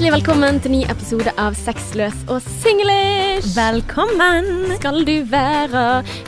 Hjertelig 0.00 0.24
velkommen 0.24 0.58
til 0.64 0.72
ny 0.72 0.78
episode 0.88 1.28
av 1.36 1.52
Sexløs 1.60 2.22
og 2.32 2.38
singlish. 2.40 3.50
Velkommen! 3.52 4.70
Skal 4.78 5.02
du 5.04 5.12
være 5.28 5.82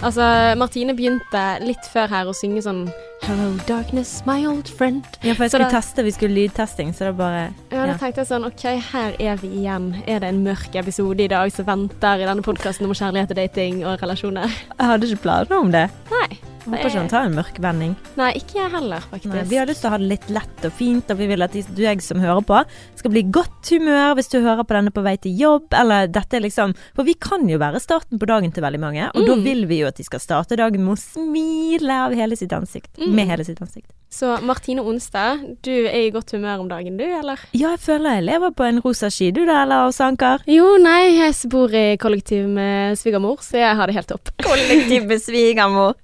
Altså, 0.04 0.26
Martine 0.60 0.92
begynte 0.92 1.44
litt 1.64 1.88
før 1.88 2.12
her 2.12 2.28
å 2.28 2.34
synge 2.36 2.60
sånn 2.66 2.82
Hello 3.24 3.54
darkness, 3.64 4.18
my 4.28 4.42
old 4.44 4.68
friend. 4.68 5.08
Ja, 5.24 5.32
for 5.32 5.46
jeg 5.46 5.54
skulle 5.54 5.70
da- 5.70 5.78
teste, 5.78 6.04
vi 6.04 6.12
skulle 6.12 6.36
lydtesting, 6.36 6.92
så 6.92 7.06
det 7.06 7.08
er 7.14 7.18
bare 7.22 7.42
Ja, 7.72 7.86
da 7.86 7.92
Ja. 7.94 7.96
tenkte 7.96 8.20
jeg 8.20 8.26
sånn 8.28 8.44
OK, 8.44 8.62
her 8.92 9.16
er 9.18 9.36
vi 9.40 9.48
igjen. 9.64 10.02
Er 10.06 10.20
det 10.20 10.28
en 10.28 10.44
mørk 10.44 10.74
episode 10.76 11.20
i 11.24 11.28
dag 11.28 11.50
som 11.50 11.64
venter 11.64 12.20
i 12.20 12.26
denne 12.28 12.42
podkasten 12.42 12.84
om 12.84 12.92
kjærlighet 12.92 13.30
og 13.30 13.36
dating 13.36 13.86
og 13.86 13.98
relasjoner? 14.02 14.52
Jeg 14.52 14.86
hadde 14.86 15.08
ikke 15.08 15.22
planer 15.22 15.56
om 15.56 15.72
det. 15.72 15.88
Nei. 16.10 16.51
Håper 16.62 16.86
ikke 16.86 17.00
hun 17.00 17.08
tar 17.10 17.24
en 17.26 17.34
mørk 17.34 17.56
vending. 17.64 17.94
Nei, 18.16 18.28
ikke 18.38 18.58
jeg 18.60 18.70
heller, 18.70 19.00
faktisk. 19.10 19.32
Nei, 19.34 19.42
vi 19.50 19.56
har 19.58 19.66
lyst 19.66 19.82
til 19.82 19.90
å 19.90 19.92
ha 19.94 19.98
det 19.98 20.08
litt 20.12 20.28
lett 20.30 20.66
og 20.68 20.72
fint, 20.78 21.10
og 21.10 21.18
vi 21.18 21.26
vil 21.32 21.42
at 21.42 21.52
du 21.52 21.82
jeg 21.82 22.02
som 22.06 22.20
hører 22.22 22.44
på, 22.46 22.60
skal 23.00 23.10
bli 23.14 23.24
i 23.24 23.30
godt 23.34 23.70
humør 23.74 24.14
hvis 24.18 24.30
du 24.30 24.38
hører 24.40 24.62
på 24.62 24.76
denne 24.78 24.92
på 24.94 25.02
vei 25.02 25.16
til 25.22 25.34
jobb, 25.38 25.72
eller 25.74 26.06
dette 26.06 26.38
er 26.38 26.44
liksom 26.46 26.74
For 26.94 27.04
vi 27.08 27.14
kan 27.14 27.48
jo 27.50 27.58
være 27.58 27.80
starten 27.82 28.18
på 28.22 28.28
dagen 28.30 28.52
til 28.54 28.62
veldig 28.62 28.80
mange, 28.80 29.10
og 29.14 29.26
da 29.26 29.34
Mm. 29.34 29.44
vil 29.44 29.66
vi 29.66 29.80
jo 29.80 29.86
at 29.88 29.96
de 29.96 30.04
skal 30.04 30.20
starte 30.20 30.56
dagen 30.56 30.84
med 30.84 30.94
å 30.96 31.00
smile 31.00 31.90
av 32.06 32.12
hele 32.14 32.36
sitt 32.36 32.52
ansikt. 32.52 32.94
Mm. 32.98 33.14
Med 33.14 33.26
hele 33.26 33.44
sitt 33.44 33.58
ansikt. 33.60 33.90
Så 34.12 34.34
Martine 34.44 34.82
Onstad, 34.84 35.40
du 35.64 35.72
er 35.72 36.02
i 36.04 36.10
godt 36.12 36.34
humør 36.36 36.60
om 36.60 36.66
dagen, 36.68 36.98
du, 37.00 37.04
eller? 37.06 37.40
Ja, 37.56 37.70
jeg 37.72 37.80
føler 37.80 38.18
jeg 38.18 38.26
lever 38.26 38.52
på 38.52 38.66
en 38.68 38.80
rosa 38.84 39.08
ski, 39.08 39.30
du 39.32 39.40
da, 39.48 39.62
eller 39.64 39.88
Sanker? 39.96 40.44
Jo, 40.52 40.74
nei, 40.82 41.14
jeg 41.16 41.48
bor 41.52 41.72
i 41.72 41.96
kollektiv 41.96 42.44
med 42.52 43.00
svigermor, 43.00 43.40
så 43.40 43.62
jeg 43.62 43.78
har 43.78 43.88
det 43.88 43.96
helt 43.96 44.12
topp. 44.12 44.34
Kollektiv 44.44 45.08
med 45.08 45.24
svigermor. 45.24 45.96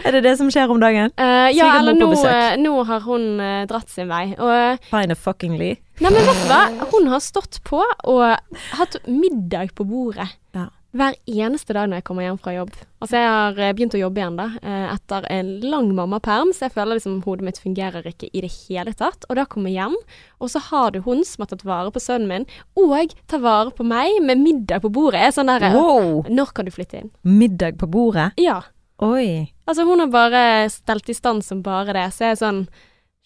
Er 0.00 0.16
det 0.16 0.24
det 0.24 0.34
som 0.40 0.48
skjer 0.48 0.72
om 0.72 0.80
dagen? 0.80 1.12
Uh, 1.20 1.52
ja, 1.52 1.68
eller 1.82 2.00
nå, 2.00 2.08
eh, 2.24 2.56
nå 2.64 2.72
har 2.88 3.04
hun 3.04 3.28
uh, 3.36 3.62
dratt 3.68 3.92
sin 3.92 4.08
vei. 4.08 4.30
Og 4.40 4.88
Fine 4.88 5.18
fuckingly. 5.20 5.74
Nei, 6.00 6.08
men 6.08 6.24
vet 6.24 6.40
du 6.40 6.48
hva? 6.48 6.62
Hun 6.94 7.12
har 7.12 7.20
stått 7.20 7.60
på 7.68 7.84
og 7.84 8.56
hatt 8.80 9.02
middag 9.04 9.76
på 9.76 9.84
bordet. 9.84 10.30
Ja. 10.56 10.70
Hver 10.90 11.14
eneste 11.30 11.74
dag 11.76 11.86
når 11.86 12.00
jeg 12.00 12.04
kommer 12.08 12.24
hjem 12.24 12.38
fra 12.42 12.52
jobb. 12.56 12.72
Altså 12.98 13.20
Jeg 13.20 13.28
har 13.30 13.58
eh, 13.62 13.72
begynt 13.78 13.94
å 13.94 14.00
jobbe 14.00 14.18
igjen 14.18 14.38
da, 14.40 14.46
eh, 14.58 14.86
etter 14.90 15.28
en 15.30 15.52
lang 15.62 15.92
mammaperm, 15.94 16.50
så 16.50 16.66
jeg 16.66 16.74
føler 16.74 16.98
liksom 16.98 17.20
hodet 17.22 17.46
mitt 17.46 17.60
fungerer 17.62 18.08
ikke 18.10 18.26
i 18.34 18.42
det 18.42 18.50
hele 18.66 18.94
tatt. 18.98 19.22
Og 19.30 19.38
da 19.38 19.46
kommer 19.46 19.70
jeg 19.70 19.84
hjem, 19.84 19.94
og 20.42 20.50
så 20.50 20.64
har 20.66 20.90
du 20.90 20.98
hun 21.06 21.22
som 21.26 21.44
har 21.44 21.52
tatt 21.52 21.62
vare 21.68 21.94
på 21.94 22.02
sønnen 22.02 22.26
min, 22.32 22.48
og 22.74 23.14
tar 23.30 23.44
vare 23.44 23.70
på 23.70 23.86
meg 23.86 24.18
med 24.26 24.42
middag 24.42 24.82
på 24.82 24.90
bordet. 24.90 25.22
Jeg 25.22 25.30
er 25.30 25.38
sånn 25.38 25.52
der 25.52 25.70
Wow! 25.76 26.24
Når 26.26 26.54
kan 26.56 26.66
du 26.66 26.74
flytte 26.74 27.04
inn? 27.04 27.14
Middag 27.22 27.78
på 27.78 27.86
bordet? 27.90 28.32
Ja. 28.40 28.58
Oi. 29.00 29.48
Altså 29.70 29.86
hun 29.86 30.02
har 30.02 30.10
bare 30.12 30.44
stelt 30.74 31.08
i 31.08 31.16
stand 31.16 31.46
som 31.46 31.62
bare 31.64 31.94
det, 31.94 32.08
så 32.12 32.26
jeg 32.26 32.34
er 32.34 32.42
sånn 32.42 32.64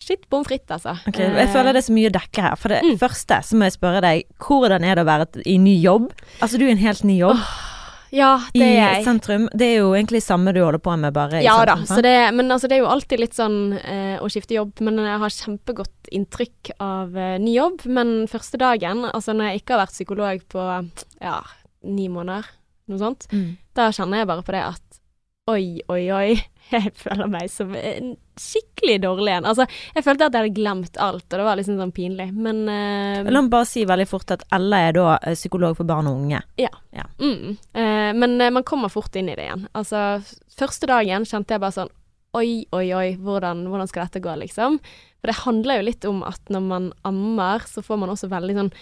Shit 0.05 0.27
pommes 0.29 0.47
frites, 0.51 0.69
altså. 0.77 0.99
Ok, 1.09 1.19
Jeg 1.23 1.49
føler 1.55 1.73
det 1.73 1.81
er 1.81 1.87
så 1.89 1.95
mye 1.97 2.11
å 2.11 2.15
dekke 2.19 2.43
her. 2.45 2.57
For 2.61 2.69
det 2.75 2.83
Mm. 2.85 2.99
første 3.01 3.39
så 3.49 3.57
må 3.57 3.65
jeg 3.71 3.79
spørre 3.79 4.01
deg, 4.05 4.25
hvordan 4.39 4.85
er 4.85 4.95
det 4.99 5.05
å 5.07 5.09
være 5.09 5.43
i 5.49 5.57
ny 5.59 5.79
jobb? 5.81 6.11
Altså 6.45 6.59
du 6.61 6.65
er 6.67 6.75
i 6.75 6.77
en 6.77 6.83
helt 6.85 7.05
ny 7.09 7.19
jobb 7.23 7.41
Ja, 8.15 8.37
det 8.55 8.63
er 8.63 8.75
jeg. 8.79 9.01
I 9.01 9.05
sentrum. 9.09 9.49
Det 9.51 9.67
er 9.73 9.79
jo 9.81 9.89
egentlig 9.97 10.21
samme 10.23 10.53
du 10.55 10.61
holder 10.63 10.79
på 10.79 10.93
med, 11.03 11.13
bare 11.17 11.41
i 11.41 11.43
Ja 11.43 11.57
da, 11.67 11.75
så 11.83 12.01
det, 12.05 12.13
men 12.37 12.47
altså, 12.55 12.69
det 12.71 12.77
er 12.77 12.83
jo 12.85 12.91
alltid 12.93 13.19
litt 13.19 13.35
sånn 13.35 13.73
eh, 13.83 14.19
å 14.23 14.29
skifte 14.31 14.55
jobb. 14.55 14.79
Men 14.87 15.01
jeg 15.03 15.19
har 15.19 15.35
kjempegodt 15.35 16.13
inntrykk 16.15 16.71
av 16.79 17.17
eh, 17.17 17.39
ny 17.43 17.57
jobb. 17.57 17.85
Men 17.87 18.29
første 18.31 18.57
dagen, 18.61 19.03
altså 19.11 19.35
når 19.35 19.51
jeg 19.51 19.63
ikke 19.65 19.75
har 19.75 19.83
vært 19.87 19.97
psykolog 19.97 20.45
på 20.49 20.69
ja, 21.21 21.41
ni 21.83 22.07
måneder, 22.09 22.45
noe 22.87 22.99
sånt, 23.03 23.27
Mm. 23.33 23.57
da 23.75 23.89
kjenner 23.91 24.19
jeg 24.23 24.27
bare 24.31 24.43
på 24.47 24.53
det 24.53 24.63
at 24.63 25.01
oi, 25.51 25.81
oi, 25.91 26.05
oi, 26.13 26.45
jeg 26.75 26.93
føler 26.97 27.31
meg 27.31 27.51
som 27.53 27.75
en 27.77 28.15
skikkelig 28.41 28.97
dårlig 29.05 29.35
en. 29.37 29.49
Altså, 29.51 29.67
jeg 29.95 30.05
følte 30.07 30.27
at 30.27 30.35
jeg 30.35 30.45
hadde 30.45 30.57
glemt 30.57 30.99
alt, 31.03 31.27
og 31.29 31.37
det 31.39 31.47
var 31.47 31.59
liksom 31.61 31.79
sånn 31.81 31.95
pinlig. 31.95 32.31
Men 32.35 32.65
uh, 32.69 33.29
La 33.29 33.43
meg 33.43 33.53
bare 33.53 33.69
si 33.69 33.85
veldig 33.89 34.09
fort 34.11 34.35
at 34.35 34.47
Ella 34.55 34.81
er 34.89 34.97
da 34.97 35.07
eh, 35.21 35.37
psykolog 35.39 35.77
for 35.79 35.89
barn 35.89 36.11
og 36.11 36.23
unge. 36.25 36.41
Mm. 37.21 37.55
Uh, 37.77 38.11
men 38.17 38.39
uh, 38.41 38.51
man 38.59 38.67
kommer 38.67 38.93
fort 38.93 39.15
inn 39.21 39.31
i 39.31 39.37
det 39.37 39.47
igjen. 39.47 39.69
Altså, 39.77 40.23
første 40.59 40.91
dagen 40.91 41.29
kjente 41.29 41.57
jeg 41.57 41.65
bare 41.65 41.79
sånn 41.83 41.95
Oi, 42.35 42.65
oi, 42.75 42.89
oi, 42.99 43.09
hvordan, 43.23 43.61
hvordan 43.71 43.87
skal 43.87 44.09
dette 44.09 44.19
gå, 44.25 44.33
liksom? 44.41 44.81
For 45.23 45.31
det 45.31 45.37
handler 45.45 45.79
jo 45.79 45.85
litt 45.87 46.07
om 46.09 46.25
at 46.27 46.51
når 46.51 46.65
man 46.67 46.89
ammer, 47.07 47.63
så 47.71 47.79
får 47.85 48.01
man 48.03 48.11
også 48.11 48.27
veldig 48.33 48.57
sånn 48.59 48.73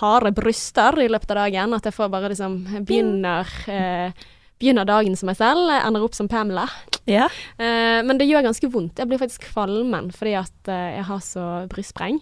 harde 0.00 0.32
bryster 0.34 0.96
i 1.02 1.10
løpet 1.12 1.34
av 1.34 1.42
dagen. 1.42 1.76
At 1.76 1.84
jeg 1.84 1.96
får 1.96 2.08
bare 2.14 2.30
liksom 2.32 2.56
Begynner, 2.88 3.50
eh, 3.68 4.24
begynner 4.62 4.86
dagen 4.88 5.16
som 5.18 5.28
meg 5.30 5.38
selv, 5.40 5.68
ender 5.74 6.04
opp 6.06 6.16
som 6.16 6.28
Pamela. 6.30 6.66
Ja. 7.10 7.26
Eh, 7.58 8.00
men 8.06 8.18
det 8.20 8.28
gjør 8.30 8.46
ganske 8.46 8.70
vondt. 8.72 9.00
Jeg 9.00 9.10
blir 9.10 9.20
faktisk 9.20 9.48
kvalmen 9.50 10.10
fordi 10.14 10.38
at 10.40 10.72
eh, 10.72 10.96
jeg 10.98 11.06
har 11.10 11.20
så 11.24 11.44
brystspreng. 11.72 12.20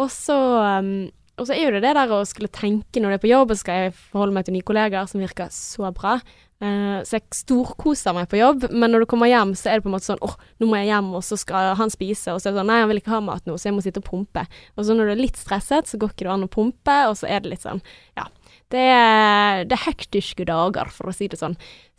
Og 0.00 0.10
så, 0.12 0.36
um, 0.80 1.08
og 1.40 1.48
så 1.48 1.56
er 1.56 1.66
jo 1.66 1.72
det 1.74 1.82
det 1.86 1.96
der 1.96 2.12
å 2.14 2.20
skulle 2.28 2.52
tenke 2.52 3.00
når 3.00 3.14
du 3.14 3.16
er 3.16 3.24
på 3.24 3.32
jobb, 3.32 3.52
og 3.52 3.58
skal 3.58 3.86
jeg 3.86 3.96
forholde 3.96 4.36
meg 4.36 4.46
til 4.46 4.56
nye 4.56 4.66
kollegaer 4.66 5.10
som 5.10 5.22
virker 5.22 5.50
så 5.54 5.90
bra. 5.96 6.18
Uh, 6.60 7.00
så 7.08 7.16
jeg 7.16 7.38
storkoser 7.38 8.14
meg 8.16 8.28
på 8.30 8.38
jobb, 8.38 8.68
men 8.70 8.92
når 8.92 9.04
du 9.04 9.10
kommer 9.10 9.30
hjem, 9.30 9.54
så 9.56 9.70
er 9.70 9.80
det 9.80 9.86
på 9.86 9.90
en 9.90 9.96
måte 9.96 10.10
sånn 10.10 10.20
åh, 10.24 10.36
nå 10.60 10.68
må 10.68 10.76
jeg 10.78 10.90
hjem, 10.92 11.08
og 11.16 11.24
så 11.26 11.38
skal 11.40 11.72
han 11.78 11.92
spise, 11.92 12.34
og 12.34 12.42
så 12.42 12.50
er 12.50 12.54
det 12.54 12.60
sånn 12.60 12.70
nei, 12.70 12.82
han 12.82 12.90
vil 12.92 13.00
ikke 13.00 13.14
ha 13.16 13.22
mat 13.24 13.48
nå, 13.48 13.56
så 13.56 13.70
jeg 13.70 13.76
må 13.78 13.84
sitte 13.84 14.02
og 14.04 14.10
pumpe. 14.10 14.44
Og 14.76 14.84
så 14.84 14.96
når 14.96 15.10
du 15.10 15.14
er 15.16 15.24
litt 15.24 15.40
stresset, 15.40 15.88
så 15.88 16.00
går 16.00 16.12
ikke 16.12 16.28
det 16.28 16.34
an 16.36 16.46
å 16.46 16.52
pumpe, 16.52 16.98
og 17.08 17.16
så 17.20 17.30
er 17.32 17.42
det 17.42 17.54
litt 17.54 17.64
sånn 17.64 17.80
ja. 18.20 18.28
Det 18.70 18.86
er, 18.94 19.64
det 19.66 19.76
er 19.76 19.86
hektiske 19.88 20.46
dager, 20.48 20.90
for 20.94 21.10
å 21.10 21.14
si 21.14 21.28
det 21.30 21.40
sånn. 21.40 21.56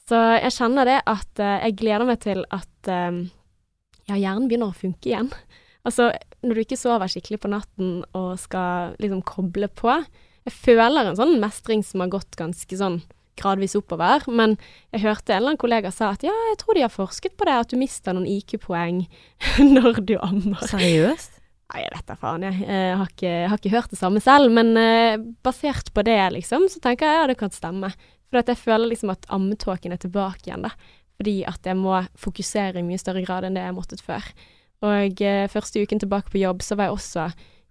Så 0.07 0.17
jeg 0.39 0.55
kjenner 0.55 0.87
det 0.87 0.99
at 1.07 1.41
uh, 1.43 1.57
jeg 1.65 1.77
gleder 1.79 2.07
meg 2.07 2.19
til 2.23 2.43
at 2.51 2.89
eh, 2.91 3.21
ja, 4.09 4.17
hjernen 4.17 4.49
begynner 4.49 4.73
å 4.73 4.75
funke 4.75 5.11
igjen. 5.11 5.29
Altså, 5.87 6.09
når 6.43 6.57
du 6.57 6.63
ikke 6.65 6.79
sover 6.79 7.11
skikkelig 7.11 7.39
på 7.43 7.51
natten 7.51 7.93
og 8.17 8.33
skal 8.41 8.93
liksom 9.01 9.23
koble 9.25 9.69
på 9.73 9.93
Jeg 10.45 10.53
føler 10.53 11.07
en 11.07 11.17
sånn 11.17 11.39
mestring 11.41 11.83
som 11.85 12.03
har 12.03 12.11
gått 12.13 12.37
ganske 12.37 12.77
sånn 12.77 12.99
gradvis 13.39 13.75
oppover, 13.77 14.25
men 14.29 14.55
jeg 14.91 15.05
hørte 15.05 15.33
en 15.33 15.39
eller 15.39 15.53
annen 15.53 15.61
kollega 15.61 15.91
sa 15.93 16.11
at 16.13 16.25
ja, 16.25 16.33
jeg 16.51 16.59
tror 16.61 16.77
de 16.77 16.83
har 16.85 16.93
forsket 16.93 17.37
på 17.39 17.47
det, 17.47 17.57
at 17.63 17.71
du 17.71 17.77
mister 17.79 18.15
noen 18.17 18.29
IQ-poeng 18.29 19.05
når 19.75 20.01
du 20.05 20.15
ammer. 20.19 20.61
Seriøst? 20.69 21.40
Nei, 21.71 21.85
jeg 21.85 21.91
vet 21.93 22.07
da 22.09 22.15
faen, 22.19 22.43
jeg. 22.43 22.63
Jeg 22.67 22.95
har 22.99 23.11
ikke, 23.13 23.29
jeg 23.29 23.51
har 23.51 23.59
ikke 23.61 23.75
hørt 23.75 23.93
det 23.93 23.99
samme 23.99 24.21
selv, 24.23 24.51
men 24.51 24.73
eh, 24.79 25.21
basert 25.45 25.93
på 25.95 26.03
det, 26.03 26.19
liksom, 26.35 26.65
så 26.71 26.81
tenker 26.83 27.07
jeg 27.07 27.21
ja, 27.21 27.29
det 27.31 27.37
kan 27.39 27.53
stemme. 27.55 27.93
For 28.31 28.41
jeg 28.43 28.59
føler 28.59 28.91
liksom 28.91 29.13
at 29.13 29.27
ammetåken 29.31 29.95
er 29.95 30.01
tilbake 30.01 30.49
igjen, 30.49 30.65
da. 30.67 30.73
Fordi 31.21 31.37
at 31.47 31.67
jeg 31.69 31.77
må 31.79 31.95
fokusere 32.19 32.81
i 32.81 32.83
mye 32.83 32.99
større 32.99 33.23
grad 33.23 33.47
enn 33.47 33.55
det 33.55 33.63
jeg 33.63 33.77
måttet 33.77 34.03
før. 34.03 34.27
Og 34.83 35.23
eh, 35.23 35.47
første 35.51 35.83
uken 35.83 36.01
tilbake 36.01 36.33
på 36.33 36.41
jobb, 36.41 36.63
så 36.65 36.75
var 36.75 36.89
jeg 36.89 36.97
også 36.97 37.27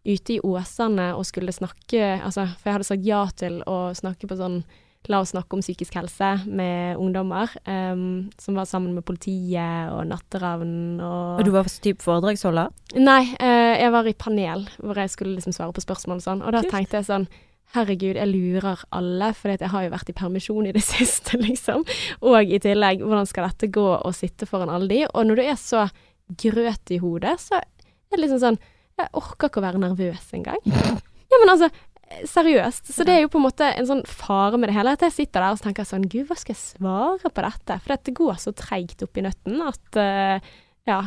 ute 0.06 0.36
i 0.36 0.40
Åsane 0.48 1.10
og 1.12 1.26
skulle 1.28 1.52
snakke 1.52 2.00
Altså, 2.24 2.46
for 2.56 2.70
jeg 2.70 2.76
hadde 2.78 2.88
sagt 2.88 3.04
ja 3.04 3.24
til 3.36 3.58
å 3.68 3.90
snakke 3.92 4.30
på 4.30 4.38
sånn 4.38 4.62
La 5.08 5.22
oss 5.22 5.32
snakke 5.32 5.56
om 5.56 5.62
psykisk 5.64 5.94
helse 5.96 6.34
med 6.46 6.98
ungdommer, 7.00 7.48
Um, 7.64 8.30
som 8.38 8.54
var 8.58 8.66
sammen 8.68 8.92
med 8.94 9.04
politiet 9.04 9.88
og 9.94 10.04
Natteravn 10.06 11.00
og 11.00 11.40
Og 11.40 11.44
du 11.46 11.50
var 11.54 11.64
type 11.64 12.02
foredragsholder? 12.04 12.68
Nei, 13.00 13.22
uh, 13.40 13.74
jeg 13.80 13.92
var 13.92 14.06
i 14.06 14.12
panel 14.12 14.66
hvor 14.78 14.98
jeg 15.00 15.10
skulle 15.10 15.38
liksom 15.38 15.54
svare 15.56 15.72
på 15.72 15.80
spørsmål 15.80 16.20
og 16.20 16.26
sånn, 16.26 16.42
og 16.44 16.52
da 16.52 16.60
Kult. 16.60 16.74
tenkte 16.74 17.00
jeg 17.00 17.08
sånn 17.08 17.28
Herregud, 17.70 18.16
jeg 18.18 18.26
lurer 18.26 18.80
alle, 18.90 19.28
for 19.38 19.52
jeg 19.54 19.68
har 19.70 19.84
jo 19.84 19.90
vært 19.92 20.08
i 20.10 20.16
permisjon 20.18 20.66
i 20.66 20.72
det 20.74 20.82
siste, 20.92 21.38
liksom. 21.38 21.84
Og 22.26 22.42
i 22.42 22.58
tillegg, 22.58 23.04
hvordan 23.06 23.28
skal 23.30 23.46
dette 23.46 23.70
gå 23.70 23.86
å 23.94 24.10
sitte 24.12 24.48
foran 24.50 24.72
alle 24.74 24.90
de? 24.90 25.04
Og 25.14 25.28
når 25.28 25.38
du 25.38 25.42
er 25.44 25.60
så 25.60 25.84
grøt 26.42 26.90
i 26.90 26.98
hodet, 26.98 27.36
så 27.38 27.60
er 27.60 27.68
det 28.10 28.24
liksom 28.24 28.42
sånn 28.42 28.58
Jeg 28.98 29.08
orker 29.16 29.48
ikke 29.48 29.62
å 29.62 29.64
være 29.68 29.80
nervøs 29.86 30.34
engang. 30.36 30.60
Ja, 31.30 31.38
men 31.38 31.52
altså, 31.52 31.68
seriøst. 32.10 32.90
Så 32.92 33.06
det 33.06 33.14
er 33.14 33.24
jo 33.24 33.30
på 33.32 33.38
en 33.40 33.46
måte 33.46 33.70
en 33.70 33.88
sånn 33.88 34.02
fare 34.08 34.58
med 34.58 34.70
det 34.70 34.76
hele. 34.76 34.96
At 34.96 35.04
jeg 35.06 35.16
sitter 35.16 35.44
der 35.44 35.54
og 35.54 35.62
tenker 35.62 35.86
sånn 35.86 36.08
Gud, 36.10 36.26
hva 36.28 36.36
skal 36.38 36.56
jeg 36.56 36.62
svare 36.62 37.30
på 37.30 37.46
dette? 37.46 37.78
For 37.78 37.94
dette 37.94 38.14
går 38.16 38.36
så 38.42 38.52
treigt 38.56 39.04
opp 39.06 39.18
i 39.20 39.26
nøtten 39.26 39.64
at 39.66 40.00
uh, 40.00 40.52
Ja. 40.88 41.02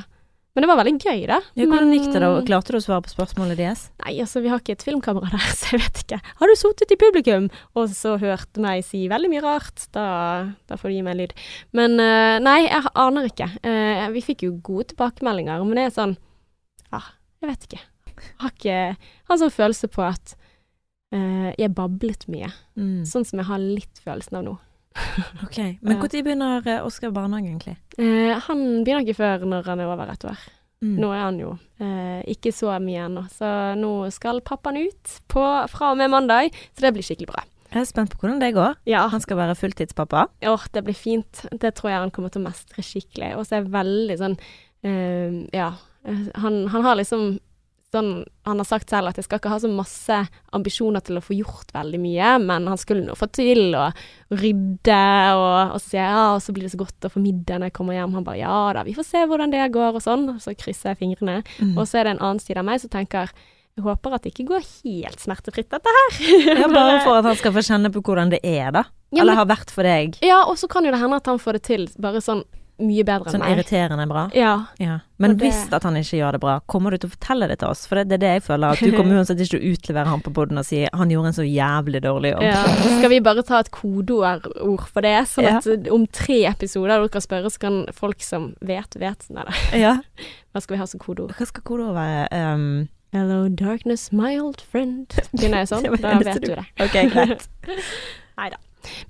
Men 0.54 0.62
det 0.62 0.68
var 0.70 0.78
veldig 0.78 1.00
gøy, 1.02 1.22
da. 1.26 1.40
Ja, 1.58 1.66
hvordan 1.66 1.90
gikk 1.96 2.12
det 2.14 2.20
da? 2.22 2.28
Klarte 2.46 2.76
du 2.76 2.78
å 2.78 2.84
svare 2.84 3.02
på 3.02 3.10
spørsmålet 3.10 3.58
deres? 3.58 3.88
Nei, 4.04 4.12
altså, 4.22 4.38
vi 4.44 4.52
har 4.52 4.60
ikke 4.62 4.76
et 4.76 4.84
filmkamera 4.86 5.32
der, 5.34 5.48
så 5.58 5.72
jeg 5.72 5.82
vet 5.82 6.02
ikke. 6.04 6.20
Har 6.38 6.52
du 6.52 6.54
sittet 6.60 6.94
i 6.94 6.98
publikum 7.02 7.48
og 7.74 7.88
så 7.90 8.20
hørt 8.22 8.62
meg 8.62 8.84
si 8.86 9.08
veldig 9.10 9.32
mye 9.32 9.42
rart, 9.42 9.88
da, 9.98 10.06
da 10.70 10.78
får 10.78 10.94
du 10.94 10.96
gi 11.00 11.02
meg 11.08 11.16
en 11.16 11.22
lyd. 11.24 11.34
Men 11.74 11.98
uh, 11.98 12.38
nei, 12.46 12.60
jeg 12.68 12.94
aner 13.02 13.32
ikke. 13.32 13.50
Uh, 13.66 14.06
vi 14.14 14.24
fikk 14.30 14.46
jo 14.46 14.54
gode 14.62 14.92
tilbakemeldinger, 14.94 15.66
men 15.66 15.82
det 15.82 15.88
er 15.88 15.98
sånn 15.98 16.16
Ja, 16.94 17.02
jeg 17.42 17.50
vet 17.50 17.68
ikke. 17.72 17.84
Jeg 18.14 18.40
har 18.46 18.54
ikke 18.54 18.80
har 18.94 19.34
en 19.34 19.42
sånn 19.42 19.58
følelse 19.58 19.90
på 19.90 20.06
at 20.06 20.38
jeg 21.58 21.74
bablet 21.76 22.28
mye. 22.32 22.50
Mm. 22.80 23.04
Sånn 23.06 23.26
som 23.26 23.40
jeg 23.42 23.46
har 23.50 23.62
litt 23.62 24.02
følelsen 24.04 24.40
av 24.40 24.44
nå. 24.48 24.56
Ok, 25.44 25.58
Men 25.82 25.98
når 25.98 26.22
begynner 26.24 26.68
eh, 26.70 26.84
Oskar 26.86 27.10
i 27.10 27.16
barnehage, 27.16 27.50
egentlig? 27.50 27.78
Eh, 27.98 28.34
han 28.48 28.60
begynner 28.86 29.02
ikke 29.06 29.18
før 29.18 29.46
når 29.50 29.66
han 29.72 29.80
er 29.82 29.90
over 29.90 30.12
et 30.14 30.26
år. 30.30 30.44
Mm. 30.84 30.98
Nå 31.00 31.10
er 31.16 31.22
han 31.24 31.40
jo 31.40 31.54
eh, 31.80 32.22
ikke 32.34 32.52
så 32.54 32.74
mye 32.84 33.06
ennå, 33.08 33.24
så 33.32 33.50
nå 33.80 33.94
skal 34.14 34.42
pappaen 34.46 34.82
ut 34.84 35.14
på, 35.32 35.44
fra 35.72 35.94
og 35.94 35.98
med 35.98 36.12
mandag, 36.14 36.52
så 36.76 36.86
det 36.86 36.92
blir 36.98 37.06
skikkelig 37.08 37.30
bra. 37.32 37.44
Jeg 37.74 37.82
er 37.82 37.88
spent 37.90 38.12
på 38.14 38.20
hvordan 38.22 38.42
det 38.44 38.52
går. 38.54 38.76
Ja, 38.86 39.08
Han 39.10 39.22
skal 39.24 39.40
være 39.40 39.56
fulltidspappa. 39.58 40.28
åh, 40.46 40.66
det 40.76 40.84
blir 40.86 40.94
fint. 40.94 41.46
Det 41.58 41.72
tror 41.74 41.90
jeg 41.90 42.00
han 42.04 42.12
kommer 42.14 42.30
til 42.30 42.44
å 42.44 42.46
mestre 42.52 42.84
skikkelig. 42.86 43.32
Og 43.40 43.48
så 43.48 43.56
er 43.56 43.64
jeg 43.64 43.72
veldig 43.74 44.18
sånn 44.22 44.36
eh, 44.86 45.40
Ja. 45.58 45.72
eh, 46.06 46.28
Han, 46.44 46.68
han 46.70 46.84
har 46.86 47.00
liksom 47.02 47.40
sånn, 47.94 48.12
Han 48.48 48.60
har 48.60 48.68
sagt 48.68 48.92
selv 48.92 49.12
at 49.12 49.20
jeg 49.20 49.28
skal 49.28 49.40
ikke 49.40 49.52
ha 49.54 49.60
så 49.62 49.70
masse 49.72 50.18
ambisjoner 50.58 51.04
til 51.06 51.20
å 51.20 51.24
få 51.24 51.38
gjort 51.38 51.72
veldig 51.76 52.02
mye, 52.02 52.34
men 52.44 52.68
han 52.68 52.82
skulle 52.82 53.06
nå 53.06 53.16
få 53.18 53.30
til 53.32 53.78
å 53.80 53.88
rydde, 54.34 55.00
og, 55.38 55.76
og 55.76 55.80
så 55.80 55.86
sier 55.86 56.02
jeg 56.02 56.12
ja, 56.12 56.28
og 56.34 56.44
så 56.44 56.56
blir 56.56 56.68
det 56.68 56.74
så 56.74 56.82
godt 56.82 57.08
å 57.08 57.14
få 57.14 57.24
middag 57.24 57.62
når 57.62 57.72
jeg 57.72 57.78
kommer 57.78 57.98
hjem. 57.98 58.18
Han 58.18 58.28
bare 58.28 58.42
ja 58.42 58.60
da, 58.76 58.84
vi 58.88 58.98
får 58.98 59.08
se 59.08 59.26
hvordan 59.30 59.54
det 59.54 59.66
går, 59.74 59.98
og 59.98 60.04
sånn. 60.04 60.28
Så 60.44 60.56
krysser 60.60 60.94
jeg 60.94 61.04
fingrene. 61.04 61.42
Mm. 61.60 61.76
Og 61.78 61.88
så 61.88 62.02
er 62.02 62.10
det 62.10 62.18
en 62.18 62.26
annen 62.26 62.44
side 62.44 62.60
av 62.60 62.68
meg 62.68 62.82
som 62.84 62.92
tenker 62.94 63.32
jeg 63.74 63.82
håper 63.88 64.14
at 64.14 64.26
det 64.26 64.34
ikke 64.36 64.52
går 64.52 64.66
helt 64.84 65.22
smertefritt, 65.24 65.72
dette 65.74 65.94
her. 65.98 66.18
Ja, 66.62 66.68
bare 66.70 67.00
for 67.02 67.18
at 67.18 67.26
han 67.26 67.40
skal 67.40 67.56
få 67.56 67.64
kjenne 67.66 67.90
på 67.94 68.04
hvordan 68.06 68.30
det 68.34 68.44
er, 68.46 68.70
da. 68.76 68.84
Ja, 69.14 69.24
Eller 69.24 69.40
har 69.40 69.48
vært 69.50 69.74
for 69.74 69.86
deg. 69.86 70.20
Ja, 70.26 70.44
og 70.50 70.60
så 70.62 70.70
kan 70.70 70.86
jo 70.86 70.94
det 70.94 71.00
hende 71.02 71.18
at 71.18 71.30
han 71.30 71.42
får 71.42 71.58
det 71.58 71.64
til 71.70 71.88
bare 72.02 72.22
sånn 72.22 72.44
mye 72.80 73.04
bedre 73.06 73.30
Sånn 73.30 73.42
enn 73.42 73.44
meg. 73.46 73.58
irriterende 73.58 74.08
bra. 74.10 74.24
Ja. 74.34 74.66
Ja. 74.80 75.00
Men 75.20 75.38
det- 75.38 75.46
hvis 75.46 75.72
at 75.74 75.84
han 75.84 75.94
ikke 75.96 76.18
gjør 76.18 76.32
det 76.34 76.40
bra, 76.42 76.60
kommer 76.68 76.92
du 76.92 76.98
til 76.98 77.10
å 77.10 77.14
fortelle 77.16 77.48
det 77.48 77.60
til 77.60 77.68
oss? 77.70 77.86
For 77.86 77.96
det, 77.96 78.08
det 78.10 78.16
er 78.16 78.24
det 78.24 78.32
jeg 78.42 78.44
føler. 78.50 78.72
At 78.74 78.80
du 78.80 78.92
kommer 78.98 79.16
uansett 79.20 79.38
ikke 79.40 79.58
til 79.58 79.62
å 79.62 79.72
utlevere 79.74 80.08
han 80.08 80.22
på 80.22 80.34
poden 80.34 80.58
og 80.58 80.66
si 80.66 80.88
han 80.92 81.10
gjorde 81.10 81.28
en 81.28 81.38
så 81.38 81.46
jævlig 81.46 82.02
dårlig 82.02 82.32
jobb. 82.34 82.42
ja. 82.44 82.64
Skal 82.98 83.10
vi 83.10 83.20
bare 83.20 83.44
ta 83.44 83.60
et 83.60 83.72
kodeord 83.72 84.50
for 84.90 85.02
det, 85.02 85.16
sånn 85.28 85.44
Ja. 85.44 85.58
at 85.58 85.88
om 85.94 86.08
tre 86.08 86.46
episoder 86.50 86.98
dere 87.08 87.22
spørre, 87.22 87.52
så 87.54 87.60
kan 87.60 87.86
folk 87.94 88.22
som 88.22 88.56
vet, 88.62 88.96
vet 89.00 89.30
Nei 89.30 89.44
da. 89.44 89.52
Ja. 89.78 89.94
Hva 90.54 90.62
skal 90.62 90.76
vi 90.76 90.80
ha 90.82 90.86
som 90.88 91.00
kodeord? 91.00 91.32
Hva 91.38 91.46
skal 91.48 91.62
kodeord 91.64 91.94
være? 91.96 92.28
Um, 92.34 92.90
Hello 93.14 93.48
darkness, 93.48 94.12
my 94.12 94.40
old 94.40 94.60
friend. 94.60 95.08
Begynner 95.38 95.62
jeg 95.62 95.68
sånn? 95.70 95.84
Da 96.02 96.18
vet 96.18 96.42
du- 96.42 96.48
du 96.50 96.56
det. 96.56 96.66
ok, 96.82 97.12
greit. 97.14 97.48
Nei 98.38 98.50
da. 98.50 98.58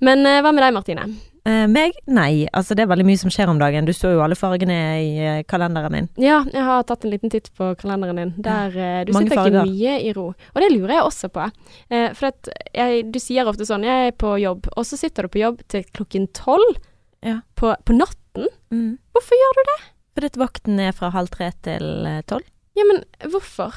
Men 0.02 0.26
eh, 0.28 0.42
hva 0.44 0.52
med 0.54 0.62
deg, 0.62 0.74
Martine? 0.76 1.08
Eh, 1.46 1.66
meg? 1.68 1.98
Nei. 2.08 2.46
Altså, 2.56 2.76
det 2.76 2.86
er 2.86 2.92
veldig 2.92 3.06
mye 3.08 3.20
som 3.20 3.32
skjer 3.34 3.52
om 3.52 3.60
dagen. 3.60 3.88
Du 3.88 3.92
så 3.96 4.14
jo 4.14 4.22
alle 4.24 4.38
fargene 4.40 4.78
i 5.04 5.10
eh, 5.20 5.42
kalenderen 5.50 5.92
min. 5.92 6.08
Ja, 6.22 6.40
jeg 6.48 6.64
har 6.64 6.86
tatt 6.88 7.04
en 7.04 7.12
liten 7.12 7.34
titt 7.34 7.50
på 7.58 7.74
kalenderen 7.80 8.22
din. 8.22 8.34
Der 8.46 8.78
ja. 8.78 8.92
du 9.04 9.12
Mange 9.16 9.34
sitter 9.34 9.52
ikke 9.52 9.66
mye 9.68 9.98
i 10.00 10.14
ro. 10.16 10.30
Og 10.32 10.64
det 10.64 10.72
lurer 10.72 10.96
jeg 10.98 11.08
også 11.10 11.32
på. 11.36 11.50
Eh, 11.92 12.10
for 12.16 12.32
jeg, 12.72 13.06
du 13.12 13.20
sier 13.20 13.50
ofte 13.52 13.68
sånn 13.68 13.84
'jeg 13.84 14.08
er 14.08 14.16
på 14.16 14.38
jobb', 14.40 14.72
og 14.78 14.88
så 14.88 14.98
sitter 14.98 15.28
du 15.28 15.34
på 15.36 15.44
jobb 15.44 15.62
til 15.68 15.84
klokken 15.92 16.28
tolv 16.32 16.80
Ja. 17.24 17.42
på, 17.56 17.76
på 17.86 17.94
natten. 17.96 18.48
Mm. 18.72 18.98
Hvorfor 19.12 19.36
gjør 19.36 19.54
du 19.60 19.64
det? 19.72 19.80
Fordi 20.16 20.26
at 20.26 20.38
vakten 20.38 20.80
er 20.80 20.92
fra 20.92 21.10
halv 21.12 21.30
tre 21.30 21.52
til 21.62 22.06
eh, 22.06 22.22
tolv. 22.22 22.48
Ja, 22.76 22.84
men 22.88 23.04
hvorfor? 23.20 23.74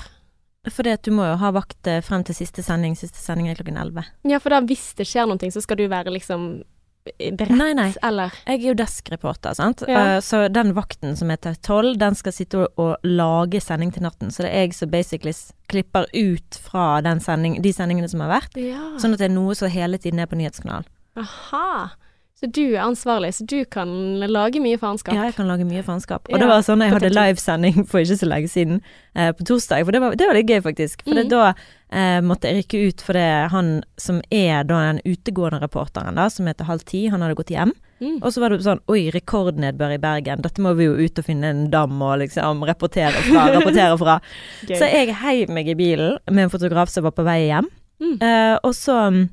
Fordi 0.71 0.91
at 0.91 1.03
du 1.03 1.13
må 1.15 1.27
jo 1.27 1.37
ha 1.37 1.51
vakt 1.55 1.87
eh, 1.87 2.01
frem 2.03 2.25
til 2.27 2.35
siste 2.35 2.63
sending. 2.63 2.97
Siste 2.99 3.19
sending 3.19 3.49
er 3.49 3.59
klokken 3.59 3.79
elleve. 3.79 4.05
Ja, 4.27 4.39
for 4.39 4.51
da 4.51 4.61
hvis 4.61 4.95
det 4.99 5.07
skjer 5.07 5.27
noe, 5.27 5.51
så 5.51 5.63
skal 5.63 5.77
du 5.77 5.87
være 5.89 6.15
liksom 6.15 6.63
beredt, 7.39 7.55
Nei, 7.57 7.73
nei. 7.77 7.89
eller 8.05 8.35
Jeg 8.47 8.61
er 8.61 8.69
jo 8.71 8.77
deskreporter, 8.79 9.55
sant. 9.59 9.85
Ja. 9.89 10.17
Uh, 10.17 10.21
så 10.25 10.47
den 10.53 10.75
vakten 10.77 11.17
som 11.19 11.31
er 11.33 11.41
til 11.43 11.57
tolv, 11.67 11.97
den 12.01 12.19
skal 12.19 12.35
sitte 12.35 12.65
og, 12.65 12.81
og 12.83 13.07
lage 13.07 13.61
sending 13.63 13.93
til 13.95 14.07
natten. 14.07 14.33
Så 14.35 14.45
det 14.47 14.53
er 14.53 14.67
jeg 14.67 14.77
som 14.79 14.91
basically 14.93 15.35
klipper 15.71 16.09
ut 16.15 16.61
fra 16.63 17.01
den 17.07 17.23
sending, 17.23 17.61
de 17.63 17.73
sendingene 17.75 18.11
som 18.11 18.25
har 18.25 18.35
vært. 18.39 18.59
Ja. 18.61 18.93
Sånn 19.03 19.17
at 19.17 19.23
det 19.23 19.31
er 19.31 19.37
noe 19.37 19.55
som 19.59 19.73
hele 19.73 20.01
tiden 20.03 20.23
er 20.23 20.31
på 20.31 20.39
nyhetskanalen. 20.39 20.89
Aha. 21.17 21.97
Så 22.37 22.51
du 22.53 22.75
er 22.75 22.83
ansvarlig, 22.85 23.31
så 23.33 23.47
du 23.49 23.65
kan 23.65 23.89
lage 24.29 24.61
mye 24.61 24.77
faenskap. 24.77 25.15
Ja, 25.17 25.23
jeg 25.31 25.37
kan 25.39 25.49
lage 25.49 25.65
mye 25.65 25.81
faenskap. 25.83 26.27
Og 26.29 26.35
Ja, 26.35 26.43
det 26.43 26.49
var 26.51 26.61
sånn 26.67 26.83
jeg 26.85 26.93
hadde 26.93 27.09
livesending 27.15 27.87
for 27.89 28.03
ikke 28.05 28.19
så 28.21 28.29
lenge 28.29 28.51
siden, 28.53 28.83
eh, 29.15 29.31
på 29.33 29.47
torsdag. 29.49 29.87
For 29.87 29.93
det 29.97 30.03
var, 30.03 30.17
det 30.21 30.27
var 30.29 30.37
litt 30.37 30.51
gøy, 30.53 30.61
faktisk. 30.67 31.01
For 31.07 31.15
det, 31.17 31.25
Mhm. 31.25 31.31
da 31.31 31.55
eh, 31.91 32.21
måtte 32.21 32.43
jeg 32.51 32.67
rykke 32.67 32.89
ut 32.89 33.01
fordi 33.07 33.49
han 33.49 33.85
som 33.97 34.21
er 34.31 34.65
da 34.65 34.93
den 34.93 35.01
utegående 35.07 35.63
reporteren, 35.63 36.15
da, 36.17 36.29
som 36.29 36.45
heter 36.47 36.65
halv 36.69 36.85
ti, 36.85 37.07
han 37.09 37.23
hadde 37.23 37.37
gått 37.37 37.55
hjem. 37.55 37.73
Mm. 38.03 38.19
Og 38.21 38.29
så 38.35 38.41
var 38.43 38.51
det 38.51 38.61
sånn 38.61 38.81
Oi, 38.93 39.11
rekordnedbør 39.11 39.95
i 39.95 39.99
Bergen. 39.99 40.43
Dette 40.43 40.61
må 40.61 40.75
vi 40.77 40.85
jo 40.85 40.93
ut 40.93 41.19
og 41.19 41.25
finne 41.25 41.45
en 41.45 41.71
dam 41.71 42.03
og 42.03 42.19
liksom 42.21 42.61
rapportere 42.69 43.13
fra. 43.25 43.47
rapportere 43.57 43.97
fra. 43.97 44.21
Så 44.67 44.85
jeg 44.93 45.15
heiv 45.15 45.49
meg 45.49 45.69
i 45.69 45.75
bilen 45.75 46.19
med 46.31 46.45
en 46.45 46.51
fotograf 46.51 46.91
som 46.93 47.05
var 47.05 47.13
på 47.13 47.25
vei 47.25 47.47
hjem. 47.49 47.71
Mm. 47.99 48.21
Eh, 48.21 48.59
og 48.63 48.75
så 48.77 48.99
mm, 49.11 49.31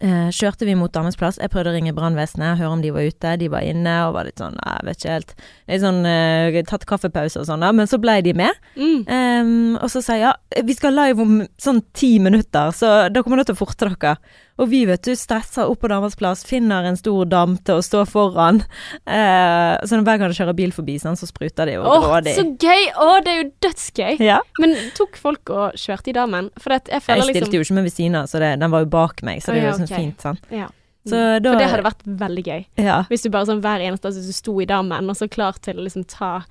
kjørte 0.00 0.66
vi 0.66 0.74
mot 0.78 0.92
Damens 0.92 1.18
plass. 1.20 1.38
Jeg 1.40 1.52
prøvde 1.52 1.72
å 1.72 1.74
ringe 1.76 1.94
brannvesenet, 1.96 2.58
høre 2.60 2.76
om 2.76 2.82
de 2.82 2.92
var 2.94 3.06
ute. 3.06 3.34
De 3.38 3.48
var 3.52 3.66
inne 3.66 3.96
og 4.06 4.16
var 4.16 4.28
litt 4.28 4.40
sånn 4.40 4.56
jeg 4.58 4.86
vet 4.88 5.00
ikke 5.00 5.16
helt. 5.16 5.34
Litt 5.70 5.82
sånn 5.84 6.00
eh, 6.08 6.60
tatt 6.68 6.86
kaffepause 6.88 7.42
og 7.42 7.48
sånn, 7.48 7.64
da. 7.64 7.72
Men 7.76 7.90
så 7.90 8.00
ble 8.02 8.18
de 8.24 8.34
med. 8.38 8.62
Mm. 8.76 9.02
Em, 9.06 9.52
og 9.76 9.90
så 9.92 10.02
sa 10.04 10.18
jeg 10.18 10.26
ja, 10.26 10.32
vi 10.64 10.76
skal 10.78 10.96
live 10.96 11.22
om 11.24 11.42
sånn 11.60 11.82
ti 11.96 12.14
minutter, 12.22 12.72
så 12.76 12.94
da 13.12 13.22
kommer 13.22 13.40
dere 13.40 13.52
til 13.52 13.58
å 13.58 13.62
forte 13.64 13.90
dere. 13.90 14.16
Og 14.62 14.68
vi, 14.70 14.84
vet 14.86 15.02
du, 15.02 15.12
stresser 15.18 15.66
opp 15.66 15.80
på 15.82 15.90
Damas 15.90 16.14
plass, 16.18 16.44
finner 16.46 16.86
en 16.86 16.96
stor 17.00 17.26
dam 17.26 17.56
til 17.66 17.80
å 17.80 17.82
stå 17.84 18.04
foran. 18.06 18.60
Eh, 19.06 19.74
så 19.88 19.98
hver 20.00 20.20
gang 20.20 20.30
du 20.30 20.36
kjører 20.38 20.54
bil 20.56 20.70
forbi, 20.74 20.94
sånn, 21.02 21.16
så 21.18 21.26
spruter 21.28 21.66
de 21.68 21.78
og 21.80 21.88
Åh, 21.90 22.04
grådig. 22.06 22.34
så 22.38 22.44
gøy! 22.62 22.84
Å, 23.02 23.08
det 23.24 23.32
er 23.32 23.40
jo 23.42 23.48
dødsgøy. 23.66 24.20
Ja. 24.22 24.38
Men 24.62 24.76
tok 24.98 25.18
folk 25.20 25.50
og 25.52 25.74
kjørte 25.80 26.12
i 26.12 26.16
damen? 26.16 26.52
For 26.62 26.76
at 26.78 26.86
jeg 26.92 27.02
Jeg 27.02 27.26
stilte 27.26 27.40
liksom 27.42 27.58
jo 27.58 27.64
ikke 27.66 27.78
med 27.80 27.88
ved 27.90 27.96
siden 27.96 28.20
av, 28.22 28.30
så 28.30 28.38
det, 28.42 28.52
den 28.62 28.70
var 28.70 28.84
jo 28.86 28.90
bak 28.94 29.22
meg, 29.26 29.42
så 29.42 29.52
det 29.52 29.62
er 29.64 29.66
ja, 29.66 29.74
jo 29.74 29.82
sånn 29.82 29.92
fint, 29.92 30.22
sånn. 30.22 30.40
Ja. 30.54 30.70
Så 31.02 31.18
Mm. 31.18 31.42
da 31.42 31.50
For 31.50 31.58
det 31.58 31.70
hadde 31.72 31.82
vært 31.88 32.02
veldig 32.06 32.42
gøy. 32.46 32.60
Ja. 32.78 33.00
Hvis 33.10 33.24
du 33.26 33.30
bare 33.34 33.48
sånn 33.48 33.60
hver 33.64 33.82
eneste 33.82 34.06
dag 34.06 34.14
du 34.22 34.32
sto 34.36 34.52
i 34.62 34.66
damen, 34.70 35.10
og 35.10 35.16
så 35.18 35.26
klar 35.28 35.58
til 35.58 35.80
å 35.80 35.82
liksom 35.82 36.04
ta 36.06 36.44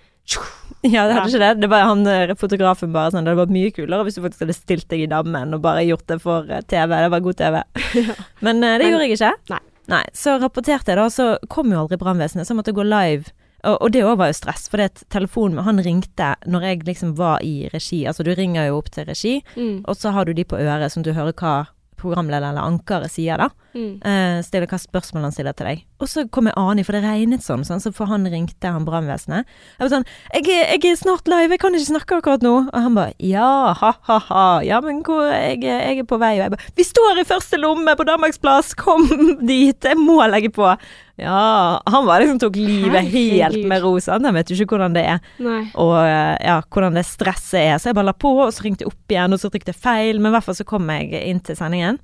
Ja, 0.82 1.04
det 1.08 1.14
hadde 1.14 1.20
Ja. 1.20 1.26
ikke 1.28 1.40
det. 1.44 1.62
Det 1.62 1.70
var 1.70 1.84
han 1.86 2.08
eh, 2.08 2.32
fotografen 2.40 2.94
bare 2.94 3.12
sånn 3.14 3.26
Det 3.26 3.32
hadde 3.36 3.44
vært 3.44 3.54
mye 3.54 3.72
kulere 3.76 4.06
hvis 4.08 4.16
du 4.18 4.22
faktisk 4.24 4.46
hadde 4.46 4.56
stilt 4.58 4.88
deg 4.90 5.04
i 5.04 5.10
dammen 5.12 5.54
og 5.54 5.62
bare 5.62 5.84
gjort 5.86 6.08
det 6.10 6.18
for 6.24 6.48
eh, 6.50 6.62
TV. 6.66 6.96
Det 7.04 7.12
var 7.14 7.20
god 7.28 7.38
TV. 7.38 7.60
Men 8.48 8.64
eh, 8.64 8.78
det 8.80 8.86
Men- 8.88 8.92
gjorde 8.96 9.06
jeg 9.08 9.18
ikke. 9.20 9.34
Nei. 9.54 9.60
Nei. 9.92 10.04
Så 10.14 10.38
rapporterte 10.42 10.94
jeg, 10.94 10.98
da, 10.98 11.06
så 11.12 11.28
kom 11.52 11.72
jo 11.74 11.82
aldri 11.84 11.98
brannvesenet, 12.02 12.48
så 12.48 12.54
jeg 12.56 12.62
måtte 12.62 12.74
gå 12.74 12.86
live. 12.88 13.30
Og, 13.64 13.76
og 13.78 13.92
det 13.94 14.02
òg 14.08 14.16
var 14.18 14.32
jo 14.32 14.38
stress, 14.40 14.66
for 14.72 14.82
det 14.82 14.88
min, 14.90 15.06
telefonen 15.14 15.62
Han 15.68 15.82
ringte 15.86 16.32
når 16.50 16.64
jeg 16.66 16.84
liksom 16.88 17.12
var 17.20 17.44
i 17.46 17.68
regi. 17.74 18.06
Altså 18.10 18.24
du 18.26 18.32
ringer 18.34 18.70
jo 18.72 18.80
opp 18.80 18.90
til 18.90 19.06
regi, 19.06 19.36
mm. 19.56 19.84
og 19.86 19.96
så 20.00 20.14
har 20.16 20.26
du 20.26 20.34
de 20.34 20.46
på 20.48 20.58
øret, 20.58 20.90
sånn 20.94 21.04
at 21.06 21.12
du 21.12 21.14
hører 21.14 21.36
hva 21.38 21.54
programleder 22.02 22.50
eller 22.50 22.66
ankeret 22.66 23.12
sier, 23.14 23.38
da. 23.38 23.52
Mm. 23.74 24.44
Stiller 24.44 24.68
hva 24.68 24.80
spørsmål 24.82 25.28
han 25.28 25.36
stiller 25.36 25.56
til 25.58 25.70
deg. 25.70 25.84
Og 26.02 26.10
så 26.10 26.26
kom 26.34 26.50
jeg 26.50 26.58
aning, 26.60 26.86
for 26.88 26.98
det 26.98 27.04
regnet 27.06 27.46
sånn, 27.46 27.64
sånn, 27.68 27.82
så 27.84 27.92
for 27.96 28.10
han 28.10 28.26
ringte 28.32 28.72
han 28.74 28.88
brannvesenet. 28.88 29.48
Jeg 29.78 29.86
var 29.86 29.92
sånn 29.94 30.08
jeg, 30.34 30.46
'Jeg 30.46 30.92
er 30.92 30.98
snart 30.98 31.28
live, 31.28 31.54
jeg 31.54 31.62
kan 31.62 31.76
ikke 31.78 31.92
snakke 31.94 32.18
akkurat 32.20 32.42
nå.' 32.42 32.70
Og 32.74 32.80
han 32.82 32.96
bare 32.96 33.14
'Ja, 33.20 33.74
ha-ha-ha. 33.74 34.62
Ja, 34.66 34.82
men 34.82 35.04
hvor 35.04 35.24
jeg, 35.30 35.62
jeg 35.64 36.00
er 36.00 36.04
på 36.04 36.20
vei.' 36.20 36.40
Og 36.40 36.44
jeg 36.44 36.52
bare 36.52 36.68
'Vi 36.76 36.84
står 36.84 37.22
i 37.22 37.30
første 37.30 37.58
lomme 37.62 37.96
på 37.96 38.08
Danmarksplass, 38.08 38.74
kom 38.76 39.08
dit, 39.46 39.80
jeg 39.80 39.98
må 39.98 40.20
legge 40.28 40.50
på'. 40.50 40.78
Ja, 41.22 41.82
han 41.86 42.06
var 42.06 42.22
liksom 42.22 42.40
tok 42.40 42.56
livet 42.56 43.06
helt 43.14 43.66
med 43.70 43.84
ro, 43.84 44.00
sant. 44.00 44.26
Han 44.26 44.34
vet 44.34 44.50
jo 44.50 44.56
ikke 44.58 44.74
hvordan 44.78 44.96
det 44.96 45.04
er 45.06 45.20
Nei. 45.38 45.70
og 45.76 45.98
eh, 46.02 46.38
ja, 46.42 46.62
hvordan 46.66 46.98
det 46.98 47.06
stresset 47.06 47.60
er. 47.62 47.76
Så 47.78 47.92
jeg 47.92 47.96
bare 47.96 48.10
la 48.10 48.16
på, 48.18 48.32
og 48.42 48.54
så 48.54 48.66
ringte 48.66 48.86
jeg 48.86 48.90
opp 48.90 49.14
igjen, 49.14 49.36
og 49.36 49.40
så 49.40 49.52
trykte 49.52 49.70
jeg 49.70 49.84
feil, 49.84 50.20
men 50.20 50.32
i 50.32 50.36
hvert 50.36 50.48
fall 50.48 50.58
så 50.58 50.66
kom 50.66 50.90
jeg 50.90 51.14
inn 51.22 51.44
til 51.46 51.60
sendingen. 51.60 52.00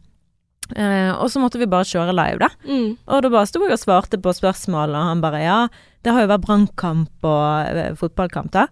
Eh, 0.75 1.11
og 1.15 1.29
så 1.31 1.41
måtte 1.41 1.61
vi 1.61 1.69
bare 1.69 1.87
kjøre 1.87 2.15
live, 2.15 2.39
da. 2.43 2.49
Mm. 2.67 2.97
Og 3.07 3.23
da 3.23 3.31
bare 3.33 3.49
sto 3.49 3.61
jeg 3.63 3.75
og 3.75 3.81
svarte 3.81 4.19
på 4.21 4.33
spørsmål, 4.35 4.95
og 4.97 5.11
han 5.11 5.23
bare 5.23 5.43
ja, 5.43 5.59
det 6.05 6.15
har 6.15 6.25
jo 6.25 6.31
vært 6.31 6.45
brannkamp 6.45 7.27
og 7.27 7.77
uh, 7.77 7.93
fotballkamp, 7.99 8.51
da. 8.55 8.67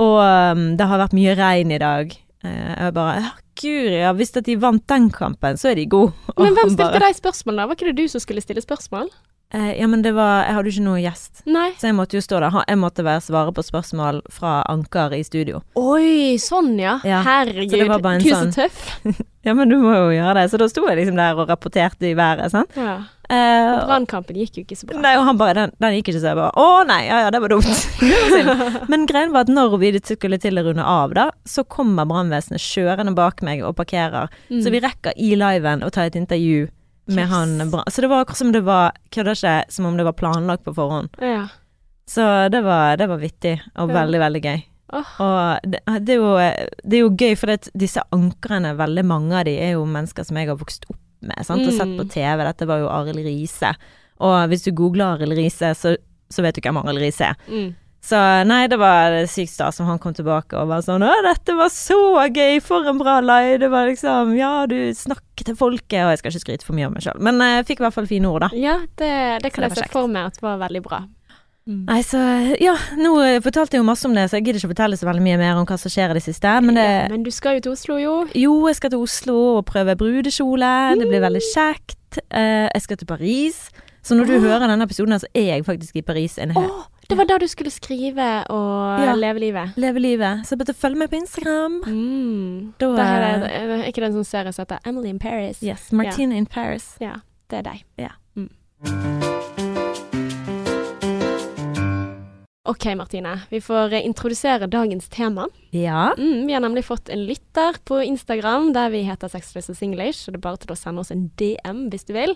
Og 0.00 0.18
um, 0.20 0.66
det 0.78 0.86
har 0.86 1.02
vært 1.02 1.16
mye 1.16 1.36
regn 1.38 1.74
i 1.74 1.80
dag. 1.82 2.14
Uh, 2.44 2.70
jeg 2.76 2.94
bare 2.96 3.16
ja, 3.18 3.32
guri, 3.60 3.96
ja, 4.02 4.12
hvis 4.16 4.36
de 4.36 4.56
vant 4.60 4.86
den 4.92 5.10
kampen, 5.14 5.58
så 5.60 5.72
er 5.72 5.80
de 5.80 5.88
gode. 5.90 6.14
Men 6.40 6.56
hvem 6.56 6.72
stilte 6.72 6.92
bare, 6.94 7.08
deg 7.08 7.18
spørsmål, 7.18 7.60
da? 7.60 7.68
Var 7.70 7.78
ikke 7.78 7.90
det 7.90 7.98
du 8.00 8.12
som 8.12 8.22
skulle 8.22 8.44
stille 8.44 8.64
spørsmål? 8.64 9.10
Eh, 9.54 9.72
ja, 9.80 9.86
men 9.90 10.02
det 10.02 10.12
var 10.16 10.44
Jeg 10.46 10.54
hadde 10.56 10.70
jo 10.70 10.74
ikke 10.76 10.86
noen 10.86 11.02
gjest. 11.04 11.42
Nei. 11.46 11.68
Så 11.80 11.90
jeg 11.90 11.96
måtte 11.98 12.18
jo 12.18 12.24
stå 12.24 12.40
der. 12.42 12.60
Jeg 12.68 12.80
måtte 12.80 13.04
være 13.06 13.24
svare 13.24 13.54
på 13.56 13.64
spørsmål 13.66 14.22
fra 14.32 14.60
anker 14.70 15.14
i 15.16 15.22
studio. 15.26 15.62
Oi, 15.78 16.36
sånn 16.42 16.76
ja. 16.80 16.98
Ja, 17.06 17.22
Herregud. 17.26 17.74
så 17.74 18.00
Gud, 18.00 18.32
sånn- 18.32 18.54
så 18.54 18.66
tøff. 18.66 19.20
Ja, 19.40 19.54
men 19.56 19.70
du 19.70 19.78
må 19.80 19.94
jo 19.94 20.08
gjøre 20.12 20.34
det. 20.36 20.50
Så 20.52 20.58
da 20.60 20.66
sto 20.68 20.82
jeg 20.84 20.98
liksom 20.98 21.16
der 21.16 21.38
og 21.40 21.48
rapporterte 21.48 22.10
i 22.10 22.12
været, 22.12 22.50
sant. 22.52 22.74
Ja. 22.76 22.98
Eh, 23.30 23.86
Brannkampen 23.86 24.36
gikk 24.36 24.58
jo 24.58 24.64
ikke 24.66 24.76
så 24.76 24.88
bra. 24.90 24.98
Nei, 25.00 25.12
og 25.16 25.24
han 25.28 25.38
bare 25.40 25.54
den, 25.56 25.72
den 25.80 25.94
gikk 25.96 26.10
ikke 26.10 26.20
så 26.20 26.32
jeg 26.32 26.38
bare 26.40 26.50
Å 26.58 26.82
nei, 26.88 26.98
ja 27.06 27.20
ja, 27.24 27.30
det 27.30 27.40
var 27.44 27.52
dumt. 27.54 27.84
Men 28.90 29.06
greien 29.08 29.32
var 29.32 29.46
at 29.46 29.52
når 29.54 29.78
vi 29.80 29.92
skulle 30.02 30.36
til 30.42 30.60
å 30.60 30.64
runde 30.66 30.84
av, 30.84 31.14
da, 31.16 31.28
så 31.48 31.64
kommer 31.64 32.08
brannvesenet 32.10 32.60
kjørende 32.60 33.14
bak 33.16 33.40
meg 33.46 33.62
og 33.64 33.78
parkerer. 33.78 34.28
Mm. 34.50 34.60
Så 34.64 34.74
vi 34.74 34.82
rekker 34.84 35.16
i 35.16 35.32
liven 35.38 35.86
å 35.86 35.92
ta 35.94 36.04
et 36.04 36.18
intervju 36.20 36.66
med 37.06 37.24
Yes. 37.24 37.30
han 37.30 37.70
brann... 37.70 37.84
Så 37.90 38.00
det 38.04 38.08
var 38.10 38.20
akkurat 38.24 38.36
som 38.38 38.52
det 38.52 38.60
var 38.64 38.92
Kødder 39.10 39.32
ikke, 39.38 39.54
som 39.72 39.86
om 39.86 39.96
det 39.96 40.04
var 40.04 40.12
planlagt 40.12 40.64
på 40.64 40.74
forhånd. 40.74 41.08
Ja. 41.20 41.48
Så 42.10 42.48
det 42.50 42.60
var, 42.64 42.96
det 42.96 43.06
var 43.08 43.18
vittig, 43.22 43.60
og 43.76 43.88
Ja. 43.90 43.94
veldig, 44.02 44.20
veldig 44.20 44.42
gøy. 44.42 44.62
Oh. 44.92 45.10
Og 45.22 45.60
det, 45.70 45.80
det, 46.02 46.14
er 46.14 46.18
jo, 46.18 46.32
det 46.82 46.96
er 46.98 47.00
jo 47.04 47.10
gøy, 47.14 47.36
for 47.38 47.52
disse 47.78 48.02
ankerne, 48.12 48.72
veldig 48.76 49.04
mange 49.06 49.32
av 49.38 49.44
de 49.46 49.54
er 49.62 49.72
jo 49.76 49.84
mennesker 49.86 50.24
som 50.26 50.36
jeg 50.36 50.48
har 50.50 50.56
vokst 50.58 50.86
opp 50.90 50.98
med, 51.22 51.36
sant, 51.46 51.62
og 51.66 51.72
sett 51.76 51.92
på 51.98 52.04
Mm. 52.06 52.10
TV. 52.10 52.44
Dette 52.48 52.66
var 52.66 52.78
jo 52.80 52.88
Arild 52.90 53.20
Riise. 53.22 53.74
Og 54.20 54.48
hvis 54.48 54.64
du 54.64 54.72
googler 54.72 55.14
Arild 55.14 55.36
Riise, 55.38 55.74
så, 55.78 55.94
så 56.30 56.42
vet 56.42 56.54
du 56.56 56.60
hvem 56.64 56.78
Arild 56.82 56.98
Riise 56.98 57.28
er. 57.30 57.36
Mm. 57.48 57.74
Så 58.00 58.16
nei, 58.48 58.62
det 58.72 58.78
var 58.80 59.12
sykt 59.28 59.52
stas 59.52 59.76
når 59.80 59.90
han 59.92 60.00
kom 60.00 60.14
tilbake 60.16 60.56
og 60.56 60.70
var 60.70 60.80
sånn 60.84 61.04
'Å, 61.04 61.12
dette 61.26 61.54
var 61.58 61.68
så 61.68 62.00
gøy! 62.32 62.60
For 62.64 62.88
en 62.88 62.98
bra 62.98 63.20
live!' 63.20 63.60
Det 63.60 63.70
var 63.70 63.90
liksom 63.90 64.34
Ja, 64.38 64.66
du 64.66 64.90
snakker 64.96 65.44
til 65.44 65.56
folket. 65.56 66.00
Og 66.06 66.10
jeg 66.14 66.18
skal 66.18 66.32
ikke 66.32 66.46
skryte 66.46 66.66
for 66.66 66.76
mye 66.78 66.88
av 66.88 66.96
meg 66.96 67.04
sjøl, 67.04 67.20
men 67.20 67.40
jeg 67.44 67.68
fikk 67.68 67.80
i 67.80 67.84
hvert 67.84 67.98
fall 67.98 68.08
fine 68.08 68.28
ord, 68.28 68.48
da. 68.48 68.50
Ja, 68.56 68.80
det, 68.96 69.42
det 69.44 69.52
kan 69.52 69.68
det 69.68 69.76
jeg 69.76 69.84
se 69.84 69.92
for 69.92 70.08
meg 70.08 70.32
at 70.32 70.40
var 70.40 70.58
veldig 70.64 70.82
bra. 70.82 71.04
Nei, 71.70 72.00
så 72.02 72.18
ja, 72.58 72.72
nå 72.98 73.12
eh, 73.22 73.36
fortalte 73.44 73.76
jeg 73.76 73.82
jo 73.82 73.86
masse 73.86 74.08
om 74.08 74.14
det, 74.16 74.24
så 74.30 74.38
jeg 74.38 74.46
gidder 74.46 74.58
ikke 74.58 74.70
å 74.70 74.72
fortelle 74.72 74.96
så 74.98 75.06
veldig 75.06 75.22
mye 75.22 75.38
mer 75.38 75.58
om 75.60 75.66
hva 75.68 75.76
som 75.78 75.92
skjer 75.92 76.10
i 76.10 76.16
det 76.16 76.24
siste. 76.24 76.54
Men 76.64 76.78
det 76.78 76.86
Ja, 76.86 77.02
men 77.12 77.22
du 77.22 77.30
skal 77.30 77.58
jo 77.58 77.66
til 77.66 77.76
Oslo, 77.76 77.98
jo. 78.00 78.14
Jo, 78.34 78.54
jeg 78.66 78.78
skal 78.80 78.94
til 78.94 79.04
Oslo 79.04 79.36
og 79.58 79.66
prøve 79.68 79.94
brudekjole. 80.00 80.72
Det 80.98 81.06
blir 81.06 81.22
veldig 81.22 81.42
kjekt. 81.52 82.22
Eh, 82.26 82.66
jeg 82.66 82.82
skal 82.86 82.98
til 82.98 83.10
Paris. 83.12 83.60
Så 84.02 84.16
når 84.16 84.32
du 84.32 84.34
oh. 84.38 84.46
hører 84.48 84.66
denne 84.66 84.88
episoden, 84.88 85.20
så 85.20 85.28
er 85.36 85.52
jeg 85.52 85.68
faktisk 85.68 86.00
i 86.00 86.02
Paris 86.02 86.40
en 86.40 86.56
hel 86.56 86.64
hel 86.64 86.99
det 87.10 87.16
var 87.18 87.26
da 87.28 87.38
du 87.42 87.46
skulle 87.50 87.70
skrive 87.74 88.28
og 88.54 89.00
Ja. 89.04 89.14
leve 89.18 89.42
livet. 89.42 89.76
Leve 89.76 90.00
livet. 90.00 90.46
Så 90.46 90.56
bare 90.56 90.74
følg 90.74 90.96
med 90.96 91.10
på 91.10 91.16
Instagram. 91.18 91.80
Mm. 91.86 92.72
Da 92.78 92.86
Det 92.86 93.06
er, 93.06 93.40
det, 93.40 93.50
er, 93.50 93.84
ikke 93.90 94.00
det 94.00 94.10
en 94.12 94.18
sånn 94.20 94.30
serie 94.30 94.52
som 94.54 94.64
heter 94.64 94.78
Emily 94.86 95.08
in 95.10 95.18
Paris? 95.18 95.62
Yes, 95.62 95.90
Martina 95.92 96.34
in 96.36 96.46
Paris. 96.46 96.96
Ja, 97.00 97.18
det 97.50 97.58
er 97.58 97.62
deg. 97.72 97.84
Ja. 97.98 98.14
Mm. 98.36 99.29
OK, 102.68 102.84
Martine. 102.84 103.40
Vi 103.48 103.60
får 103.60 103.92
eh, 103.92 104.06
introdusere 104.06 104.66
dagens 104.66 105.08
tema. 105.08 105.46
Ja. 105.70 106.14
Mm, 106.18 106.46
vi 106.46 106.52
har 106.52 106.60
nemlig 106.60 106.84
fått 106.84 107.08
en 107.08 107.22
lytter 107.24 107.76
på 107.84 108.02
Instagram 108.02 108.72
der 108.76 108.90
vi 108.92 109.00
heter 109.06 109.30
Sexless 109.32 109.70
og 109.72 109.78
Singlish, 109.78 110.28
og 110.28 110.34
det 110.34 110.40
er 110.40 110.44
bare 110.44 110.60
til 110.60 110.74
å 110.74 110.76
sende 110.76 111.00
oss 111.00 111.12
en 111.14 111.30
DM 111.40 111.86
hvis 111.88 112.04
du 112.04 112.12
vil. 112.12 112.34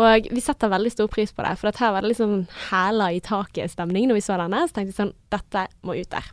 Og 0.00 0.30
vi 0.32 0.40
setter 0.40 0.72
veldig 0.72 0.94
stor 0.94 1.10
pris 1.12 1.34
på 1.36 1.44
det, 1.44 1.52
for 1.60 1.68
dette 1.68 1.84
her 1.84 1.92
var 1.92 2.08
det 2.08 2.16
sånn 2.16 2.46
hæla 2.70 3.10
i 3.12 3.20
taket-stemning 3.20 4.08
når 4.08 4.20
vi 4.22 4.24
så 4.24 4.38
denne. 4.40 4.62
Så 4.64 4.78
tenkte 4.78 4.94
vi 4.94 5.00
sånn, 5.02 5.12
dette 5.36 5.66
må 5.84 5.98
ut 6.00 6.10
der. 6.16 6.32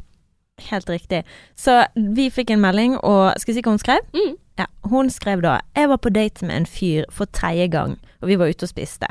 Helt 0.70 0.88
riktig. 0.94 1.24
Så 1.60 1.82
vi 2.16 2.30
fikk 2.32 2.54
en 2.56 2.64
melding, 2.64 2.96
og 3.04 3.34
skal 3.42 3.52
vi 3.52 3.58
si 3.58 3.66
hva 3.66 3.76
hun 3.76 3.84
skrev? 3.84 4.08
Mm. 4.16 4.38
Ja, 4.62 4.70
Hun 4.86 5.08
skrev 5.10 5.42
da 5.42 5.56
Jeg 5.74 5.90
var 5.90 5.98
på 5.98 6.12
date 6.14 6.46
med 6.46 6.56
en 6.56 6.68
fyr 6.70 7.08
for 7.12 7.26
tredje 7.26 7.68
gang, 7.74 7.98
og 8.22 8.30
vi 8.30 8.40
var 8.40 8.48
ute 8.54 8.70
og 8.70 8.72
spiste. 8.72 9.10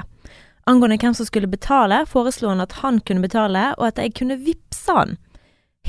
Angående 0.71 0.99
hvem 1.03 1.15
som 1.15 1.27
skulle 1.27 1.51
betale, 1.51 2.05
foreslo 2.07 2.53
han 2.53 2.63
at 2.63 2.79
han 2.85 3.01
kunne 3.03 3.25
betale, 3.25 3.73
og 3.79 3.89
at 3.89 3.99
jeg 3.99 4.15
kunne 4.19 4.39
vippse 4.45 4.95
han. 4.95 5.17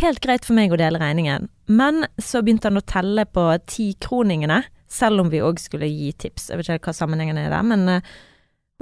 Helt 0.01 0.23
greit 0.23 0.47
for 0.47 0.57
meg 0.57 0.73
å 0.73 0.79
dele 0.81 1.01
regningen, 1.01 1.45
men 1.69 2.07
så 2.17 2.41
begynte 2.41 2.71
han 2.71 2.81
å 2.81 2.87
telle 2.89 3.27
på 3.29 3.45
tikroningene, 3.69 4.63
selv 4.89 5.21
om 5.21 5.29
vi 5.29 5.41
òg 5.45 5.61
skulle 5.61 5.89
gi 5.89 6.09
tips. 6.25 6.49
Jeg 6.49 6.59
vet 6.59 6.71
ikke 6.73 6.89
hva 6.89 6.97
sammenhengen 6.97 7.37
er 7.37 7.53
der, 7.53 7.65
men 7.65 7.85
uh, 7.89 8.11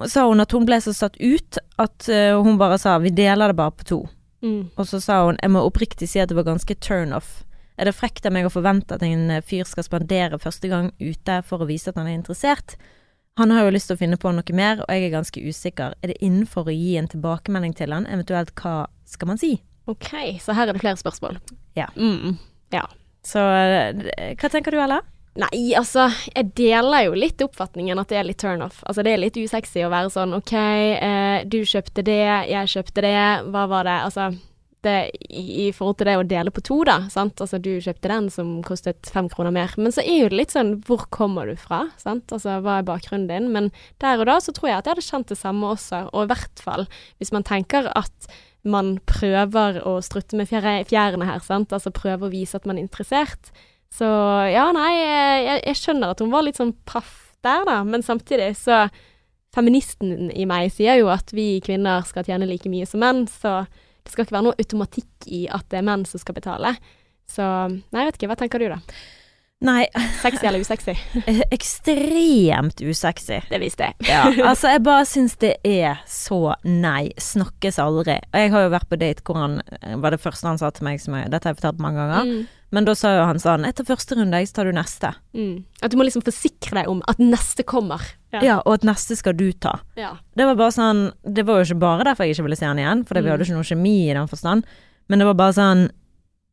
sa 0.08 0.26
hun 0.30 0.44
at 0.44 0.56
hun 0.56 0.68
ble 0.68 0.80
så 0.84 0.96
satt 0.96 1.20
ut 1.20 1.60
at 1.80 2.08
uh, 2.12 2.40
hun 2.40 2.60
bare 2.60 2.80
sa 2.80 2.98
vi 3.04 3.12
deler 3.16 3.52
det 3.52 3.60
bare 3.60 3.76
på 3.76 3.88
to. 3.92 4.02
Mm. 4.42 4.72
Og 4.80 4.88
så 4.88 5.00
sa 5.04 5.22
hun 5.28 5.40
jeg 5.42 5.54
må 5.54 5.64
oppriktig 5.68 6.10
si 6.10 6.22
at 6.24 6.32
det 6.32 6.40
var 6.40 6.48
ganske 6.48 6.76
turn 6.84 7.12
off. 7.16 7.42
Er 7.80 7.88
det 7.88 7.98
frekt 7.98 8.26
av 8.28 8.34
meg 8.36 8.48
å 8.48 8.54
forvente 8.54 8.96
at 8.96 9.04
en 9.06 9.30
eh, 9.34 9.44
fyr 9.46 9.66
skal 9.66 9.86
spandere 9.88 10.38
første 10.42 10.70
gang 10.70 10.92
ute 11.00 11.40
for 11.48 11.64
å 11.64 11.70
vise 11.70 11.90
at 11.90 11.98
han 11.98 12.10
er 12.10 12.18
interessert? 12.20 12.76
Han 13.40 13.52
har 13.52 13.64
jo 13.64 13.72
lyst 13.72 13.88
til 13.88 13.96
å 13.96 14.02
finne 14.02 14.20
på 14.20 14.32
noe 14.36 14.56
mer, 14.58 14.82
og 14.84 14.92
jeg 14.92 15.08
er 15.08 15.14
ganske 15.14 15.44
usikker. 15.44 15.96
Er 16.04 16.12
det 16.12 16.20
innenfor 16.20 16.68
å 16.68 16.76
gi 16.76 16.98
en 17.00 17.08
tilbakemelding 17.12 17.76
til 17.80 17.96
han? 17.96 18.08
Eventuelt 18.12 18.52
hva 18.60 18.90
skal 19.08 19.32
man 19.32 19.40
si? 19.40 19.56
OK, 19.90 20.12
så 20.44 20.56
her 20.58 20.68
er 20.68 20.76
det 20.76 20.84
flere 20.84 21.00
spørsmål. 21.00 21.40
Ja. 21.80 21.88
Mm. 21.96 22.36
ja. 22.76 22.84
Så 23.26 23.40
eh, 23.40 24.36
hva 24.36 24.52
tenker 24.52 24.76
du, 24.76 24.82
Ella? 24.84 25.00
Nei, 25.40 25.72
altså, 25.80 26.10
jeg 26.34 26.52
deler 26.60 27.06
jo 27.06 27.16
litt 27.16 27.40
oppfatningen 27.40 28.00
at 28.02 28.10
det 28.12 28.18
er 28.20 28.28
litt 28.28 28.42
turnoff. 28.42 28.82
Altså, 28.84 29.04
det 29.08 29.14
er 29.14 29.22
litt 29.24 29.40
usexy 29.40 29.86
å 29.88 29.92
være 29.94 30.12
sånn 30.12 30.36
OK, 30.36 30.54
eh, 30.58 31.44
du 31.48 31.62
kjøpte 31.64 32.04
det, 32.04 32.24
jeg 32.52 32.72
kjøpte 32.74 33.06
det, 33.06 33.20
hva 33.48 33.64
var 33.72 33.88
det? 33.88 33.98
Altså, 34.10 34.28
det 34.86 35.12
i, 35.30 35.70
forhold 35.76 36.00
til 36.00 36.10
det 36.10 36.16
å 36.20 36.28
dele 36.28 36.52
på 36.54 36.64
to, 36.66 36.80
da, 36.88 36.98
sant. 37.14 37.42
Altså, 37.44 37.60
du 37.62 37.72
kjøpte 37.84 38.12
den 38.12 38.30
som 38.34 38.54
kostet 38.66 39.10
fem 39.14 39.30
kroner 39.32 39.54
mer. 39.56 39.74
Men 39.78 39.94
så 39.94 40.04
er 40.04 40.24
jo 40.24 40.30
det 40.32 40.40
litt 40.40 40.56
sånn, 40.56 40.76
hvor 40.88 41.06
kommer 41.14 41.50
du 41.50 41.56
fra, 41.60 41.84
sant? 42.02 42.32
Altså, 42.34 42.58
hva 42.64 42.80
er 42.80 42.88
bakgrunnen 42.88 43.30
din? 43.30 43.52
Men 43.54 43.70
der 44.04 44.22
og 44.22 44.30
da 44.30 44.40
så 44.42 44.54
tror 44.58 44.72
jeg 44.72 44.80
at 44.80 44.90
jeg 44.90 44.96
hadde 44.98 45.08
kjent 45.10 45.34
det 45.34 45.40
samme 45.42 45.74
også, 45.76 46.06
og 46.12 46.26
i 46.26 46.32
hvert 46.34 46.64
fall 46.66 46.88
hvis 47.22 47.34
man 47.36 47.46
tenker 47.48 47.92
at 47.94 48.32
man 48.62 48.96
prøver 49.10 49.80
å 49.90 49.96
strutte 50.06 50.38
med 50.38 50.50
fjære- 50.50 50.86
fjærene 50.90 51.30
her, 51.30 51.42
sant. 51.46 51.74
Altså 51.74 51.94
prøve 51.94 52.28
å 52.28 52.34
vise 52.34 52.58
at 52.58 52.68
man 52.70 52.78
er 52.78 52.86
interessert. 52.86 53.54
Så 53.92 54.08
ja, 54.50 54.68
nei, 54.76 54.92
jeg, 54.98 55.62
jeg 55.66 55.80
skjønner 55.82 56.14
at 56.14 56.22
hun 56.24 56.34
var 56.34 56.46
litt 56.46 56.60
sånn 56.62 56.76
paff 56.88 57.32
der, 57.46 57.66
da, 57.68 57.82
men 57.86 58.06
samtidig 58.06 58.54
så 58.60 58.86
Feministen 59.52 60.30
i 60.32 60.46
meg 60.48 60.70
sier 60.72 60.96
jo 61.02 61.10
at 61.12 61.34
vi 61.36 61.58
kvinner 61.60 62.06
skal 62.08 62.24
tjene 62.24 62.48
like 62.48 62.70
mye 62.72 62.86
som 62.88 63.02
menn, 63.04 63.26
så 63.28 63.66
det 64.02 64.14
skal 64.14 64.26
ikke 64.26 64.36
være 64.38 64.48
noe 64.50 64.60
automatikk 64.60 65.28
i 65.30 65.46
at 65.54 65.68
det 65.72 65.80
er 65.82 65.88
menn 65.88 66.06
som 66.10 66.22
skal 66.22 66.38
betale. 66.38 66.76
Så 67.30 67.44
nei, 67.70 68.02
jeg 68.02 68.10
vet 68.10 68.20
ikke, 68.20 68.32
hva 68.32 68.40
tenker 68.40 68.62
du 68.64 68.70
da? 68.74 68.80
Nei, 69.62 69.86
Sexy 70.24 70.48
eller 70.50 70.60
usexy? 70.64 70.96
eh, 71.30 71.42
ekstremt 71.54 72.82
usexy. 72.82 73.42
Det 73.50 73.60
visste 73.62 73.90
jeg. 73.92 74.08
Ja, 74.10 74.24
altså 74.50 74.72
jeg 74.74 74.82
bare 74.86 75.06
syns 75.06 75.36
det 75.42 75.54
er 75.68 76.00
så 76.10 76.56
nei, 76.66 77.12
snakkes 77.22 77.78
aldri. 77.84 78.16
Og 78.32 78.40
jeg 78.42 78.52
har 78.56 78.66
jo 78.66 78.72
vært 78.74 78.90
på 78.90 78.98
date 79.02 79.22
hvor 79.28 79.38
han 79.38 79.60
eh, 79.82 79.94
var 80.02 80.16
det 80.16 80.22
første 80.24 80.50
han 80.50 80.58
sa 80.62 80.72
til 80.74 80.88
meg, 80.88 80.98
som 81.04 81.14
jeg, 81.20 81.30
dette 81.34 81.46
har 81.48 81.54
jeg 81.54 81.62
fortalt 81.62 81.84
mange 81.84 82.02
ganger, 82.02 82.26
Mm, 82.32 82.42
men 82.72 82.86
da 82.88 82.94
sa 82.96 83.10
jo 83.18 83.24
han 83.28 83.40
sånn 83.44 83.66
etter 83.68 83.84
første 83.84 84.16
runde, 84.16 84.40
så 84.48 84.54
tar 84.56 84.70
du 84.70 84.72
neste. 84.78 85.10
mm. 85.36 85.56
At 85.84 85.92
du 85.92 85.98
må 86.00 86.06
liksom 86.08 86.24
forsikre 86.24 86.78
deg 86.80 86.88
om 86.88 87.02
at 87.12 87.20
neste 87.20 87.66
kommer. 87.68 88.00
Ja. 88.32 88.62
og 88.64 88.78
at 88.78 88.86
neste 88.88 89.18
skal 89.20 89.36
du 89.36 89.50
ta. 89.52 89.74
Ja. 90.00 90.14
Det 90.40 90.46
var 90.48 90.56
bare 90.56 90.72
sånn 90.72 91.02
Det 91.28 91.44
var 91.44 91.60
jo 91.60 91.66
ikke 91.68 91.82
bare 91.82 92.06
derfor 92.08 92.24
jeg 92.24 92.38
ikke 92.38 92.46
ville 92.48 92.56
se 92.56 92.66
han 92.70 92.80
igjen, 92.80 93.04
for 93.06 93.20
vi 93.20 93.26
Mm. 93.28 93.32
hadde 93.34 93.44
ikke 93.44 93.58
noe 93.60 93.68
kjemi 93.68 93.96
i 94.10 94.14
den 94.16 94.28
forstand, 94.32 94.64
men 95.10 95.20
det 95.20 95.28
var 95.28 95.36
bare 95.36 95.54
sånn 95.58 95.84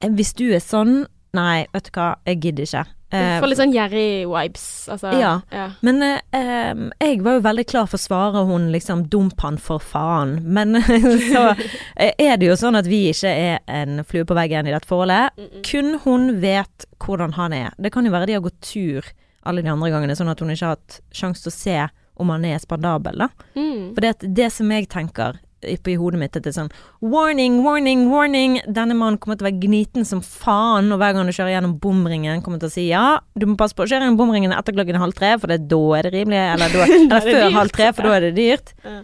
eh, 0.02 0.08
Hvis 0.10 0.34
du 0.34 0.48
er 0.52 0.58
sånn, 0.60 1.06
nei, 1.38 1.66
vet 1.72 1.84
du 1.86 1.90
hva, 1.94 2.16
jeg 2.26 2.40
gidder 2.42 2.66
ikke. 2.66 2.84
Du 3.10 3.16
Eh, 3.16 3.38
får 3.40 3.48
litt 3.48 3.58
sånn 3.58 3.72
gjerrig-vibes. 3.72 4.64
Altså, 4.92 5.12
Ja. 5.16 5.40
ja. 5.50 5.70
Men 5.80 6.02
eh, 6.02 6.74
jeg 7.00 7.22
var 7.24 7.38
jo 7.38 7.44
veldig 7.46 7.64
klar 7.66 7.86
for 7.88 7.96
å 7.96 8.02
svare 8.02 8.42
hun 8.46 8.70
liksom 8.72 9.06
'dump 9.08 9.40
han 9.40 9.56
for 9.56 9.78
faen', 9.80 10.42
men 10.44 10.74
så 11.32 11.54
eh, 11.96 12.12
er 12.18 12.36
det 12.36 12.50
jo 12.50 12.56
sånn 12.60 12.76
at 12.76 12.86
vi 12.86 13.08
ikke 13.08 13.32
er 13.32 13.58
en 13.66 14.04
flue 14.04 14.24
på 14.28 14.36
veggen 14.36 14.68
i 14.68 14.74
dette 14.74 14.86
forholdet. 14.88 15.32
Mm-mm. 15.38 15.62
Kun 15.64 15.98
hun 16.04 16.40
vet 16.42 16.84
hvordan 17.00 17.32
han 17.38 17.52
er. 17.52 17.70
Det 17.78 17.92
kan 17.92 18.04
jo 18.04 18.12
være 18.12 18.26
de 18.26 18.32
har 18.36 18.44
gått 18.44 18.60
tur 18.60 19.02
alle 19.46 19.62
de 19.62 19.70
andre 19.72 19.90
gangene, 19.90 20.12
sånn 20.16 20.28
at 20.28 20.40
hun 20.40 20.50
ikke 20.52 20.66
har 20.66 20.76
hatt 20.76 21.00
sjanse 21.14 21.42
til 21.46 21.50
å 21.52 21.56
se 21.56 21.88
om 22.18 22.28
han 22.28 22.44
er 22.44 22.58
spandabel, 22.58 23.16
da. 23.24 23.28
Mm. 23.56 23.94
For 23.94 24.00
det, 24.04 24.34
det 24.36 24.52
som 24.52 24.68
jeg 24.74 24.88
tenker 24.92 25.38
i 25.64 25.96
hodet 25.98 26.20
mitt, 26.20 26.36
at 26.36 26.44
det 26.44 26.52
er 26.52 26.56
sånn 26.60 26.70
Warning, 27.02 27.60
warning, 27.64 28.06
warning! 28.12 28.58
Denne 28.66 28.96
mannen 28.98 29.18
kommer 29.22 29.38
til 29.38 29.46
å 29.46 29.48
være 29.48 29.62
gniten 29.64 30.06
som 30.08 30.22
faen, 30.24 30.92
og 30.94 31.00
hver 31.02 31.16
gang 31.16 31.28
du 31.28 31.34
kjører 31.34 31.56
gjennom 31.56 31.76
bomringen, 31.82 32.42
kommer 32.44 32.62
til 32.62 32.70
å 32.70 32.74
si 32.74 32.86
ja, 32.90 33.06
du 33.38 33.48
må 33.50 33.58
passe 33.60 33.76
på 33.76 33.86
å 33.86 33.90
kjøre 33.90 34.06
gjennom 34.06 34.20
bomringen 34.20 34.54
etter 34.54 34.76
klokken 34.76 35.00
halv 35.02 35.16
tre, 35.18 35.34
for 35.40 35.50
det, 35.50 35.64
da 35.70 35.82
er 35.98 36.08
det 36.08 36.14
rimelig, 36.14 36.40
eller, 36.54 36.76
da, 36.76 36.86
eller 36.98 37.18
er 37.18 37.26
før 37.26 37.42
dyrt. 37.42 37.58
halv 37.58 37.76
tre, 37.78 37.90
for 37.96 38.08
da 38.08 38.14
er 38.16 38.28
det 38.28 38.32
dyrt. 38.38 38.72
Ja. 38.84 38.98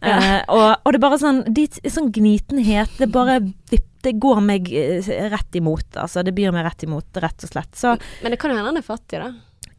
Uh, 0.00 0.40
og, 0.56 0.66
og 0.84 0.92
det 0.94 1.00
er 1.00 1.04
bare 1.04 1.20
sånn 1.20 1.42
de, 1.52 1.66
Sånn 1.90 2.08
gnitenhet, 2.14 2.92
det 3.00 3.08
bare 3.12 3.40
det 4.00 4.14
går 4.16 4.38
meg 4.40 4.70
eh, 4.72 5.08
rett 5.28 5.56
imot. 5.60 5.98
Altså, 6.00 6.22
det 6.24 6.32
byr 6.36 6.54
meg 6.56 6.64
rett 6.64 6.86
imot, 6.86 7.20
rett 7.20 7.44
og 7.44 7.52
slett. 7.52 7.74
Så 7.76 7.94
Men 8.22 8.32
det 8.32 8.38
kan 8.40 8.52
jo 8.52 8.56
hende 8.56 8.72
han 8.72 8.80
er 8.80 8.86
fattig, 8.86 9.20
da. 9.20 9.28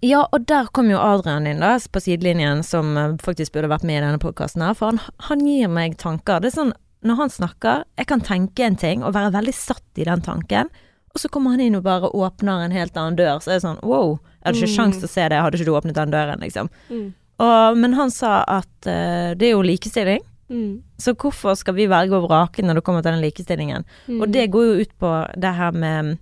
Ja, 0.02 0.24
og 0.34 0.46
der 0.50 0.70
kom 0.74 0.90
jo 0.92 1.00
Adrian 1.02 1.48
inn 1.50 1.62
da, 1.62 1.76
på 1.78 2.02
sidelinjen, 2.02 2.64
som 2.66 2.96
eh, 2.98 3.18
faktisk 3.22 3.54
burde 3.56 3.70
vært 3.72 3.86
med 3.88 4.00
i 4.00 4.06
denne 4.06 4.22
podkasten 4.22 4.64
her. 4.66 4.74
For 4.78 4.92
han, 4.92 5.02
han 5.30 5.44
gir 5.46 5.70
meg 5.72 5.98
tanker. 6.02 6.42
Det 6.42 6.52
er 6.52 6.58
sånn, 6.58 6.74
når 7.06 7.20
han 7.20 7.34
snakker, 7.34 7.84
jeg 7.98 8.10
kan 8.10 8.24
tenke 8.26 8.66
en 8.66 8.80
ting 8.82 9.06
og 9.06 9.14
være 9.18 9.34
veldig 9.38 9.54
satt 9.58 10.02
i 10.02 10.08
den 10.08 10.22
tanken. 10.26 10.70
Og 11.12 11.20
så 11.20 11.28
kommer 11.30 11.56
han 11.56 11.62
inn 11.66 11.76
og 11.76 11.84
bare 11.84 12.10
åpner 12.16 12.66
en 12.66 12.76
helt 12.76 12.96
annen 12.98 13.18
dør. 13.20 13.42
Så 13.44 13.52
er 13.52 13.60
det 13.60 13.66
sånn 13.66 13.82
wow, 13.84 14.18
jeg 14.42 14.46
hadde 14.48 14.62
ikke 14.62 14.70
Mm. 14.72 14.76
sjans 14.78 15.00
til 15.02 15.10
å 15.10 15.12
se 15.12 15.30
det, 15.30 15.40
hadde 15.44 15.58
ikke 15.60 15.68
du 15.68 15.76
åpnet 15.76 15.98
den 15.98 16.14
døren, 16.14 16.40
liksom. 16.40 16.70
Mm. 16.90 17.08
Og, 17.42 17.78
men 17.82 17.94
han 17.98 18.12
sa 18.14 18.44
at 18.48 18.72
uh, 18.88 19.34
det 19.36 19.50
er 19.50 19.56
jo 19.56 19.62
likestilling. 19.66 20.22
Mm. 20.52 20.82
Så 21.00 21.14
hvorfor 21.16 21.56
skal 21.58 21.76
vi 21.78 21.88
velge 21.90 22.16
å 22.16 22.24
vrake 22.26 22.64
når 22.64 22.80
det 22.80 22.84
kommer 22.88 23.04
til 23.04 23.16
den 23.16 23.24
likestillingen? 23.24 23.86
Mm. 24.08 24.22
Og 24.22 24.32
det 24.32 24.50
går 24.54 24.66
jo 24.68 24.86
ut 24.86 24.92
på 25.00 25.12
det 25.42 25.54
her 25.58 25.72
med 25.76 26.18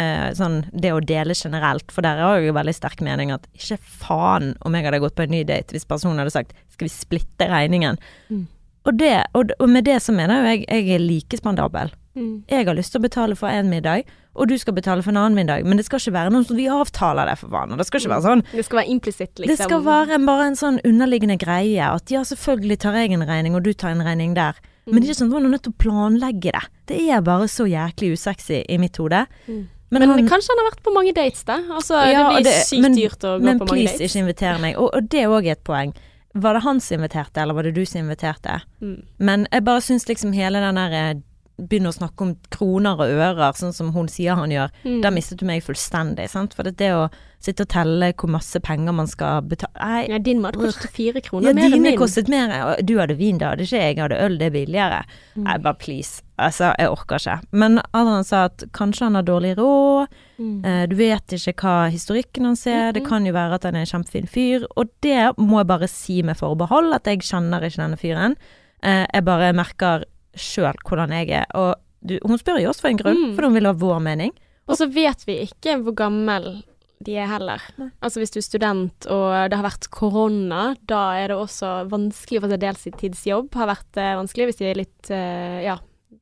eh, 0.00 0.30
sånn 0.36 0.62
det 0.72 0.92
å 0.94 1.02
dele 1.04 1.36
generelt, 1.38 1.86
for 1.92 2.06
der 2.06 2.20
har 2.22 2.38
jeg 2.38 2.50
jo 2.50 2.56
veldig 2.56 2.74
sterk 2.76 3.04
mening 3.04 3.32
at 3.34 3.46
ikke 3.56 3.78
faen 3.82 4.54
om 4.64 4.76
jeg 4.76 4.88
hadde 4.88 5.02
gått 5.04 5.16
på 5.18 5.26
en 5.26 5.34
ny 5.34 5.44
date 5.48 5.74
hvis 5.74 5.88
personen 5.88 6.22
hadde 6.22 6.34
sagt 6.34 6.54
skal 6.74 6.88
vi 6.88 6.94
splitte 6.94 7.48
regningen. 7.50 8.00
Mm. 8.30 8.46
Og, 8.84 8.96
det, 9.00 9.14
og, 9.32 9.54
og 9.58 9.70
med 9.70 9.86
det 9.88 10.00
så 10.04 10.12
mener 10.12 10.42
jo 10.42 10.50
jeg 10.52 10.66
jeg 10.68 10.96
er 10.96 11.04
like 11.04 11.40
spandabel. 11.40 11.94
Mm. 12.14 12.44
Jeg 12.50 12.68
har 12.68 12.76
lyst 12.78 12.94
til 12.94 13.00
å 13.00 13.06
betale 13.08 13.36
for 13.38 13.50
en 13.50 13.70
middag, 13.72 14.04
og 14.34 14.50
du 14.50 14.54
skal 14.58 14.74
betale 14.76 15.02
for 15.02 15.14
en 15.14 15.18
annen 15.22 15.38
middag, 15.38 15.64
men 15.66 15.78
det 15.78 15.86
skal 15.86 16.02
ikke 16.02 16.14
være 16.14 16.34
noen 16.34 16.46
som 16.46 16.58
vi 16.58 16.66
avtaler 16.70 17.30
det 17.30 17.38
for 17.40 17.54
faen. 17.54 17.74
Det 17.78 17.86
skal 17.88 18.02
ikke 18.02 18.12
være 18.12 18.26
sånn 18.26 18.44
Det 18.50 18.66
skal 18.66 18.80
være 18.80 18.92
implisitt, 18.94 19.32
liksom. 19.38 19.50
det 19.50 19.58
skal 19.58 19.82
være 19.86 20.18
en, 20.18 20.28
bare 20.28 20.46
en 20.50 20.58
sånn 20.58 20.78
underliggende 20.86 21.38
greie. 21.40 21.86
At 21.86 22.12
ja, 22.12 22.22
selvfølgelig 22.26 22.78
tar 22.84 22.98
jeg 22.98 23.14
en 23.14 23.26
regning, 23.26 23.58
og 23.58 23.66
du 23.66 23.72
tar 23.72 23.94
en 23.94 24.04
regning 24.06 24.34
der. 24.38 24.58
Men 24.84 25.00
det 25.00 25.06
er 25.06 25.14
ikke 25.14 25.20
sånn 25.22 25.30
at 25.30 25.38
man 25.38 25.46
er 25.48 25.54
nødt 25.54 25.64
til 25.64 25.72
å 25.72 25.80
planlegge 25.80 26.52
det. 26.52 26.64
Det 26.90 26.98
er 27.08 27.22
bare 27.24 27.46
så 27.48 27.64
jæklig 27.70 28.12
usexy 28.18 28.60
i 28.68 28.76
mitt 28.80 28.98
hode. 29.00 29.22
Mm. 29.48 29.62
Men, 29.90 30.00
Men, 30.00 30.08
han, 30.10 30.28
kanskje 30.28 30.50
han 30.54 30.58
har 30.64 30.70
vært 30.72 30.82
på 30.82 30.92
mange 30.94 31.12
dates, 31.14 31.44
da. 31.44 31.58
Altså, 31.70 31.94
Ja, 32.10 32.22
det 32.28 32.34
blir 32.34 32.44
det- 32.44 32.66
sykt 32.66 32.80
men- 32.82 32.94
dyrt 32.96 33.20
å 33.24 33.38
gå 33.38 33.38
på 33.38 33.44
mange 33.44 33.58
dates. 33.58 33.58
Men 33.58 33.68
please, 33.68 34.00
ikke 34.02 34.22
inviter 34.24 34.58
meg. 34.60 34.76
Og, 34.76 34.90
og 34.94 35.08
det 35.08 35.20
er 35.22 35.28
òg 35.28 35.46
et 35.46 35.62
poeng. 35.64 35.94
Var 36.34 36.52
det 36.54 36.62
han 36.62 36.80
som 36.80 36.98
inviterte, 36.98 37.36
eller 37.42 37.54
var 37.54 37.62
det 37.62 37.74
du 37.74 37.84
som 37.86 38.00
inviterte? 38.00 38.60
Mm. 38.82 39.02
Men 39.18 39.46
jeg 39.52 39.64
bare 39.64 39.80
syns 39.80 40.08
liksom 40.08 40.32
hele 40.34 40.58
den 40.58 40.74
der 40.74 41.14
begynner 41.58 41.92
å 41.92 41.94
snakke 41.94 42.20
om 42.24 42.36
kroner 42.50 42.98
og 42.98 43.06
ører, 43.14 43.52
sånn 43.54 43.72
som 43.72 43.92
hun 43.94 44.08
sier 44.08 44.34
han 44.34 44.50
gjør, 44.50 44.70
Mm. 44.84 45.00
da 45.02 45.10
mistet 45.10 45.38
du 45.38 45.46
meg 45.46 45.62
fullstendig, 45.62 46.28
sant. 46.28 46.52
For 46.54 46.64
det, 46.64 46.76
det 46.78 46.90
å 46.92 47.08
sitte 47.40 47.60
og 47.62 47.68
telle 47.68 48.12
hvor 48.14 48.28
masse 48.30 48.58
penger 48.60 48.92
man 48.92 49.06
skal 49.06 49.42
betale 49.42 49.70
Nei, 49.78 50.06
Ja, 50.08 50.18
din 50.18 50.40
mat 50.40 50.54
kostet 50.56 50.90
fire 50.90 51.20
kroner 51.20 51.48
ja, 51.48 51.54
mer 51.54 51.64
enn 51.66 51.82
dine 51.84 51.96
kostet 51.96 52.28
mer. 52.28 52.76
Du 52.82 52.96
hadde 52.98 53.16
vin, 53.16 53.38
da 53.38 53.50
hadde 53.52 53.62
ikke 53.68 53.78
jeg. 53.82 53.96
Hadde 53.98 54.18
øl, 54.18 54.38
det 54.38 54.46
er 54.46 54.50
billigere. 54.50 55.04
Mm. 55.36 55.46
Jeg 55.46 55.62
bare 55.62 55.74
please. 55.78 56.22
Altså, 56.38 56.74
jeg 56.78 56.88
orker 56.90 57.16
ikke. 57.20 57.36
Men 57.52 57.78
Adrian 57.94 58.24
sa 58.24 58.44
at 58.46 58.64
kanskje 58.72 59.02
han 59.06 59.14
har 59.14 59.22
dårlig 59.22 59.56
råd. 59.56 60.08
Mm. 60.40 60.64
Eh, 60.64 60.86
du 60.86 60.96
vet 60.96 61.26
ikke 61.36 61.54
hva 61.54 61.90
historikken 61.92 62.44
hans 62.44 62.66
er. 62.66 62.90
Det 62.92 63.02
Mhm. 63.04 63.08
kan 63.08 63.26
jo 63.26 63.32
være 63.32 63.54
at 63.54 63.62
han 63.62 63.76
er 63.76 63.80
en 63.80 63.86
kjempefin 64.02 64.26
fyr. 64.28 64.66
Og 64.76 64.88
det 65.02 65.36
må 65.38 65.58
jeg 65.60 65.66
bare 65.68 65.86
si 65.88 66.22
med 66.22 66.36
forbehold, 66.36 66.92
at 66.94 67.04
jeg 67.04 67.20
kjenner 67.20 67.60
ikke 67.62 67.76
denne 67.76 67.96
fyren. 67.98 68.34
Eh, 68.82 69.06
jeg 69.14 69.24
bare 69.24 69.52
merker 69.52 70.04
sjøl 70.36 70.76
hvordan 70.86 71.12
jeg 71.18 71.30
er. 71.42 71.46
Og 71.54 71.74
du, 72.04 72.18
hun 72.26 72.38
spør 72.40 72.60
jo 72.62 72.70
oss 72.70 72.80
for 72.82 72.90
en 72.92 73.00
grunn, 73.00 73.20
Mm. 73.30 73.34
for 73.36 73.46
hun 73.48 73.54
vil 73.56 73.66
ha 73.66 73.72
vår 73.72 74.00
mening. 74.04 74.32
Og 74.68 74.76
så 74.80 74.86
vet 74.92 75.24
vi 75.28 75.38
ikke 75.44 75.78
hvor 75.82 75.94
gammel 75.96 76.62
de 77.04 77.16
er 77.20 77.26
heller. 77.28 77.60
Nei. 77.76 77.90
Altså 78.00 78.20
hvis 78.22 78.30
du 78.32 78.38
er 78.40 78.46
student 78.46 79.06
og 79.12 79.50
det 79.50 79.56
har 79.58 79.66
vært 79.66 79.90
korona, 79.92 80.74
da 80.88 81.00
er 81.20 81.28
det 81.28 81.36
også 81.36 81.88
vanskelig 81.90 82.38
å 82.40 82.44
få 82.46 82.50
seg 82.54 82.62
deltidsjobb. 82.62 83.50
Har 83.60 83.68
vært 83.74 83.98
eh, 84.00 84.14
vanskelig 84.16 84.46
hvis 84.48 84.60
de 84.62 84.68
er 84.70 84.78
litt 84.78 85.10
eh, 85.12 85.58
ja, 85.66 85.74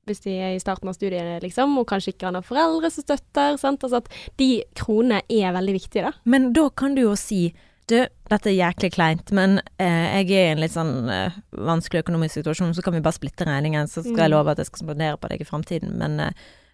hvis 0.09 0.25
de 0.25 0.33
er 0.42 0.57
i 0.57 0.62
starten 0.62 0.88
av 0.90 0.97
studiene, 0.97 1.37
liksom, 1.45 1.76
og 1.78 1.87
kanskje 1.87 2.14
ikke 2.16 2.26
han 2.26 2.35
har 2.40 2.42
foreldre 2.47 2.90
som 2.90 3.04
støtter. 3.07 3.59
Sant? 3.62 3.85
Altså 3.87 4.00
at 4.02 4.09
de 4.40 4.49
kronene 4.75 5.21
er 5.31 5.54
veldig 5.54 5.76
viktige, 5.76 6.09
da. 6.09 6.12
Men 6.26 6.50
da 6.57 6.66
kan 6.75 6.97
du 6.99 7.04
jo 7.04 7.14
si 7.14 7.52
du, 7.88 8.06
dette 8.30 8.46
er 8.50 8.54
jæklig 8.56 8.92
kleint, 8.94 9.32
men 9.32 9.60
eh, 9.78 10.22
jeg 10.22 10.30
er 10.30 10.48
i 10.48 10.52
en 10.52 10.60
litt 10.60 10.72
sånn 10.72 11.08
eh, 11.10 11.32
vanskelig 11.52 12.04
økonomisk 12.04 12.38
situasjon, 12.40 12.74
så 12.74 12.82
kan 12.82 12.94
vi 12.94 13.00
bare 13.00 13.16
splitte 13.18 13.44
regningen, 13.48 13.86
så 13.88 14.02
skal 14.02 14.16
jeg 14.16 14.30
Mm. 14.30 14.36
love 14.36 14.50
at 14.50 14.58
jeg 14.58 14.66
skal 14.66 14.84
spandere 14.86 15.16
på 15.18 15.28
deg 15.28 15.40
i 15.40 15.44
framtiden, 15.44 15.96
men 15.98 16.20
eh, 16.20 16.30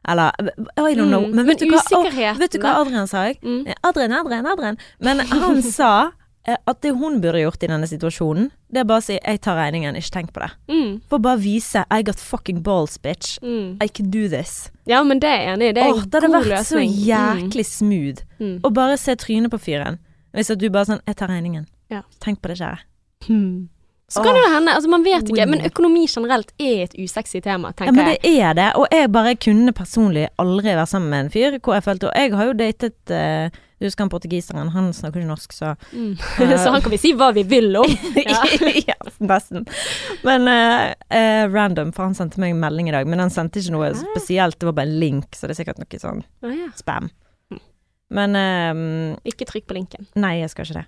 Eller 0.09 0.31
I 0.79 0.95
don't 0.95 1.09
know. 1.11 1.25
Mm, 1.27 1.35
Men 1.35 1.47
vet 1.47 1.59
du 1.59 1.67
hva, 1.67 1.81
Å, 1.83 2.39
vet 2.39 2.53
du 2.53 2.59
hva? 2.63 2.77
Adrian 2.81 3.07
sa? 3.09 3.25
Jeg? 3.27 3.41
Mm. 3.43 3.67
Eh, 3.67 3.75
Adrian, 3.85 4.13
Adrian, 4.13 4.47
Adrian. 4.47 4.79
Men 5.01 5.19
han 5.21 5.61
sa 5.79 6.13
eh, 6.47 6.57
at 6.67 6.81
det 6.81 6.93
hun 6.97 7.21
burde 7.21 7.41
gjort 7.43 7.63
i 7.63 7.67
denne 7.67 7.85
situasjonen, 7.91 8.51
det 8.71 8.81
er 8.81 8.85
bare 8.85 9.03
å 9.03 9.05
si 9.05 9.19
'jeg 9.19 9.41
tar 9.43 9.57
regningen, 9.59 9.97
ikke 9.97 10.11
tenk 10.15 10.33
på 10.33 10.41
det'. 10.41 10.55
Mm. 10.71 11.01
For 11.11 11.19
bare 11.19 11.37
vise 11.43 11.85
'I 11.91 12.03
got 12.03 12.17
fucking 12.21 12.63
balls, 12.63 12.97
bitch'. 12.97 13.39
Mm. 13.43 13.77
I 13.83 13.89
can 13.89 14.09
do 14.11 14.29
this. 14.29 14.71
Ja, 14.87 15.03
men 15.03 15.19
det 15.19 15.29
er 15.29 15.41
jeg 15.41 15.59
enig 15.59 15.69
i. 15.69 15.73
Det 15.73 15.83
er 15.83 15.91
oh, 15.93 15.99
en 16.01 16.09
det 16.09 16.23
hadde 16.23 16.33
god 16.33 16.45
vært 16.47 16.67
så 16.67 16.79
løsning. 16.79 16.91
jæklig 17.05 17.67
smooth. 17.67 18.23
Mm. 18.41 18.61
Bare 18.73 18.97
se 18.97 19.15
trynet 19.17 19.51
på 19.51 19.59
fyren. 19.59 19.99
Hvis 20.39 20.55
du 20.59 20.69
bare 20.71 20.87
sånn 20.87 21.03
'jeg 21.07 21.17
tar 21.19 21.29
regningen'. 21.35 21.67
Ja. 21.91 22.03
Tenk 22.23 22.41
på 22.43 22.49
det, 22.53 22.59
kjære. 22.61 22.79
Hmm. 23.27 23.69
Så 24.09 24.23
kan 24.25 24.33
det 24.33 24.41
jo 24.41 24.49
hende, 24.55 24.73
altså 24.73 24.89
man 24.89 25.03
vet 25.05 25.29
ikke, 25.29 25.45
men 25.51 25.61
økonomi 25.69 26.07
generelt 26.09 26.53
er 26.59 26.87
et 26.87 26.95
usexy 26.97 27.43
tema, 27.45 27.75
tenker 27.77 27.93
jeg. 27.93 27.95
Ja, 27.95 28.05
men 28.05 28.07
det 28.09 28.41
er 28.41 28.53
det. 28.57 28.69
Og 28.81 28.87
jeg 28.91 29.11
bare 29.13 29.35
kunne 29.37 29.73
personlig 29.77 30.29
aldri 30.41 30.73
være 30.73 30.87
sammen 30.89 31.11
med 31.13 31.21
en 31.27 31.31
fyr 31.35 31.59
hvor 31.61 31.75
jeg 31.77 31.85
følte 31.85 32.09
Og 32.09 32.15
jeg 32.17 32.33
har 32.33 32.45
jo 32.49 32.55
datet 32.57 33.13
uh, 33.13 33.51
Du 33.79 33.85
husker 33.85 34.05
han 34.07 34.09
portugiseren, 34.09 34.71
han 34.73 34.93
snakker 34.97 35.21
ikke 35.21 35.29
norsk, 35.29 35.53
så 35.53 35.75
Mm. 35.93 36.17
så 36.65 36.71
han 36.73 36.81
kan 36.81 36.91
vi 36.91 36.97
si 36.97 37.13
hva 37.13 37.35
vi 37.35 37.43
vil 37.43 37.77
om. 37.77 37.85
Ja. 38.17 38.43
ja, 38.89 38.97
nesten. 39.21 39.67
Men 40.25 40.49
uh, 40.49 41.45
random, 41.53 41.93
for 41.93 42.05
han 42.09 42.15
sendte 42.15 42.41
meg 42.41 42.51
en 42.57 42.61
melding 42.61 42.89
i 42.89 42.93
dag. 42.93 43.07
Men 43.07 43.19
han 43.19 43.31
sendte 43.31 43.61
ikke 43.61 43.73
noe 43.77 43.91
Ah. 43.93 43.95
spesielt, 44.17 44.59
det 44.59 44.67
var 44.67 44.73
bare 44.73 44.87
en 44.89 45.01
link, 45.01 45.37
så 45.37 45.47
det 45.47 45.51
er 45.59 45.65
sikkert 45.65 45.79
noe 45.79 46.01
sånn 46.01 46.25
ah, 46.43 46.49
ja. 46.51 46.73
spam. 46.75 47.11
Mm. 48.11 48.19
Men 48.21 48.39
um, 48.39 49.19
Ikke 49.29 49.47
trykk 49.49 49.67
på 49.69 49.77
linken. 49.77 50.09
Nei, 50.17 50.39
jeg 50.41 50.53
skal 50.53 50.67
ikke 50.67 50.81
det. 50.81 50.87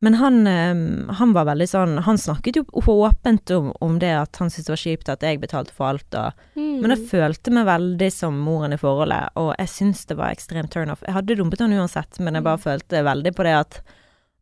Men 0.00 0.14
han, 0.16 0.38
um, 0.48 1.10
han 1.12 1.32
var 1.36 1.44
veldig 1.44 1.66
sånn 1.68 1.98
Han 2.06 2.16
snakket 2.16 2.56
jo 2.56 2.62
åpent 2.72 3.50
om, 3.52 3.66
om 3.84 3.98
det 4.00 4.14
at 4.16 4.38
han 4.40 4.48
syntes 4.48 4.70
det 4.70 4.72
var 4.72 4.80
kjipt 4.80 5.10
at 5.12 5.26
jeg 5.26 5.40
betalte 5.42 5.76
for 5.76 5.92
alt, 5.92 6.08
og 6.16 6.32
Mm. 6.56 6.80
Men 6.80 6.94
jeg 6.94 7.08
følte 7.10 7.52
meg 7.52 7.66
veldig 7.68 8.06
som 8.12 8.36
moren 8.40 8.72
i 8.72 8.78
forholdet, 8.80 9.34
og 9.36 9.50
jeg 9.58 9.68
syns 9.68 10.06
det 10.08 10.16
var 10.16 10.32
ekstremt 10.32 10.72
turnoff. 10.72 11.02
Jeg 11.04 11.12
hadde 11.12 11.36
dumpet 11.36 11.60
han 11.60 11.74
uansett, 11.76 12.16
men 12.24 12.38
jeg 12.38 12.46
bare 12.46 12.62
følte 12.62 13.02
veldig 13.04 13.32
på 13.36 13.44
det 13.44 13.52
at 13.58 13.76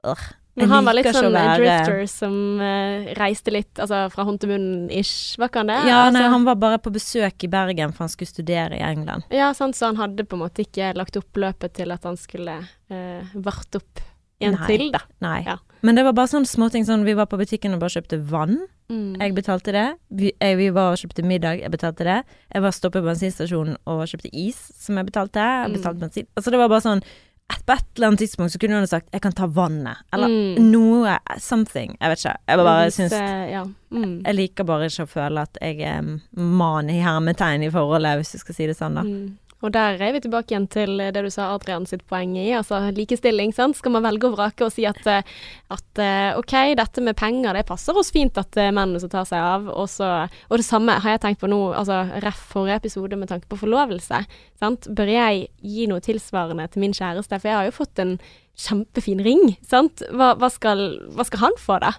øh, 0.06 0.28
Men 0.58 0.70
han 0.74 0.84
var 0.88 0.96
litt 0.98 1.06
sånn 1.14 1.32
være- 1.32 1.56
drifter 1.60 2.02
som 2.10 2.34
uh, 2.60 3.08
reiste 3.18 3.50
litt, 3.54 3.72
altså 3.78 4.02
fra 4.12 4.24
hånd 4.28 4.40
til 4.42 4.50
munn-ish, 4.54 5.36
var 5.38 5.48
ikke 5.52 5.62
han 5.64 5.72
det? 5.72 5.78
Ja, 5.88 6.02
nei, 6.10 6.20
altså, 6.22 6.30
han 6.34 6.44
var 6.44 6.54
bare 6.56 6.78
på 6.82 6.92
besøk 6.94 7.44
i 7.44 7.48
Bergen, 7.52 7.92
for 7.92 8.04
han 8.06 8.12
skulle 8.12 8.28
studere 8.32 8.76
i 8.78 8.82
England. 8.84 9.24
ja, 9.30 9.52
sant, 9.54 9.74
så 9.78 9.86
han 9.92 9.96
hadde 9.96 10.24
på 10.28 10.36
en 10.38 10.44
måte 10.44 10.64
ikke 10.66 10.92
lagt 10.98 11.16
opp 11.16 11.36
løpet 11.36 11.74
til 11.78 11.90
at 11.94 12.04
han 12.04 12.16
skulle 12.16 12.58
uh, 12.90 13.22
varte 13.34 13.80
opp 13.82 14.04
en 14.40 14.54
Nei. 14.54 14.66
til, 14.70 14.90
da. 14.94 15.00
Nei. 15.20 15.40
Ja. 15.46 15.56
Men 15.82 15.96
det 15.98 16.04
var 16.06 16.12
bare 16.14 16.30
sånne 16.30 16.46
småting 16.46 16.84
sånn 16.86 17.02
Vi 17.06 17.14
var 17.18 17.26
på 17.26 17.38
butikken 17.38 17.74
og 17.74 17.80
bare 17.82 17.90
kjøpte 17.90 18.18
vann. 18.30 18.56
Mm. 18.88 19.16
Jeg 19.20 19.34
betalte 19.34 19.72
det. 19.74 19.86
Vi, 20.14 20.30
jeg, 20.40 20.56
vi 20.58 20.68
var 20.74 20.92
og 20.94 20.98
kjøpte 21.00 21.24
middag, 21.26 21.58
jeg 21.60 21.70
betalte 21.74 22.06
det. 22.06 22.20
Jeg 22.54 22.62
var 22.62 22.70
stoppet 22.74 23.02
på 23.02 23.08
bensinstasjonen 23.10 23.76
og 23.90 24.04
kjøpte 24.06 24.30
is, 24.32 24.58
som 24.78 24.96
jeg 24.98 25.06
betalte. 25.10 25.42
Jeg 25.42 25.70
Mm. 25.70 25.74
betalte 25.76 26.00
bensin. 26.04 26.26
Altså 26.38 26.50
det 26.54 26.58
var 26.62 26.68
bare 26.70 26.86
sånn 26.86 27.02
På 27.48 27.72
et 27.74 27.84
eller 27.96 28.06
annet 28.08 28.20
tidspunkt 28.20 28.52
så 28.52 28.58
kunne 28.60 28.74
hun 28.78 28.82
ha 28.82 28.86
sagt 28.86 29.08
'jeg 29.12 29.20
kan 29.22 29.32
ta 29.32 29.46
vannet', 29.46 29.96
eller 30.12 30.28
Mm. 30.28 30.70
noe 30.70 31.18
Something. 31.38 31.96
Jeg 32.00 32.10
vet 32.10 32.18
ikke. 32.18 32.36
Jeg 32.48 32.56
bare 32.58 32.84
Vise- 32.86 33.08
syns 33.08 33.50
ja. 33.50 33.64
mm. 33.92 34.22
Jeg 34.26 34.34
liker 34.34 34.64
bare 34.64 34.84
ikke 34.86 35.04
å 35.04 35.08
føle 35.08 35.40
at 35.42 35.56
jeg 35.60 35.80
er 35.80 36.20
man 36.36 36.88
i 36.90 37.00
hermetegn 37.00 37.62
i 37.64 37.70
forholdet, 37.70 38.16
hvis 38.18 38.32
du 38.32 38.38
skal 38.38 38.54
si 38.54 38.66
det 38.66 38.76
sånn, 38.76 38.94
da. 38.94 39.02
Mm. 39.02 39.38
Og 39.64 39.72
der 39.74 39.98
er 39.98 40.12
vi 40.14 40.20
tilbake 40.22 40.52
igjen 40.52 40.68
til 40.70 41.00
det 41.00 41.22
du 41.24 41.30
sa 41.34 41.48
Adrian 41.54 41.86
sitt 41.88 42.04
poeng 42.06 42.36
i, 42.38 42.46
altså 42.54 42.78
likestilling. 42.94 43.50
sant? 43.54 43.76
Skal 43.78 43.94
man 43.94 44.04
velge 44.06 44.28
å 44.28 44.34
vrake 44.36 44.66
og 44.66 44.74
si 44.74 44.86
at, 44.86 45.00
eh, 45.10 45.26
at 45.74 46.02
eh, 46.02 46.38
OK, 46.38 46.54
dette 46.78 47.02
med 47.02 47.18
penger, 47.18 47.56
det 47.56 47.66
passer 47.66 47.96
oss 47.98 48.12
fint 48.14 48.38
at 48.38 48.54
mennene 48.54 49.00
som 49.02 49.10
tar 49.12 49.26
seg 49.28 49.42
av. 49.42 49.66
Og, 49.72 49.88
og 49.98 50.60
det 50.60 50.66
samme 50.66 50.98
har 51.02 51.16
jeg 51.16 51.24
tenkt 51.24 51.42
på 51.42 51.50
nå, 51.50 51.60
altså 51.74 52.04
ref 52.24 52.44
forrige 52.52 52.78
episode 52.84 53.18
med 53.18 53.32
tanke 53.32 53.50
på 53.50 53.58
forlovelse. 53.64 54.22
sant? 54.60 54.90
Bør 54.94 55.10
jeg 55.10 55.48
gi 55.62 55.88
noe 55.90 56.04
tilsvarende 56.04 56.68
til 56.70 56.84
min 56.86 56.94
kjæreste? 56.94 57.40
For 57.40 57.50
jeg 57.50 57.58
har 57.58 57.66
jo 57.66 57.78
fått 57.80 58.04
en 58.04 58.18
kjempefin 58.58 59.22
ring, 59.26 59.42
sant? 59.66 60.02
Hva, 60.14 60.32
hva, 60.38 60.50
skal, 60.54 60.86
hva 61.14 61.26
skal 61.26 61.46
han 61.46 61.58
få, 61.62 61.80
da? 61.82 61.96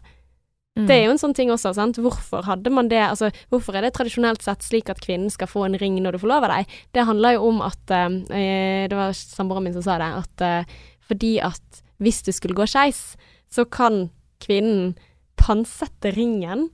Mm. 0.77 0.85
Det 0.87 0.95
er 0.95 1.05
jo 1.05 1.11
en 1.11 1.17
sånn 1.19 1.33
ting 1.35 1.49
også, 1.51 1.73
sant. 1.75 1.97
Hvorfor 1.97 2.45
hadde 2.45 2.69
man 2.71 2.87
det, 2.91 2.99
altså 3.01 3.31
hvorfor 3.49 3.75
er 3.75 3.81
det 3.81 3.93
tradisjonelt 3.97 4.41
sett 4.45 4.61
slik 4.63 4.89
at 4.89 5.01
kvinnen 5.03 5.29
skal 5.33 5.47
få 5.49 5.65
en 5.65 5.77
ring 5.81 5.97
når 6.01 6.15
du 6.15 6.19
forlover 6.19 6.47
deg? 6.53 6.67
Det 6.95 7.05
handler 7.09 7.33
jo 7.35 7.47
om 7.49 7.61
at 7.65 7.91
eh, 7.91 8.87
Det 8.87 8.95
var 8.95 9.11
samboeren 9.17 9.63
min 9.65 9.73
som 9.73 9.83
sa 9.83 9.97
det, 9.97 10.11
at 10.23 10.41
eh, 10.45 10.77
fordi 11.09 11.39
at 11.41 11.81
hvis 11.99 12.21
det 12.23 12.35
skulle 12.37 12.55
gå 12.55 12.67
skeis, 12.69 13.17
så 13.51 13.65
kan 13.65 14.09
kvinnen 14.39 14.93
pantsette 15.35 16.13
ringen, 16.15 16.69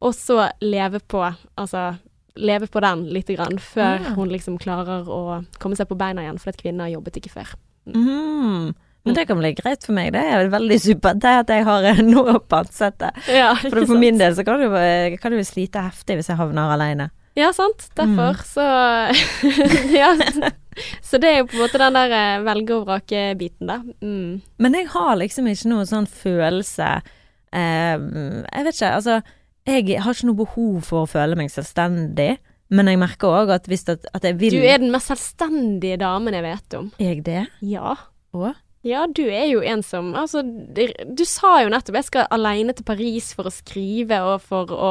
og 0.00 0.14
så 0.14 0.48
leve 0.64 0.98
på 1.00 1.20
Altså 1.56 1.98
leve 2.36 2.66
på 2.66 2.80
den 2.82 3.04
lite 3.14 3.36
grann, 3.36 3.60
før 3.62 4.00
Ah. 4.02 4.14
hun 4.16 4.28
liksom 4.32 4.58
klarer 4.58 5.06
å 5.06 5.44
komme 5.62 5.76
seg 5.76 5.86
på 5.86 5.94
beina 5.96 6.22
igjen, 6.24 6.38
fordi 6.42 6.48
at 6.56 6.62
kvinner 6.64 6.90
jobbet 6.90 7.20
ikke 7.20 7.30
før. 7.30 7.52
Mhm. 7.86 8.74
Men 9.04 9.16
det 9.18 9.26
kan 9.28 9.36
bli 9.36 9.50
greit 9.52 9.84
for 9.84 9.92
meg. 9.96 10.12
Det 10.14 10.22
er 10.32 10.48
veldig 10.52 10.78
supert 10.80 11.18
det 11.20 11.32
at 11.42 11.50
jeg 11.52 11.64
har 11.66 11.88
noe 12.14 12.38
å 12.38 12.40
pantsette. 12.40 13.10
Ja, 13.28 13.50
For 13.66 13.84
for 13.84 14.00
min 14.00 14.16
del 14.20 14.36
så 14.36 14.44
kan 14.46 14.62
eh, 14.80 15.18
kan 15.20 15.34
jo 15.36 15.42
slite 15.44 15.82
heftig 15.84 16.16
hvis 16.20 16.30
jeg 16.32 16.40
havner 16.40 16.72
alene. 16.76 17.10
Ja, 17.36 17.50
sant. 17.52 17.88
Derfor 17.98 18.36
Mm. 18.38 18.44
så 18.46 18.64
Ja. 20.00 20.12
Så 21.02 21.18
det 21.22 21.28
er 21.30 21.36
jo 21.42 21.46
på 21.50 21.56
en 21.58 21.62
måte 21.64 21.78
den 21.82 21.94
der 21.98 22.14
eh, 22.14 22.40
velge 22.46 22.74
og 22.78 22.86
vrake-biten, 22.88 23.68
da. 23.70 23.76
Mm. 24.02 24.40
Men 24.58 24.74
jeg 24.78 24.88
har 24.94 25.14
liksom 25.20 25.46
ikke 25.50 25.70
noen 25.70 25.86
sånn 25.90 26.08
følelse 26.10 26.88
eh, 27.54 27.94
Jeg 27.98 28.64
vet 28.66 28.74
ikke, 28.74 28.90
altså 28.96 29.20
Jeg 29.68 30.00
har 30.02 30.16
ikke 30.16 30.30
noe 30.30 30.40
behov 30.40 30.80
for 30.88 31.04
å 31.04 31.10
føle 31.10 31.36
meg 31.38 31.52
selvstendig, 31.54 32.36
men 32.74 32.90
jeg 32.90 32.98
merker 33.00 33.30
òg 33.42 33.52
at 33.54 33.68
hvis 33.70 33.86
at, 33.92 34.06
at 34.16 34.24
jeg 34.26 34.38
vil 34.40 34.56
Du 34.56 34.64
er 34.66 34.80
den 34.82 34.90
mest 34.94 35.10
selvstendige 35.12 36.00
damen 36.02 36.34
jeg 36.34 36.44
vet 36.46 36.78
om. 36.80 36.90
Er 36.98 37.12
jeg 37.14 37.24
det? 37.28 37.42
Ja. 37.66 37.94
Å? 38.34 38.54
Ja, 38.84 39.06
du 39.08 39.22
er 39.24 39.46
jo 39.48 39.62
en 39.64 39.80
som 39.82 40.10
Altså, 40.18 40.42
du 40.44 41.22
sa 41.24 41.54
jo 41.64 41.70
nettopp 41.72 41.96
jeg 42.02 42.08
skal 42.10 42.26
aleine 42.34 42.74
til 42.76 42.84
Paris 42.84 43.30
for 43.36 43.48
å 43.48 43.52
skrive 43.52 44.18
og 44.28 44.42
for 44.44 44.68
å 44.68 44.90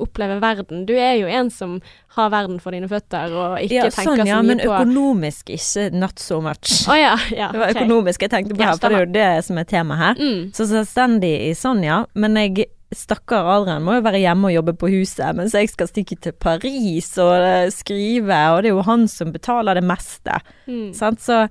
oppleve 0.00 0.36
verden. 0.42 0.84
Du 0.88 0.92
er 0.92 1.14
jo 1.22 1.30
en 1.30 1.48
som 1.52 1.78
har 2.16 2.32
verden 2.34 2.58
for 2.60 2.76
dine 2.76 2.90
føtter 2.90 3.32
og 3.32 3.56
ikke 3.62 3.78
Ja, 3.78 3.86
tenker 3.88 4.10
sånn, 4.10 4.28
ja, 4.28 4.40
så 4.40 4.44
mye 4.44 4.56
men 4.56 4.64
økonomisk 4.66 5.54
ikke 5.56 5.86
not 5.96 6.20
so 6.20 6.42
much. 6.44 6.82
Oh, 6.90 6.98
ja, 6.98 7.14
ja. 7.32 7.48
Det 7.54 7.62
var 7.62 7.72
okay. 7.72 7.86
økonomisk 7.86 8.26
jeg 8.26 8.34
tenkte 8.34 8.58
på 8.58 8.66
her, 8.66 8.76
for 8.76 8.92
det 8.92 9.00
er 9.00 9.06
jo 9.06 9.14
det 9.16 9.46
som 9.48 9.62
er 9.62 9.70
temaet 9.72 10.04
her. 10.04 10.20
Mm. 10.20 10.44
Så 10.56 10.68
selvstendig 10.68 11.32
i 11.48 11.56
sånn, 11.56 11.82
ja. 11.86 12.02
Men 12.12 12.36
jeg 12.40 12.68
Stakkar 12.90 13.46
Adrian 13.46 13.84
må 13.86 13.94
jo 13.94 14.02
være 14.02 14.18
hjemme 14.18 14.48
og 14.48 14.54
jobbe 14.56 14.72
på 14.80 14.88
huset, 14.90 15.28
mens 15.38 15.52
jeg 15.54 15.70
skal 15.70 15.86
stikke 15.86 16.16
til 16.18 16.34
Paris 16.34 17.12
og 17.22 17.36
eh, 17.38 17.68
skrive, 17.70 18.38
og 18.50 18.64
det 18.64 18.72
er 18.72 18.74
jo 18.74 18.88
han 18.88 19.06
som 19.10 19.30
betaler 19.30 19.78
det 19.78 19.84
meste. 19.86 20.40
Mm. 20.66 20.88
Sant? 20.98 21.22
Så 21.22 21.44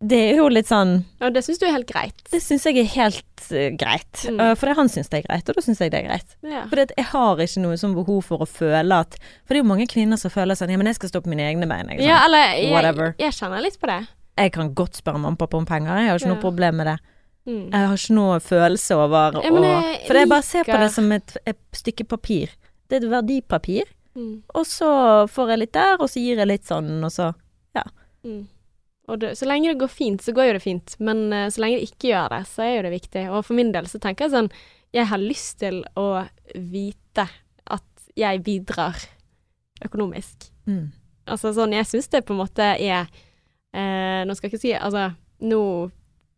det 0.00 0.18
er 0.30 0.40
jo 0.40 0.48
litt 0.52 0.68
sånn 0.68 1.04
Og 1.22 1.32
det 1.32 1.44
syns 1.46 1.60
du 1.62 1.66
er 1.68 1.76
helt 1.76 1.88
greit. 1.88 2.18
Det 2.32 2.40
syns 2.42 2.66
jeg 2.66 2.80
er 2.82 2.88
helt 2.96 3.44
uh, 3.52 3.68
greit. 3.78 4.24
Mm. 4.26 4.40
Uh, 4.40 4.50
fordi 4.58 4.74
han 4.80 4.90
syns 4.92 5.08
det 5.12 5.20
er 5.20 5.28
greit, 5.28 5.48
og 5.48 5.56
da 5.56 5.64
syns 5.64 5.80
jeg 5.80 5.92
det 5.94 6.00
er 6.02 6.08
greit. 6.08 6.34
Ja. 6.44 6.64
For 6.68 6.82
jeg 6.82 7.06
har 7.12 7.44
ikke 7.46 7.62
noe 7.62 7.78
sånn 7.80 7.94
behov 7.96 8.20
for 8.26 8.44
å 8.44 8.48
føle 8.48 9.00
at 9.06 9.16
For 9.20 9.54
det 9.54 9.60
er 9.60 9.64
jo 9.64 9.70
mange 9.70 9.88
kvinner 9.90 10.20
som 10.20 10.34
føler 10.34 10.58
sånn 10.58 10.74
Ja, 10.74 10.80
men 10.80 10.90
jeg 10.90 10.98
skal 10.98 11.14
stå 11.14 11.22
på 11.24 11.32
mine 11.32 11.46
egne 11.46 11.68
bein. 11.70 11.88
Ikke 11.88 12.02
sant? 12.02 12.10
Ja, 12.10 12.20
eller 12.26 12.58
jeg, 12.58 13.16
jeg 13.22 13.38
kjenner 13.38 13.64
litt 13.64 13.80
på 13.80 13.90
det. 13.90 14.02
Jeg 14.34 14.54
kan 14.56 14.72
godt 14.74 14.98
spørre 14.98 15.20
mamma 15.22 15.38
og 15.38 15.42
pappa 15.44 15.60
om 15.60 15.66
penger, 15.68 16.00
jeg 16.02 16.10
har 16.10 16.18
ikke 16.18 16.28
Ja. 16.28 16.34
noe 16.34 16.42
problem 16.42 16.80
med 16.82 16.90
det. 16.90 16.98
Mm. 17.44 17.64
Jeg 17.70 17.88
har 17.88 17.98
ikke 18.00 18.16
noe 18.16 18.38
følelse 18.40 18.96
over 18.98 19.36
Ja, 19.44 19.50
å 19.52 19.82
For 20.06 20.18
jeg 20.18 20.28
bare 20.32 20.42
ser 20.42 20.64
på 20.64 20.78
det 20.80 20.90
som 20.92 21.12
et, 21.12 21.36
et 21.46 21.60
stykke 21.76 22.08
papir. 22.08 22.54
Det 22.88 22.98
er 22.98 23.06
et 23.06 23.12
verdipapir. 23.12 23.92
Mm. 24.16 24.42
Og 24.54 24.66
så 24.66 24.88
får 25.30 25.54
jeg 25.54 25.58
litt 25.64 25.72
der, 25.76 25.96
og 25.98 26.08
så 26.10 26.22
gir 26.22 26.40
jeg 26.40 26.48
litt 26.48 26.66
sånn, 26.66 27.02
og 27.04 27.12
så 27.12 27.34
Ja. 27.74 27.84
Mm. 28.24 28.48
Og 29.12 29.20
det, 29.20 29.34
så 29.36 29.48
lenge 29.48 29.72
det 29.72 29.80
går 29.82 29.92
fint, 29.92 30.22
så 30.24 30.32
går 30.32 30.48
jo 30.48 30.56
det 30.56 30.64
fint. 30.64 30.94
Men 31.04 31.26
uh, 31.32 31.48
så 31.52 31.64
lenge 31.64 31.80
det 31.80 31.90
ikke 31.90 32.10
gjør 32.12 32.30
det, 32.32 32.42
så 32.50 32.64
er 32.64 32.72
jo 32.76 32.84
det 32.86 32.94
viktig. 32.94 33.24
Og 33.30 33.44
for 33.44 33.58
min 33.58 33.72
del 33.74 33.88
så 33.90 34.00
tenker 34.02 34.26
jeg 34.26 34.36
sånn 34.36 34.52
Jeg 34.94 35.10
har 35.10 35.20
lyst 35.20 35.58
til 35.60 35.82
å 35.98 36.08
vite 36.54 37.26
at 37.64 38.08
jeg 38.16 38.44
bidrar 38.46 39.08
økonomisk. 39.84 40.50
mm. 40.70 40.84
Altså 41.24 41.54
sånn, 41.56 41.72
jeg 41.72 41.88
syns 41.88 42.10
det 42.12 42.20
på 42.28 42.34
en 42.34 42.42
måte 42.42 42.64
er 42.76 43.06
uh, 43.08 44.20
Nå 44.28 44.34
skal 44.36 44.50
jeg 44.50 44.52
ikke 44.52 44.60
si 44.60 44.72
Altså, 44.76 45.06
nå 45.40 45.60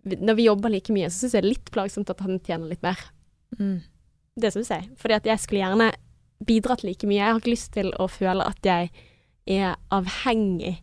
Når 0.06 0.36
vi 0.38 0.46
jobber 0.46 0.70
like 0.70 0.94
mye, 0.94 1.08
så 1.10 1.24
syns 1.24 1.34
jeg 1.34 1.42
det 1.42 1.48
er 1.48 1.54
litt 1.56 1.72
plagsomt 1.74 2.12
at 2.12 2.22
han 2.22 2.38
tjener 2.38 2.70
litt 2.70 2.84
mer. 2.86 3.00
Mm. 3.58 3.80
Det 4.38 4.52
syns 4.54 4.70
jeg. 4.70 4.86
Fordi 5.00 5.16
at 5.16 5.26
jeg 5.26 5.42
skulle 5.42 5.64
gjerne 5.64 5.88
bidratt 6.46 6.84
like 6.86 7.08
mye. 7.08 7.18
Jeg 7.18 7.32
har 7.32 7.40
ikke 7.40 7.54
lyst 7.54 7.72
til 7.74 7.90
å 7.98 8.06
føle 8.06 8.46
at 8.46 8.68
jeg 8.68 8.92
er 9.50 9.74
avhengig. 9.90 10.76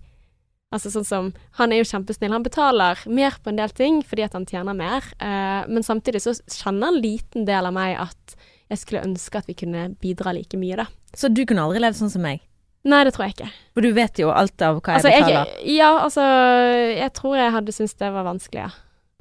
Altså 0.73 0.89
sånn 0.89 1.05
som 1.05 1.27
Han 1.59 1.71
er 1.71 1.83
jo 1.83 1.89
kjempesnill. 1.91 2.33
Han 2.33 2.45
betaler 2.45 2.99
mer 3.05 3.35
på 3.43 3.51
en 3.51 3.59
del 3.59 3.69
ting 3.77 4.01
fordi 4.07 4.25
at 4.25 4.33
han 4.33 4.47
tjener 4.49 4.73
mer, 4.77 5.05
eh, 5.21 5.67
men 5.69 5.85
samtidig 5.85 6.23
så 6.25 6.33
kjenner 6.49 6.89
en 6.89 7.01
liten 7.03 7.45
del 7.49 7.69
av 7.69 7.75
meg 7.75 7.99
at 8.01 8.35
jeg 8.73 8.81
skulle 8.81 9.03
ønske 9.05 9.37
at 9.37 9.49
vi 9.49 9.53
kunne 9.59 9.91
bidra 10.01 10.33
like 10.33 10.57
mye, 10.57 10.79
da. 10.81 10.87
Så 11.13 11.29
du 11.29 11.43
kunne 11.45 11.61
aldri 11.61 11.83
levd 11.83 11.99
sånn 11.99 12.09
som 12.09 12.23
meg? 12.25 12.41
Nei, 12.89 13.03
det 13.05 13.13
tror 13.15 13.27
jeg 13.27 13.35
ikke. 13.37 13.51
For 13.77 13.85
du 13.85 13.93
vet 13.95 14.19
jo 14.19 14.31
alt 14.33 14.61
av 14.65 14.81
hva 14.81 14.95
jeg 14.97 15.03
Altså, 15.03 15.11
jeg, 15.13 15.23
betaler. 15.27 15.59
ja, 15.71 15.91
altså 16.03 16.23
Jeg 16.97 17.13
tror 17.15 17.35
jeg 17.37 17.53
hadde 17.55 17.75
syntes 17.75 17.93
det 18.01 18.09
var 18.15 18.25
vanskelig, 18.27 18.65
ja. 18.65 18.71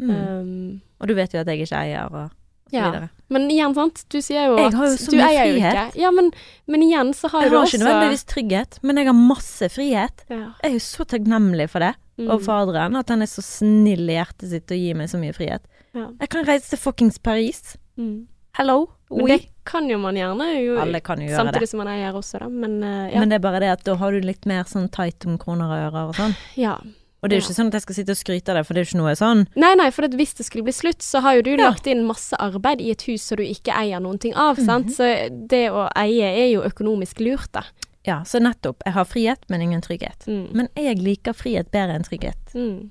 Mm. 0.03 0.11
Um, 0.11 0.81
Og 1.03 1.11
du 1.11 1.15
vet 1.15 1.35
jo 1.35 1.43
at 1.43 1.51
jeg 1.53 1.67
ikke 1.67 1.83
eier, 1.85 2.09
og 2.11 2.33
Ja. 2.73 2.91
videre. 2.91 3.09
men 3.33 3.51
igjen, 3.51 3.75
sant. 3.77 4.05
Du 4.09 4.19
sier 4.25 4.47
jo 4.49 4.57
Jeg 4.57 4.67
at 4.73 4.75
har 4.81 4.87
jo 4.87 4.97
så 4.97 5.11
du 5.11 5.17
mye 5.19 5.43
frihet. 5.43 5.75
ikke. 5.93 6.01
Ja, 6.03 6.11
men, 6.11 6.31
men 6.67 6.83
igjen 6.87 7.13
så 7.15 7.29
har 7.33 7.43
Jeg 7.45 7.53
jo 7.53 7.59
har 7.59 7.65
du 7.65 7.69
ikke 7.69 7.77
også 7.77 7.85
nødvendigvis 7.85 8.25
trygghet, 8.33 8.79
men 8.83 8.97
jeg 8.97 9.07
har 9.07 9.19
masse 9.19 9.69
frihet. 9.73 10.25
ja. 10.31 10.41
Jeg 10.63 10.71
er 10.71 10.73
jo 10.79 10.83
så 10.87 11.05
takknemlig 11.05 11.69
for 11.71 11.81
det. 11.85 11.95
Mm. 12.19 12.29
Og 12.31 12.43
faderen, 12.45 12.97
at 12.97 13.09
han 13.09 13.23
er 13.23 13.27
så 13.31 13.41
snill 13.43 14.09
i 14.09 14.19
hjertet 14.19 14.51
sitt 14.51 14.71
og 14.71 14.77
gir 14.77 14.95
meg 14.95 15.09
så 15.09 15.19
mye 15.21 15.33
frihet. 15.33 15.63
Ja. 15.95 16.09
Jeg 16.21 16.29
kan 16.29 16.45
reise 16.49 16.69
til 16.71 16.79
fuckings 16.79 17.19
Paris. 17.19 17.77
Mm. 17.97 18.27
Hello? 18.57 18.91
Men 19.11 19.25
Oui. 19.25 19.31
det 19.37 19.49
kan 19.65 19.89
jo 19.89 19.97
man 19.99 20.15
gjerne 20.17 20.47
jo, 20.65 20.77
Alle 20.81 21.01
kan 21.01 21.21
jo 21.21 21.27
gjøre 21.29 21.37
Samtidig 21.41 21.61
det. 21.61 21.69
som 21.71 21.79
man 21.79 21.89
eier 21.89 22.13
også, 22.17 22.39
da. 22.41 22.49
Men 22.49 22.83
uh, 22.85 23.09
ja. 23.13 23.19
Men 23.21 23.29
det 23.29 23.37
er 23.37 23.45
bare 23.45 23.61
det 23.61 23.71
at 23.73 23.85
da 23.85 23.95
har 23.97 24.13
du 24.13 24.21
litt 24.21 24.45
mer 24.47 24.65
sånn 24.65 24.89
tight 24.93 25.25
om 25.27 25.39
kroner 25.39 25.69
og 25.73 25.93
ører 25.93 26.09
og 26.09 26.15
sånn. 26.17 26.35
ja. 26.57 26.79
Og 27.23 27.31
det 27.31 27.37
er 27.37 27.41
jo 27.41 27.45
ikke 27.47 27.55
sånn 27.55 27.69
at 27.71 27.75
jeg 27.79 27.83
skal 27.83 27.95
sitte 27.95 28.11
og 28.11 28.19
skryte 28.19 28.49
av 28.51 28.57
det, 28.59 28.67
for 28.67 28.75
det 28.75 28.81
er 28.81 28.85
jo 28.85 28.91
ikke 28.91 28.99
noe 29.05 29.15
sånn. 29.15 29.47
Nei, 29.55 29.75
nei, 29.79 29.91
for 29.95 30.09
hvis 30.09 30.35
det 30.35 30.45
skulle 30.47 30.65
bli 30.67 30.73
slutt, 30.75 30.99
så 31.07 31.21
har 31.23 31.37
jo 31.37 31.43
du 31.43 31.51
Ja. 31.53 31.69
lagt 31.71 31.87
inn 31.87 32.05
masse 32.05 32.35
arbeid 32.43 32.81
i 32.81 32.91
et 32.91 33.03
hus 33.03 33.23
som 33.23 33.37
du 33.37 33.45
ikke 33.45 33.71
eier 33.73 34.01
noen 34.03 34.19
ting 34.19 34.35
av, 34.35 34.57
Mhm. 34.59 34.65
sant. 34.67 34.87
Så 34.91 35.07
det 35.49 35.71
å 35.71 35.89
eie 35.95 36.25
er 36.25 36.49
jo 36.53 36.63
økonomisk 36.63 37.21
lurt, 37.21 37.53
da. 37.53 37.63
Ja, 38.05 38.23
så 38.25 38.41
nettopp. 38.43 38.83
Jeg 38.85 38.95
har 38.95 39.05
frihet, 39.05 39.39
men 39.49 39.63
ingen 39.63 39.81
trygghet. 39.81 40.27
Mm. 40.27 40.53
Men 40.53 40.69
jeg 40.75 40.99
liker 40.99 41.33
frihet 41.33 41.71
bedre 41.71 41.95
enn 41.95 42.03
trygghet. 42.03 42.53
Mm. 42.55 42.91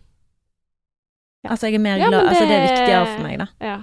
Ja. 1.43 1.49
Altså, 1.51 1.63
jeg 1.67 1.75
er 1.75 1.79
mer 1.79 1.97
Ja, 1.97 2.07
glad 2.07 2.27
Altså, 2.29 2.47
det 2.47 2.51
er 2.51 2.67
viktigere 2.69 3.15
for 3.17 3.23
meg, 3.23 3.37
da. 3.39 3.47
Ja. 3.59 3.77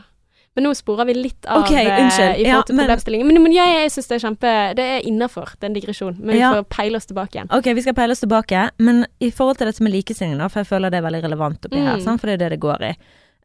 Men 0.58 0.66
nå 0.66 0.72
sporer 0.74 1.06
vi 1.06 1.14
litt 1.14 1.46
av 1.46 1.62
Ok, 1.62 1.70
eh, 1.70 1.86
unnskyld. 2.02 2.40
i 2.42 2.44
forhold 2.48 2.66
til 2.66 2.74
men- 2.76 2.86
problemstillingen. 2.88 3.26
Men, 3.30 3.42
men 3.46 3.52
jeg, 3.54 3.74
jeg 3.78 3.92
syns 3.94 4.08
det 4.10 4.16
er 4.18 4.24
kjempe 4.26 4.52
Det 4.80 4.86
er 4.96 5.06
innafor, 5.06 5.52
det 5.54 5.62
er 5.68 5.70
en 5.70 5.76
digresjon. 5.78 6.16
Men 6.18 6.34
vi 6.34 6.40
Ja. 6.42 6.50
får 6.56 6.66
peile 6.74 6.96
oss 6.98 7.06
tilbake 7.06 7.38
igjen. 7.38 7.50
Ok, 7.54 7.70
vi 7.78 7.82
skal 7.86 7.94
peile 7.94 8.10
oss 8.16 8.20
tilbake, 8.26 8.64
men 8.82 9.06
i 9.22 9.30
forhold 9.30 9.58
til 9.62 9.70
dette 9.70 9.80
med 9.86 9.92
likestilling, 9.94 10.36
da, 10.42 10.48
for 10.48 10.64
jeg 10.64 10.66
føler 10.72 10.90
det 10.90 10.98
er 10.98 11.06
veldig 11.06 11.22
relevant 11.28 11.60
oppi 11.70 11.78
her, 11.78 11.96
Mm. 11.96 12.02
sant? 12.04 12.20
for 12.20 12.26
det 12.26 12.34
er 12.42 12.48
det 12.48 12.58
det 12.58 12.60
går 12.66 12.82
i. 12.90 12.96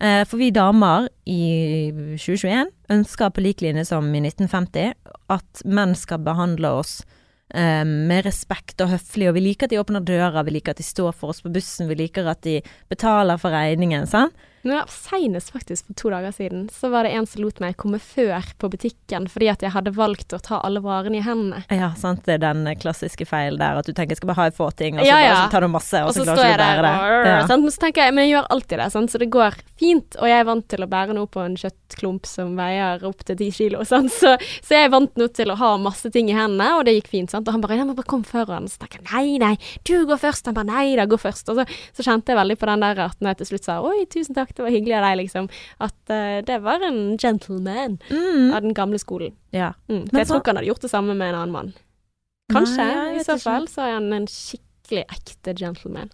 Eh, 0.02 0.24
for 0.26 0.38
vi 0.38 0.50
damer 0.52 1.08
i 1.30 1.92
2021 2.18 2.66
ønsker 2.90 3.30
på 3.34 3.44
lik 3.46 3.62
linje 3.62 3.86
som 3.86 4.08
i 4.16 4.20
1950 4.20 4.94
at 5.30 5.62
menn 5.66 5.94
skal 5.96 6.18
behandle 6.26 6.66
oss 6.80 7.04
eh, 7.54 7.84
med 7.86 8.26
respekt 8.26 8.82
og 8.82 8.90
høflig, 8.90 9.28
og 9.30 9.36
vi 9.36 9.42
liker 9.42 9.68
at 9.68 9.70
de 9.70 9.78
åpner 9.78 10.02
døra, 10.04 10.44
vi 10.44 10.56
liker 10.56 10.72
at 10.74 10.78
de 10.82 10.84
står 10.88 11.14
for 11.14 11.30
oss 11.30 11.42
på 11.44 11.52
bussen, 11.54 11.88
vi 11.88 11.96
liker 12.00 12.26
at 12.28 12.42
de 12.42 12.62
betaler 12.90 13.38
for 13.38 13.52
regningen, 13.54 14.08
sant? 14.10 14.34
Men 14.64 14.88
Senest 14.88 15.52
faktisk 15.52 15.90
for 15.90 15.98
to 16.00 16.12
dager 16.14 16.32
siden, 16.36 16.70
så 16.72 16.90
var 16.94 17.04
det 17.04 17.14
en 17.18 17.28
som 17.28 17.44
lot 17.44 17.60
meg 17.60 17.76
komme 17.80 18.00
før 18.00 18.46
på 18.62 18.70
butikken 18.72 19.28
fordi 19.32 19.50
at 19.52 19.64
jeg 19.66 19.74
hadde 19.76 19.92
valgt 19.96 20.34
å 20.36 20.40
ta 20.44 20.62
alle 20.64 20.80
varene 20.84 21.20
i 21.20 21.24
hendene. 21.26 21.64
Ja, 21.74 21.92
sant, 22.00 22.24
det 22.28 22.38
er 22.38 22.44
den 22.46 22.64
klassiske 22.80 23.28
feil 23.28 23.60
der, 23.60 23.80
at 23.82 23.88
du 23.88 23.92
tenker 23.92 24.16
jeg 24.16 24.22
skal 24.22 24.32
bare 24.32 24.48
ha 24.48 24.54
få 24.56 24.70
ting, 24.80 24.98
og 25.00 25.04
så 25.04 25.10
Ja, 25.10 25.20
ja. 25.24 25.36
så 25.44 25.52
tar 25.52 25.66
du 25.66 25.70
masse, 25.74 26.00
og, 26.00 26.12
Og 26.12 26.16
så 26.16 26.24
så 26.24 26.36
klarer 26.38 26.58
du 26.58 26.64
ikke 26.64 26.80
å 26.80 26.88
bære 26.88 27.20
det. 27.24 27.34
Ja. 27.34 27.42
sant? 27.52 27.66
men 27.68 27.76
så 27.76 27.84
tenker 27.84 28.08
jeg, 28.08 28.16
men 28.16 28.28
jeg 28.28 28.34
gjør 28.36 28.50
alltid 28.56 28.82
det, 28.84 28.90
sant? 28.96 29.14
så 29.14 29.22
det 29.22 29.30
går 29.34 29.60
fint. 29.84 30.20
Og 30.22 30.32
jeg 30.32 30.40
er 30.40 30.48
vant 30.48 30.68
til 30.74 30.86
å 30.86 30.90
bære 30.94 31.18
noe 31.18 31.32
på 31.34 31.44
en 31.44 31.58
kjøttklump 31.60 32.30
som 32.30 32.56
veier 32.60 33.04
opp 33.10 33.26
til 33.28 33.40
ti 33.40 33.50
kilo? 33.56 33.84
Så, 33.94 34.00
så 34.10 34.74
jeg 34.74 34.88
er 34.88 34.94
vant 34.94 35.12
nå 35.20 35.28
til 35.36 35.52
å 35.52 35.58
ha 35.60 35.74
masse 35.82 36.10
ting 36.14 36.32
i 36.32 36.38
hendene, 36.38 36.70
og 36.78 36.88
det 36.88 36.96
gikk 36.98 37.12
fint. 37.12 37.34
sant? 37.34 37.48
Og 37.48 37.58
han 37.58 37.64
bare 37.64 37.78
ja, 37.78 37.86
men 37.86 37.98
bare 37.98 38.10
kom 38.10 38.24
foran. 38.28 38.70
Så 38.72 38.80
tenker 38.82 39.02
jeg 39.02 39.12
nei, 39.12 39.38
nei, 39.44 39.54
du 39.88 40.08
går 40.10 40.22
først. 40.22 40.48
Han 40.50 40.58
bare 40.58 40.70
nei 40.72 40.96
da, 40.98 41.06
gå 41.10 41.20
først. 41.20 41.52
Og 41.52 41.60
så, 41.60 41.68
så 41.98 42.08
kjente 42.08 42.34
jeg 42.34 42.40
veldig 42.40 42.58
på 42.62 42.70
den 42.72 42.86
der 42.88 43.04
at 43.10 43.20
når 43.20 43.34
jeg 43.34 43.42
til 43.44 43.52
slutt 43.52 43.68
sa 43.70 43.80
oi, 43.86 44.06
tusen 44.14 44.38
takk, 44.38 44.53
det 44.56 44.64
var 44.64 44.72
hyggelig 44.72 44.96
av 45.00 45.04
deg, 45.08 45.18
liksom. 45.26 45.50
At 45.80 45.96
uh, 46.10 46.42
det 46.46 46.62
var 46.62 46.82
en 46.84 47.18
gentleman 47.18 48.00
Mm. 48.10 48.54
av 48.54 48.62
den 48.62 48.74
gamle 48.74 49.00
skolen. 49.00 49.34
ja. 49.52 49.74
Mm. 49.90 50.08
Men 50.12 50.20
jeg 50.22 50.28
så- 50.28 50.34
tror 50.34 50.42
ikke 50.42 50.48
han 50.54 50.56
hadde 50.62 50.68
gjort 50.72 50.82
det 50.82 50.92
samme 50.92 51.16
med 51.16 51.30
en 51.34 51.36
annen 51.42 51.52
mann. 51.52 51.74
Kanskje. 52.52 52.78
Nei, 52.86 53.16
I 53.20 53.24
så 53.24 53.36
ikke. 53.38 53.44
fall 53.44 53.68
så 53.68 53.82
er 53.88 53.94
han 53.98 54.12
en 54.14 54.26
skikkelig 54.28 55.06
ekte 55.10 55.56
gentleman. 55.58 56.10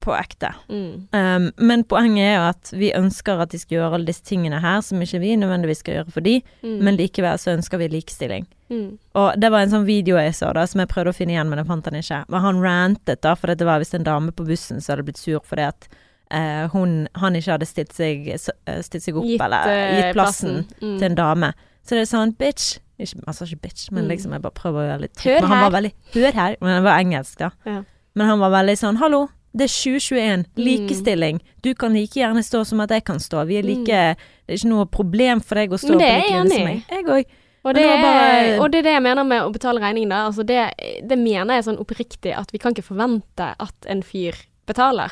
På 0.00 0.12
ekte. 0.14 0.52
Mm. 0.70 1.08
Um, 1.12 1.50
men 1.58 1.82
poenget 1.84 2.22
er 2.22 2.34
jo 2.36 2.44
at 2.52 2.70
vi 2.78 2.92
ønsker 2.94 3.40
at 3.42 3.50
de 3.50 3.58
skal 3.58 3.78
gjøre 3.78 3.94
alle 3.96 4.06
disse 4.06 4.22
tingene 4.22 4.60
her, 4.62 4.80
som 4.86 5.00
ikke 5.02 5.18
vi 5.20 5.32
nødvendigvis 5.36 5.80
skal 5.82 5.94
gjøre 5.98 6.12
for 6.12 6.20
de, 6.20 6.36
Mm. 6.62 6.78
men 6.84 6.96
likevel 6.96 7.34
så 7.42 7.56
ønsker 7.56 7.78
vi 7.78 7.88
likestilling. 7.88 8.46
mm. 8.70 8.98
Og 9.16 9.40
det 9.40 9.50
var 9.50 9.60
en 9.62 9.70
sånn 9.70 9.84
video 9.86 10.16
jeg 10.16 10.32
så 10.34 10.52
da, 10.54 10.64
som 10.66 10.78
jeg 10.80 10.88
prøvde 10.88 11.10
å 11.10 11.14
finne 11.16 11.32
igjen, 11.34 11.48
men 11.48 11.58
jeg 11.58 11.66
fant 11.66 11.84
den 11.84 11.94
ikke. 12.00 12.24
Men 12.28 12.40
han 12.40 12.60
rantet 12.62 13.20
da, 13.20 13.34
for 13.34 13.48
det 13.54 13.66
var 13.66 13.80
visst 13.80 13.94
en 13.94 14.04
dame 14.04 14.30
på 14.30 14.46
bussen 14.46 14.80
som 14.80 14.94
hadde 14.96 15.04
blitt 15.06 15.18
sur 15.18 15.40
fordi 15.40 15.62
at 15.66 15.88
eh, 16.30 16.66
hun, 16.72 17.08
han 17.14 17.34
ikke 17.34 17.52
hadde 17.52 17.66
stilt 17.66 17.92
seg, 17.92 18.26
eh, 18.28 18.80
stilt 18.82 19.02
seg 19.02 19.16
opp, 19.16 19.24
eller 19.40 19.68
eh, 19.68 19.96
gitt 20.00 20.14
plassen 20.14 20.64
Mm. 20.80 20.98
til 20.98 21.04
en 21.10 21.14
dame. 21.14 21.52
Så 21.86 21.90
det 21.94 22.02
er 22.02 22.10
sånn, 22.16 22.32
bitch 22.36 22.78
ikke, 22.98 23.20
Han 23.26 23.34
ikke 23.46 23.60
bitch, 23.60 23.90
men 23.92 24.04
Mm. 24.04 24.08
liksom 24.10 24.32
jeg 24.32 24.42
bare 24.42 24.52
prøver 24.52 24.78
å 24.80 24.86
gjøre 24.88 25.00
litt 25.02 25.18
Hør 25.20 25.40
Men 25.40 25.48
han 25.50 25.58
her. 25.58 25.70
var 25.70 25.80
veldig 25.80 25.92
Hør 26.14 26.32
her. 26.32 26.56
Men 26.60 26.70
han 26.74 26.82
var 26.84 26.98
engelsk, 26.98 27.36
da. 27.38 27.50
Ja. 27.66 27.82
Men 28.14 28.26
han 28.26 28.38
var 28.40 28.50
veldig 28.50 28.76
sånn 28.78 28.96
Hallo, 28.96 29.28
det 29.54 29.64
er 29.64 29.68
2021. 29.68 30.46
Mm. 30.56 30.64
Likestilling. 30.64 31.40
Du 31.62 31.74
kan 31.74 31.92
like 31.92 32.14
gjerne 32.14 32.42
stå 32.42 32.64
som 32.66 32.80
at 32.80 32.88
jeg 32.90 33.04
kan 33.04 33.18
stå. 33.18 33.46
Vi 33.46 33.56
er 33.58 33.62
like 33.62 33.84
Det 33.86 34.16
er 34.48 34.54
ikke 34.56 34.68
noe 34.68 34.86
problem 34.86 35.40
for 35.42 35.54
deg 35.56 35.70
å 35.70 35.78
stå 35.78 35.92
på 35.92 35.98
like 36.00 36.30
linje 36.30 36.52
som 36.56 36.64
meg. 36.64 36.84
Jeg 36.88 37.04
òg. 37.04 37.24
Og 37.66 37.74
det, 37.74 37.82
det 37.82 38.02
bare- 38.02 38.58
og 38.60 38.70
det 38.70 38.78
er 38.78 38.82
det 38.82 38.92
jeg 38.94 39.02
mener 39.02 39.24
med 39.24 39.42
å 39.42 39.52
betale 39.52 39.80
regningen, 39.80 40.08
da. 40.10 40.26
Altså 40.30 40.46
det, 40.46 40.72
det 41.08 41.18
mener 41.18 41.54
jeg 41.54 41.64
sånn 41.64 41.78
oppriktig 41.78 42.32
at 42.36 42.50
vi 42.52 42.58
kan 42.58 42.72
ikke 42.72 42.84
forvente 42.94 43.54
at 43.58 43.74
en 43.86 44.02
fyr 44.02 44.32
betaler. 44.66 45.10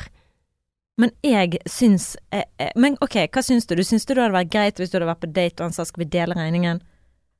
Men 1.01 1.11
jeg 1.25 1.57
syns 1.67 2.13
eh, 2.31 2.45
eh, 2.61 2.71
Men 2.79 2.95
ok, 3.03 3.17
hva 3.27 3.41
syns 3.43 3.67
du? 3.67 3.75
Du 3.75 3.83
syns 3.83 4.05
det 4.07 4.15
hadde 4.15 4.35
vært 4.35 4.51
greit 4.53 4.77
hvis 4.79 4.93
du 4.93 4.95
hadde 4.97 5.09
vært 5.09 5.25
på 5.25 5.31
date 5.35 5.59
og 5.59 5.67
han 5.69 5.75
sa 5.75 5.83
skal 5.87 6.05
vi 6.05 6.11
dele 6.13 6.37
regningen? 6.37 6.79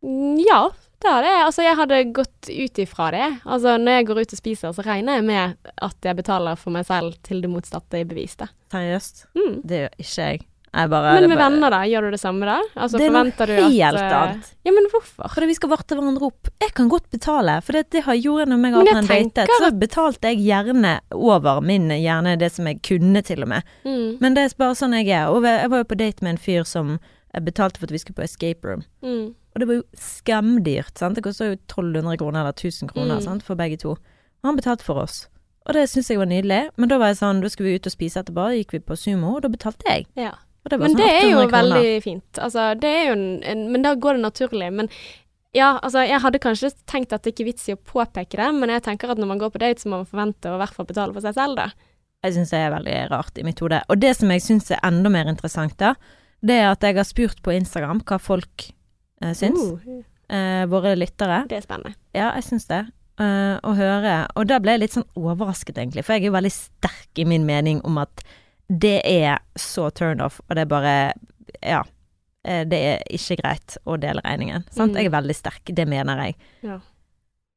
Mm, 0.03 0.41
Ja, 0.43 0.67
det 1.01 1.11
hadde 1.11 1.29
jeg. 1.29 1.45
Altså, 1.45 1.63
jeg 1.65 1.77
hadde 1.79 2.01
gått 2.15 2.49
ut 2.49 2.81
ifra 2.83 3.07
det. 3.15 3.29
Altså, 3.45 3.77
når 3.81 3.97
jeg 3.99 4.07
går 4.09 4.19
ut 4.21 4.35
og 4.35 4.39
spiser, 4.39 4.75
så 4.75 4.85
regner 4.85 5.19
jeg 5.19 5.25
med 5.27 5.71
at 5.87 6.07
jeg 6.07 6.17
betaler 6.17 6.59
for 6.59 6.75
meg 6.75 6.85
selv 6.87 7.15
til 7.25 7.41
det 7.43 7.51
motsatte 7.51 7.99
er 7.99 8.09
bevist. 8.09 8.43
Seriøst? 8.73 9.25
Mm. 9.37 9.55
Det 9.63 9.81
gjør 9.83 9.97
ikke 10.03 10.27
jeg. 10.29 10.45
Jeg 10.75 10.89
bare, 10.91 11.13
Men 11.21 11.29
med 11.29 11.37
bare- 11.37 11.51
venner, 11.51 11.69
da? 11.69 11.79
Gjør 11.87 12.01
du 12.01 12.11
det 12.11 12.19
samme 12.19 12.45
da? 12.45 12.57
Altså, 12.75 12.97
Det 12.97 13.05
er 13.07 13.11
noe 13.11 13.23
helt 13.23 13.37
du 13.37 13.43
at 13.43 14.01
eh, 14.01 14.15
annet. 14.21 14.51
Ja, 14.65 14.71
men 14.75 14.87
hvorfor? 14.91 15.29
Fordi 15.33 15.47
vi 15.47 15.53
skal 15.55 15.69
varte 15.69 15.95
hverandre 15.95 16.21
opp. 16.27 16.49
Jeg 16.61 16.73
kan 16.73 16.89
godt 16.89 17.09
betale, 17.11 17.61
for 17.63 17.71
det, 17.73 17.89
det 17.91 18.03
har 18.03 18.13
jeg 18.13 18.23
gjort 18.23 18.47
når 18.47 18.65
jeg 18.65 18.75
og 18.75 18.85
jeg 18.85 18.95
datet. 19.07 19.35
tenker 19.35 19.47
Så 19.59 19.71
betalte 19.79 20.21
jeg 20.33 20.39
gjerne 20.45 20.99
over 21.13 21.61
min, 21.61 21.87
gjerne 21.89 22.37
det 22.37 22.51
som 22.51 22.65
jeg 22.67 22.81
kunne 22.81 23.21
til 23.23 23.41
og 23.43 23.47
med. 23.49 23.63
Mm. 23.85 24.17
Men 24.21 24.33
det 24.33 24.43
er 24.51 24.55
bare 24.57 24.75
sånn 24.75 24.93
jeg 24.93 25.07
er. 25.09 25.27
Og 25.29 25.43
jeg 25.43 25.69
var 25.69 25.77
jo 25.77 25.83
på 25.83 25.97
date 25.97 26.21
med 26.23 26.31
en 26.35 26.37
fyr 26.37 26.63
som 26.65 26.99
betalte 27.41 27.77
for 27.79 27.85
at 27.85 27.91
vi 27.91 27.97
skulle 27.99 28.15
på 28.15 28.23
escape 28.23 28.63
room. 28.67 28.83
Mm. 29.03 29.33
Og 29.55 29.59
det 29.59 29.67
var 29.67 29.75
jo 29.75 29.83
skamdyrt, 29.95 30.97
sant. 30.97 31.15
Det 31.15 31.23
kosta 31.23 31.45
jo 31.51 31.55
1200 31.67 32.17
kroner 32.19 32.41
eller 32.41 32.53
1000 32.53 32.89
kroner 32.91 33.17
Mm. 33.19 33.23
sant, 33.23 33.43
for 33.43 33.55
begge 33.55 33.77
to. 33.79 33.91
Og 33.91 34.43
han 34.43 34.57
betalte 34.57 34.83
for 34.83 34.95
oss. 35.03 35.27
Og 35.67 35.73
det 35.73 35.89
syns 35.89 36.09
jeg 36.09 36.17
var 36.19 36.27
nydelig. 36.27 36.69
Men 36.77 36.89
da 36.89 36.97
var 36.99 37.07
jeg 37.07 37.17
sånn, 37.17 37.41
da 37.41 37.47
skulle 37.49 37.69
vi 37.71 37.75
ut 37.79 37.87
og 37.87 37.91
spise 37.93 38.19
etterpå. 38.21 38.35
Da 38.35 38.53
gikk 38.53 38.71
vi 38.71 38.79
på 38.79 38.95
sumo, 38.97 39.35
og 39.35 39.41
da 39.41 39.47
betalte 39.49 39.81
jeg. 39.87 40.05
Ja. 40.15 40.31
Det 40.65 40.79
Men 40.81 40.95
sånn 40.95 40.97
det 40.97 41.09
er 41.11 41.27
jo 41.29 41.41
kroner. 41.43 41.53
veldig 41.53 42.03
fint. 42.03 42.39
Altså, 42.41 42.65
det 42.81 42.89
er 42.89 43.03
jo 43.07 43.13
en, 43.13 43.25
en 43.43 43.71
Men 43.71 43.85
da 43.85 43.93
går 43.95 44.17
det 44.17 44.23
naturlig. 44.23 44.69
Men 44.73 44.89
ja, 45.55 45.75
altså, 45.79 46.01
jeg 46.03 46.19
hadde 46.23 46.41
kanskje 46.43 46.71
tenkt 46.89 47.13
at 47.15 47.23
det 47.23 47.31
ikke 47.35 47.45
er 47.45 47.51
vits 47.53 47.69
i 47.69 47.75
å 47.77 47.79
påpeke 47.79 48.39
det, 48.41 48.47
men 48.57 48.73
jeg 48.73 48.83
tenker 48.83 49.13
at 49.13 49.21
når 49.21 49.29
man 49.29 49.39
går 49.39 49.53
på 49.53 49.61
date, 49.61 49.79
så 49.79 49.87
må 49.87 50.01
man 50.01 50.09
forvente 50.09 50.51
å 50.51 50.57
i 50.57 50.61
hvert 50.63 50.75
fall 50.75 50.89
betale 50.89 51.15
for 51.15 51.23
seg 51.23 51.37
selv, 51.37 51.55
da. 51.61 51.69
Jeg 52.25 52.35
syns 52.35 52.51
det 52.51 52.59
er 52.59 52.73
veldig 52.73 52.97
rart 53.13 53.37
i 53.39 53.45
mitt 53.45 53.61
hode. 53.63 53.79
Og 53.87 54.01
det 54.01 54.15
som 54.17 54.33
jeg 54.33 54.43
syns 54.43 54.71
er 54.73 54.81
enda 54.83 55.11
mer 55.13 55.29
interessant, 55.31 55.77
da, 55.79 55.93
det 56.43 56.57
er 56.59 56.73
at 56.73 56.83
jeg 56.83 56.97
har 56.97 57.07
spurt 57.07 57.39
på 57.45 57.53
Instagram 57.55 58.01
hva 58.03 58.19
folk 58.19 58.67
eh, 59.21 59.31
syns. 59.37 59.63
Uh, 59.85 60.03
Eh, 60.29 60.65
våre 60.65 60.95
lyttere. 60.95 61.43
det 61.49 61.59
er 61.59 61.61
spennende. 61.61 61.93
Ja, 62.15 62.31
jeg 62.33 62.47
syns 62.47 62.65
det. 62.65 62.79
Eh, 63.21 63.57
å 63.61 63.75
høre. 63.77 64.15
Og 64.35 64.47
da 64.49 64.57
ble 64.59 64.73
jeg 64.73 64.81
litt 64.81 64.95
sånn 64.95 65.05
overrasket, 65.15 65.77
egentlig. 65.77 66.03
For 66.03 66.15
jeg 66.15 66.23
er 66.25 66.31
jo 66.31 66.35
veldig 66.35 66.51
sterk 66.51 67.21
i 67.21 67.27
min 67.29 67.45
mening 67.45 67.81
om 67.85 67.99
at 68.01 68.23
det 68.69 69.01
er 69.05 69.39
så 69.55 69.89
turn 69.93 70.21
off, 70.21 70.39
og 70.49 70.55
det 70.55 70.61
er 70.65 70.71
bare 70.71 71.13
Ja. 71.63 71.83
eh, 72.43 72.63
Det 72.65 72.79
er 72.79 73.03
ikke 73.09 73.37
greit 73.41 73.77
å 73.85 73.97
dele 73.99 74.21
regningen. 74.25 74.63
Sant? 74.71 74.93
Mm. 74.93 74.97
Jeg 74.97 75.05
er 75.05 75.21
veldig 75.21 75.35
sterk. 75.35 75.61
Det 75.75 75.87
mener 75.87 76.17
jeg. 76.23 76.35
Ja. 76.63 76.79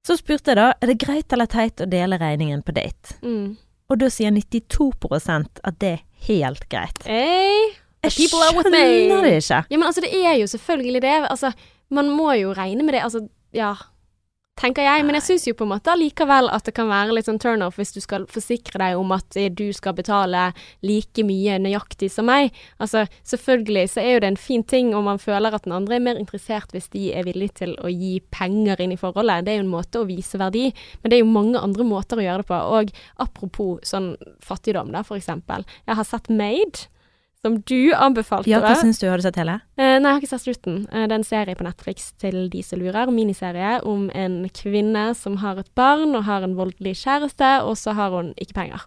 Så 0.06 0.16
spurte 0.16 0.48
jeg 0.52 0.56
da 0.56 0.72
er 0.80 0.86
det 0.86 0.98
greit 0.98 1.32
eller 1.32 1.46
teit 1.46 1.76
å 1.80 1.88
dele 1.88 2.18
regningen 2.18 2.62
på 2.62 2.72
date. 2.72 3.16
Mm. 3.22 3.56
Og 3.90 3.98
da 3.98 4.06
sier 4.12 4.30
92% 4.30 5.60
at 5.64 5.78
det 5.80 5.92
er 5.98 6.02
helt 6.28 6.68
greit. 6.68 7.02
Hey, 7.06 7.74
Jeg 8.04 8.12
skjønner 8.12 9.22
det 9.24 9.32
ikke. 9.42 9.64
Ja, 9.70 9.76
men 9.78 9.86
altså, 9.88 10.00
det 10.04 10.12
er 10.14 10.34
jo 10.38 10.46
selvfølgelig 10.46 11.00
det. 11.02 11.14
Altså, 11.30 11.52
man 11.90 12.10
må 12.14 12.30
jo 12.38 12.52
regne 12.54 12.84
med 12.84 12.94
det. 12.94 13.02
Altså, 13.02 13.28
ja, 13.52 13.74
tenker 14.58 14.86
jeg. 14.86 15.04
Men 15.06 15.18
jeg 15.18 15.26
syns 15.26 15.46
jo 15.48 15.54
på 15.58 15.66
en 15.66 15.72
måte 15.72 15.92
allikevel 15.92 16.50
at 16.52 16.66
det 16.66 16.74
kan 16.76 16.90
være 16.90 17.14
litt 17.16 17.28
sånn 17.28 17.40
turnoff 17.42 17.78
hvis 17.78 17.94
du 17.94 18.00
skal 18.04 18.26
forsikre 18.30 18.80
deg 18.82 18.98
om 18.98 19.14
at 19.16 19.38
eh, 19.38 19.50
du 19.52 19.68
skal 19.76 19.96
betale 19.98 20.48
like 20.86 21.24
mye 21.26 21.58
nøyaktig 21.62 22.10
som 22.12 22.28
meg. 22.30 22.52
Altså, 22.82 23.06
selvfølgelig 23.28 23.86
så 23.94 24.02
er 24.02 24.12
jo 24.16 24.24
det 24.24 24.32
en 24.32 24.40
fin 24.48 24.64
ting 24.66 24.92
om 24.96 25.08
man 25.08 25.22
føler 25.22 25.54
at 25.54 25.66
den 25.66 25.76
andre 25.76 25.98
er 25.98 26.04
mer 26.04 26.20
interessert 26.20 26.74
hvis 26.74 26.90
de 26.94 27.08
er 27.16 27.26
villige 27.28 27.60
til 27.62 27.74
å 27.82 27.92
gi 27.92 28.18
penger 28.34 28.82
inn 28.84 28.94
i 28.94 29.00
forholdet. 29.00 29.46
Det 29.46 29.54
er 29.54 29.60
jo 29.60 29.66
en 29.66 29.74
måte 29.78 30.02
å 30.02 30.08
vise 30.08 30.40
verdi, 30.40 30.68
men 31.02 31.10
det 31.10 31.18
er 31.18 31.24
jo 31.24 31.32
mange 31.32 31.62
andre 31.62 31.86
måter 31.86 32.20
å 32.20 32.26
gjøre 32.26 32.44
det 32.44 32.50
på. 32.50 32.60
Og 32.78 32.94
apropos 33.24 33.88
sånn 33.88 34.14
fattigdom, 34.44 34.92
da, 34.94 35.04
for 35.06 35.20
eksempel. 35.20 35.66
Jeg 35.86 35.98
har 35.98 36.08
sett 36.08 36.30
Made. 36.32 36.88
Som 37.46 37.61
du 37.70 37.94
anbefalte. 37.94 38.51
Ja, 38.51 38.59
hva 38.64 38.74
syns 38.74 38.98
du? 38.98 39.07
Har 39.07 39.20
du 39.20 39.22
sett 39.22 39.38
hele? 39.38 39.61
Eh, 39.79 39.94
nei, 40.03 40.11
jeg 40.11 40.16
har 40.16 40.22
ikke 40.24 40.31
sett 40.33 40.42
slutten. 40.42 40.79
Eh, 40.90 41.05
det 41.07 41.14
er 41.14 41.20
en 41.20 41.27
serie 41.27 41.55
på 41.55 41.66
Netflix 41.66 42.11
til 42.18 42.48
de 42.51 42.64
som 42.66 42.81
lurer. 42.83 43.12
Miniserie 43.14 43.77
om 43.87 44.09
en 44.11 44.40
kvinne 44.51 45.05
som 45.14 45.38
har 45.44 45.61
et 45.62 45.70
barn 45.79 46.16
og 46.18 46.27
har 46.27 46.42
en 46.42 46.57
voldelig 46.59 46.96
kjæreste, 47.05 47.53
og 47.62 47.79
så 47.79 47.94
har 47.94 48.11
hun 48.16 48.33
ikke 48.42 48.59
penger. 48.59 48.83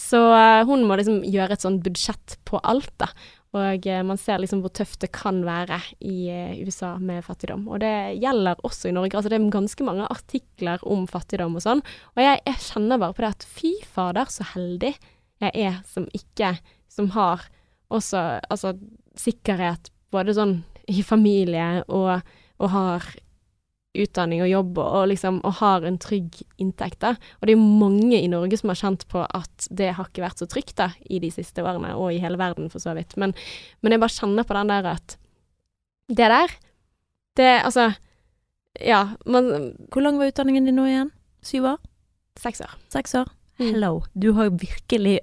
Så 0.00 0.20
eh, 0.32 0.64
hun 0.64 0.86
må 0.88 0.96
liksom 0.96 1.20
gjøre 1.28 1.58
et 1.58 1.64
sånn 1.64 1.82
budsjett 1.84 2.38
på 2.48 2.60
alt, 2.64 2.92
da. 3.02 3.10
Og 3.54 3.86
eh, 3.86 4.00
man 4.06 4.18
ser 4.18 4.40
liksom 4.42 4.64
hvor 4.64 4.72
tøft 4.74 5.04
det 5.04 5.12
kan 5.14 5.42
være 5.46 5.78
i 6.02 6.30
eh, 6.32 6.54
USA 6.64 6.94
med 6.98 7.20
fattigdom. 7.26 7.66
Og 7.68 7.82
det 7.84 8.16
gjelder 8.16 8.64
også 8.66 8.90
i 8.90 8.94
Norge. 8.96 9.18
Altså 9.18 9.30
det 9.30 9.38
er 9.38 9.50
ganske 9.52 9.86
mange 9.86 10.08
artikler 10.10 10.82
om 10.88 11.04
fattigdom 11.10 11.60
og 11.60 11.66
sånn. 11.66 11.84
Og 12.16 12.24
jeg, 12.24 12.40
jeg 12.48 12.64
kjenner 12.70 13.02
bare 13.04 13.14
på 13.14 13.26
det 13.26 13.34
at 13.36 13.46
fy 13.60 13.74
fader, 13.92 14.32
så 14.32 14.48
heldig 14.54 14.96
jeg 15.42 15.66
er 15.66 15.80
som 15.90 16.06
ikke 16.14 16.54
Som 16.88 17.08
har 17.10 17.42
også 17.94 18.22
altså 18.50 18.74
sikkerhet 19.18 19.90
både 20.14 20.34
sånn 20.36 20.58
i 20.90 21.02
familie 21.06 21.84
og, 21.88 22.24
og 22.60 22.72
har 22.74 23.06
utdanning 23.94 24.42
og 24.42 24.50
jobb 24.50 24.78
og, 24.82 24.88
og 24.98 25.08
liksom 25.12 25.38
og 25.46 25.58
har 25.60 25.86
en 25.86 25.98
trygg 26.02 26.40
inntekt. 26.60 27.00
da. 27.04 27.14
Og 27.40 27.46
det 27.46 27.54
er 27.54 27.62
mange 27.62 28.18
i 28.18 28.30
Norge 28.30 28.58
som 28.58 28.72
har 28.72 28.80
kjent 28.80 29.06
på 29.10 29.22
at 29.24 29.68
det 29.70 29.92
har 29.96 30.08
ikke 30.10 30.24
vært 30.24 30.42
så 30.42 30.48
trygt 30.50 30.76
da, 30.80 30.90
i 31.06 31.20
de 31.22 31.30
siste 31.34 31.62
årene, 31.62 31.94
og 31.94 32.10
i 32.12 32.20
hele 32.22 32.40
verden 32.40 32.70
for 32.72 32.82
så 32.82 32.96
vidt. 32.98 33.14
Men, 33.20 33.36
men 33.82 33.94
jeg 33.94 34.02
bare 34.02 34.16
kjenner 34.16 34.48
på 34.48 34.56
den 34.58 34.72
der 34.72 34.90
at 34.96 35.16
det 36.10 36.32
der, 36.34 36.58
det 37.38 37.52
altså 37.64 37.94
Ja, 38.82 39.14
man 39.24 39.76
Hvor 39.92 40.02
lang 40.02 40.18
var 40.18 40.26
utdanningen 40.26 40.64
din 40.66 40.74
nå 40.74 40.84
igjen? 40.90 41.12
Syv 41.46 41.68
år? 41.70 41.78
Seks 42.42 42.60
år. 42.60 42.72
Seks 42.90 43.14
år? 43.14 43.28
Mm. 43.60 43.68
Hello. 43.68 44.02
Du 44.18 44.32
har 44.34 44.50
virkelig 44.50 45.20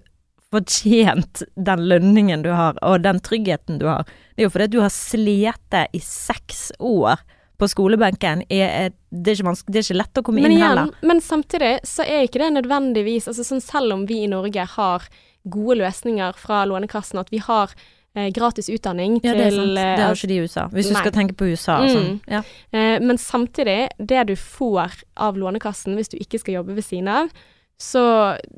fortjent 0.51 1.43
den 1.55 1.83
lønningen 1.87 2.43
du 2.43 2.49
har, 2.55 2.77
og 2.83 3.01
den 3.05 3.19
tryggheten 3.23 3.79
du 3.81 3.87
har. 3.87 4.03
Det 4.35 4.43
er 4.43 4.49
jo 4.49 4.53
fordi 4.53 4.67
du 4.73 4.81
har 4.83 4.91
slitt 4.93 5.77
i 5.93 6.01
seks 6.03 6.71
år 6.79 7.21
på 7.61 7.67
skolebenken. 7.69 8.41
Er, 8.49 8.91
det, 9.13 9.35
er 9.37 9.45
vanske- 9.45 9.69
det 9.71 9.81
er 9.81 9.85
ikke 9.87 9.99
lett 10.01 10.17
å 10.21 10.23
komme 10.25 10.41
Men 10.41 10.51
inn 10.51 10.57
igjen, 10.57 10.69
heller. 10.81 10.93
men 11.05 11.21
samtidig 11.21 11.73
så 11.87 12.03
er 12.07 12.25
ikke 12.25 12.41
det 12.41 12.51
nødvendigvis 12.57 13.27
altså 13.29 13.45
sånn 13.45 13.61
Selv 13.61 13.93
om 13.93 14.05
vi 14.09 14.23
i 14.25 14.29
Norge 14.31 14.65
har 14.75 15.05
gode 15.45 15.77
løsninger 15.81 16.33
fra 16.41 16.63
Lånekassen, 16.69 17.19
at 17.21 17.29
vi 17.33 17.37
har 17.41 17.69
eh, 18.15 18.31
gratis 18.33 18.67
utdanning 18.69 19.19
Ja, 19.23 19.33
det 19.37 19.51
til 19.53 19.77
eh, 19.77 19.93
Det 19.97 20.03
har 20.07 20.17
ikke 20.17 20.27
de 20.33 20.39
i 20.39 20.41
USA. 20.47 20.65
Hvis 20.73 20.89
du 20.89 20.95
skal 20.97 21.13
tenke 21.15 21.37
på 21.37 21.47
USA. 21.53 21.79
og 21.85 21.89
Sånn. 21.93 22.19
Ja. 22.29 22.41
Eh, 22.73 22.97
men 23.01 23.17
samtidig, 23.21 23.79
det 23.97 24.25
du 24.33 24.35
får 24.35 25.03
av 25.15 25.37
Lånekassen 25.37 25.95
hvis 25.97 26.09
du 26.13 26.17
ikke 26.17 26.41
skal 26.41 26.59
jobbe 26.59 26.75
ved 26.77 26.85
siden 26.85 27.07
av, 27.13 27.29
så 27.81 28.03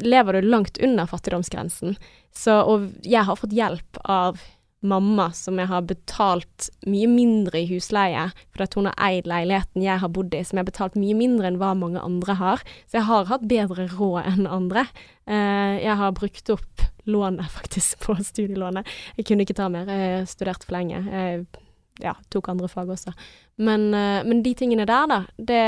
lever 0.04 0.34
du 0.34 0.50
langt 0.50 0.78
under 0.84 1.08
fattigdomsgrensen. 1.08 1.96
Så, 2.36 2.58
og 2.68 2.90
jeg 3.08 3.24
har 3.24 3.40
fått 3.40 3.56
hjelp 3.56 4.02
av 4.04 4.42
mamma 4.84 5.30
som 5.32 5.60
jeg 5.62 5.70
har 5.70 5.86
betalt 5.88 6.68
mye 6.90 7.08
mindre 7.08 7.62
i 7.62 7.68
husleie, 7.70 8.26
for 8.52 8.66
at 8.66 8.76
hun 8.76 8.90
har 8.90 8.98
eid 9.08 9.30
leiligheten 9.30 9.86
jeg 9.86 10.02
har 10.02 10.12
bodd 10.12 10.36
i, 10.36 10.42
som 10.44 10.60
jeg 10.60 10.66
har 10.66 10.72
betalt 10.74 10.98
mye 11.00 11.16
mindre 11.16 11.48
enn 11.48 11.60
hva 11.62 11.72
mange 11.80 12.04
andre 12.04 12.36
har. 12.42 12.66
Så 12.92 13.00
jeg 13.00 13.08
har 13.08 13.30
hatt 13.32 13.48
bedre 13.48 13.88
råd 13.94 14.28
enn 14.34 14.50
andre. 14.50 14.86
Eh, 15.24 15.80
jeg 15.86 15.98
har 16.04 16.18
brukt 16.20 16.54
opp 16.58 16.88
lånet 17.08 17.48
faktisk 17.58 18.04
på 18.04 18.18
studielånet. 18.20 18.92
Jeg 19.16 19.30
kunne 19.30 19.48
ikke 19.48 19.58
ta 19.62 19.72
mer, 19.72 19.88
jeg 19.88 20.28
studerte 20.36 20.68
for 20.68 20.76
lenge. 20.76 21.00
Jeg 21.08 21.48
ja, 22.04 22.18
tok 22.34 22.52
andre 22.52 22.68
fag 22.68 22.92
også. 22.92 23.16
Men, 23.64 23.88
eh, 23.96 24.22
men 24.28 24.44
de 24.44 24.56
tingene 24.58 24.90
der, 24.90 25.08
da, 25.08 25.24
det 25.38 25.66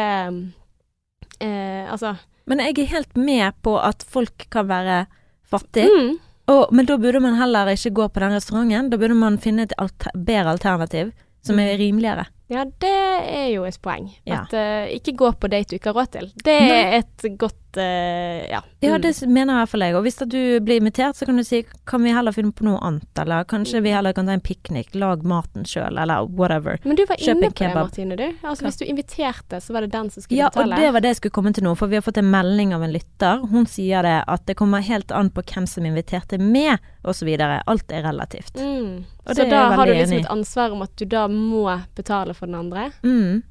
eh, 1.40 1.84
Altså 1.86 2.18
Men 2.46 2.62
jeg 2.62 2.78
er 2.80 2.92
helt 2.94 3.18
med 3.18 3.58
på 3.66 3.76
at 3.82 4.06
folk 4.06 4.48
kan 4.54 4.68
være 4.70 5.06
fattige. 5.50 5.90
mm, 5.90 6.14
Og, 6.54 6.70
men 6.72 6.86
da 6.86 6.98
burde 7.02 7.20
man 7.20 7.38
heller 7.40 7.72
ikke 7.74 7.94
gå 7.98 8.08
på 8.08 8.22
den 8.22 8.36
restauranten. 8.38 8.90
Da 8.92 8.98
burde 9.02 9.18
man 9.18 9.40
finne 9.42 9.66
et 9.66 9.74
alter, 9.82 10.14
bedre 10.14 10.54
alternativ 10.54 11.12
som 11.46 11.60
er 11.62 11.78
rimeligere. 11.78 12.26
Ja, 12.50 12.64
det 12.82 12.92
er 13.26 13.48
jo 13.50 13.64
et 13.66 13.78
poeng. 13.82 14.12
Ja. 14.30 14.44
At 14.44 14.54
uh, 14.54 14.94
ikke 14.94 15.16
gå 15.18 15.32
på 15.42 15.50
date 15.50 15.74
du 15.74 15.80
ikke 15.80 15.90
har 15.90 15.98
råd 15.98 16.12
til. 16.14 16.28
Det 16.46 16.54
er 16.54 17.00
et 17.00 17.26
godt 17.42 17.58
eh, 17.78 18.48
Ja. 18.50 18.62
Ja, 18.82 18.96
Mm. 18.98 19.02
det 19.02 19.10
s- 19.16 19.24
mener 19.26 19.54
i 19.54 19.58
hvert 19.64 19.70
fall 19.70 19.80
jeg. 19.82 19.96
Og 19.96 20.04
hvis 20.04 20.18
du 20.30 20.60
blir 20.62 20.78
invitert, 20.80 21.16
så 21.16 21.26
kan 21.26 21.36
du 21.38 21.44
si 21.44 21.66
kan 21.88 22.04
vi 22.04 22.12
heller 22.14 22.32
finne 22.32 22.52
på 22.54 22.64
noe 22.64 22.78
annet, 22.82 23.08
eller 23.18 23.44
kanskje 23.46 23.82
vi 23.82 23.90
heller 23.92 24.14
kan 24.14 24.26
ta 24.28 24.32
en 24.34 24.40
piknik, 24.42 24.94
lag 24.96 25.24
maten 25.24 25.64
sjøl, 25.66 25.98
eller 26.00 26.26
whatever. 26.28 26.78
Men 26.86 26.96
du 26.96 27.06
var 27.06 27.16
Kjøp 27.18 27.38
inne 27.38 27.50
på 27.52 27.66
det. 27.66 27.74
Martine. 27.74 28.16
du. 28.18 28.24
Altså, 28.44 28.62
Hva? 28.62 28.68
hvis 28.70 28.78
du 28.78 28.86
inviterte, 28.86 29.58
så 29.62 29.74
var 29.74 29.82
det 29.82 29.92
den 29.92 30.10
som 30.12 30.22
skulle 30.22 30.38
Ja, 30.38 30.48
og 30.54 30.70
det 30.76 30.94
var 30.94 31.00
det 31.02 31.10
jeg 31.10 31.16
skulle 31.16 31.32
komme 31.32 31.54
til 31.54 31.64
nå, 31.64 31.76
for 31.78 31.88
vi 31.88 31.96
har 31.96 32.02
fått 32.02 32.18
en 32.18 32.30
melding 32.32 32.74
av 32.74 32.84
en 32.84 32.92
lytter. 32.94 33.48
Hun 33.50 33.66
sier 33.66 34.02
det 34.04 34.24
at 34.28 34.46
det 34.46 34.56
kommer 34.58 34.82
helt 34.82 35.12
an 35.12 35.30
på 35.32 35.42
hvem 35.44 35.68
som 35.68 35.84
inviterte 35.86 36.38
med, 36.40 36.78
osv. 37.04 37.28
Alt 37.68 37.92
er 37.92 38.04
relativt. 38.04 38.54
Mm. 38.56 39.04
Og 39.26 39.36
Så 39.36 39.42
det 39.42 39.50
da 39.50 39.72
har 39.72 39.86
du 39.88 39.92
liksom 39.94 40.12
enig 40.14 40.26
et 40.26 40.30
ansvar 40.32 40.72
om 40.72 40.82
at 40.84 40.96
du 40.96 41.06
da 41.06 41.28
må 41.28 41.82
betale 41.96 42.34
for 42.36 42.46
den 42.46 42.56
andre? 42.56 42.92
Mm. 43.04 43.42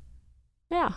Ja. 0.70 0.88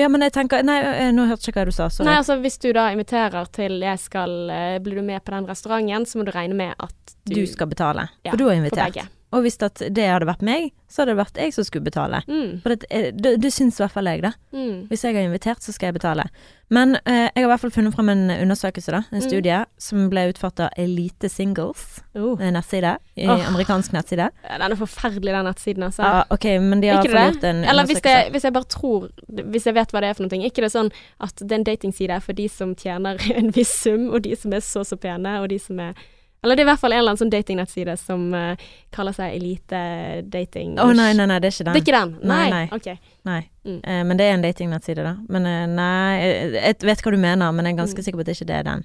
Ja, 0.00 0.08
men 0.08 0.22
jeg 0.24 0.32
tenker 0.32 0.62
Nei, 0.64 0.78
nå 1.12 1.26
hørte 1.28 1.44
jeg 1.44 1.52
ikke 1.52 1.60
hva 1.60 1.68
du 1.68 1.74
sa, 1.76 1.88
sorry. 1.92 2.08
Nei, 2.08 2.14
altså 2.22 2.38
hvis 2.40 2.56
du 2.62 2.70
da 2.72 2.86
inviterer 2.94 3.48
til 3.52 3.74
jeg 3.84 4.00
skal 4.00 4.36
eh, 4.52 4.76
Blir 4.80 5.02
du 5.02 5.04
med 5.04 5.20
på 5.24 5.34
den 5.34 5.48
restauranten, 5.50 6.06
så 6.08 6.18
må 6.20 6.24
du 6.24 6.32
regne 6.32 6.56
med 6.56 6.72
at 6.80 7.16
du, 7.28 7.34
du 7.34 7.42
skal 7.50 7.68
betale, 7.68 8.08
Ja, 8.24 8.32
for 8.32 8.40
du 8.40 8.46
har 8.48 8.54
for 8.56 8.62
invitert. 8.62 8.94
begge. 8.94 9.08
Og 9.32 9.44
hvis 9.46 9.56
det 9.56 10.04
hadde 10.04 10.28
vært 10.28 10.42
meg, 10.44 10.72
så 10.92 11.02
hadde 11.02 11.14
det 11.14 11.22
vært 11.22 11.38
jeg 11.40 11.54
som 11.56 11.64
skulle 11.64 11.86
betale. 11.86 12.20
Mm. 12.28 12.58
For 12.60 12.74
det, 12.74 12.88
eh, 12.92 13.08
det, 13.16 13.38
det 13.40 13.50
syns 13.54 13.78
i 13.78 13.82
hvert 13.82 13.94
fall 13.94 14.10
jeg, 14.10 14.20
da. 14.26 14.34
Mm. 14.52 14.88
Hvis 14.90 15.06
jeg 15.06 15.16
har 15.16 15.24
invitert, 15.24 15.64
så 15.64 15.72
skal 15.72 15.88
jeg 15.88 15.96
betale. 15.96 16.26
Men 16.72 16.98
eh, 17.06 17.30
jeg 17.30 17.40
har 17.40 17.46
i 17.46 17.50
hvert 17.52 17.62
fall 17.64 17.72
funnet 17.72 17.96
fram 17.96 18.10
en 18.12 18.26
undersøkelse, 18.34 18.92
da. 18.92 19.00
En 19.08 19.22
Mm. 19.22 19.24
studie 19.24 19.64
som 19.80 20.04
ble 20.12 20.26
utført 20.32 20.60
av 20.60 20.76
Elite 20.76 21.28
Singles, 21.32 22.02
uh. 22.16 22.36
en 22.40 22.52
nettside. 22.58 22.96
I 23.16 23.28
oh. 23.28 23.48
amerikansk 23.48 23.92
nettside. 23.96 24.28
Ja, 24.44 24.58
Den 24.58 24.72
er 24.72 24.80
forferdelig, 24.80 25.32
den 25.32 25.48
nettsiden, 25.48 25.82
altså. 25.88 26.02
Ja, 26.02 26.22
ok, 26.30 26.44
men 26.60 26.80
de 26.80 26.88
har 26.88 27.04
Ikke 27.04 27.16
gjort 27.16 27.44
en 27.44 27.64
Eller 27.64 27.86
hvis, 27.88 28.00
det, 28.04 28.16
hvis 28.32 28.44
jeg 28.44 28.52
bare 28.52 28.64
tror 28.64 29.10
Hvis 29.28 29.66
jeg 29.66 29.74
vet 29.76 29.92
hva 29.92 30.00
det 30.00 30.08
er 30.08 30.16
for 30.16 30.24
noe. 30.26 30.46
Ikke 30.48 30.64
det 30.64 30.72
sånn 30.72 30.90
at 31.20 31.36
det 31.40 31.52
er 31.52 31.60
en 31.60 31.68
datingside 31.68 32.20
for 32.24 32.32
de 32.36 32.48
som 32.48 32.74
tjener 32.76 33.20
en 33.38 33.52
viss 33.52 33.72
sum, 33.80 34.10
og 34.10 34.24
de 34.24 34.36
som 34.36 34.52
er 34.52 34.60
så 34.60 34.84
så 34.84 34.96
pene, 34.96 35.40
og 35.40 35.48
de 35.52 35.58
som 35.60 35.80
er 35.80 35.96
Eller 36.42 36.56
det 36.58 36.62
er 36.64 36.66
i 36.66 36.70
hvert 36.72 36.80
fall 36.82 36.92
en 36.92 36.98
eller 36.98 37.12
annen 37.12 37.20
sånn 37.20 37.30
datingnettside 37.30 37.94
som 38.00 38.22
uh, 38.34 38.56
kaller 38.90 39.14
seg 39.14 39.36
Elite 39.36 39.82
Dating. 40.26 40.72
Å 40.82 40.88
nei, 40.92 41.12
nei, 41.14 41.26
nei, 41.30 41.36
det 41.38 41.52
er 41.52 41.54
ikke 41.54 41.66
den. 41.68 41.74
Det 41.76 41.80
er 41.80 41.84
ikke 41.86 41.98
den? 42.00 42.14
Nei, 42.26 42.38
Nei. 42.42 42.48
nei. 42.50 42.62
Okay. 42.80 42.96
Nei. 43.28 43.40
Mm. 43.64 43.76
Uh, 43.86 44.00
men 44.10 44.18
det 44.18 44.26
er 44.26 44.34
en 44.34 44.42
datingnettside, 44.42 45.04
da. 45.06 45.12
Men 45.30 45.46
uh, 45.46 45.60
nei, 45.70 46.18
jeg, 46.18 46.52
jeg 46.58 46.78
vet 46.90 47.04
hva 47.06 47.14
du 47.14 47.18
mener, 47.22 47.52
men 47.54 47.68
jeg 47.70 47.76
er 47.76 47.82
ganske 47.84 47.98
Mm. 48.02 48.06
sikker 48.08 48.18
på 48.18 48.26
at 48.26 48.30
det 48.32 48.38
ikke 48.40 48.58
er 48.58 48.66
den. 48.66 48.84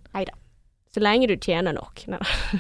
Så 0.94 1.02
lenge 1.02 1.28
du 1.30 1.36
tjener 1.42 1.74
nok. 1.74 2.06
Nei, 2.14 2.20
da. 2.22 2.60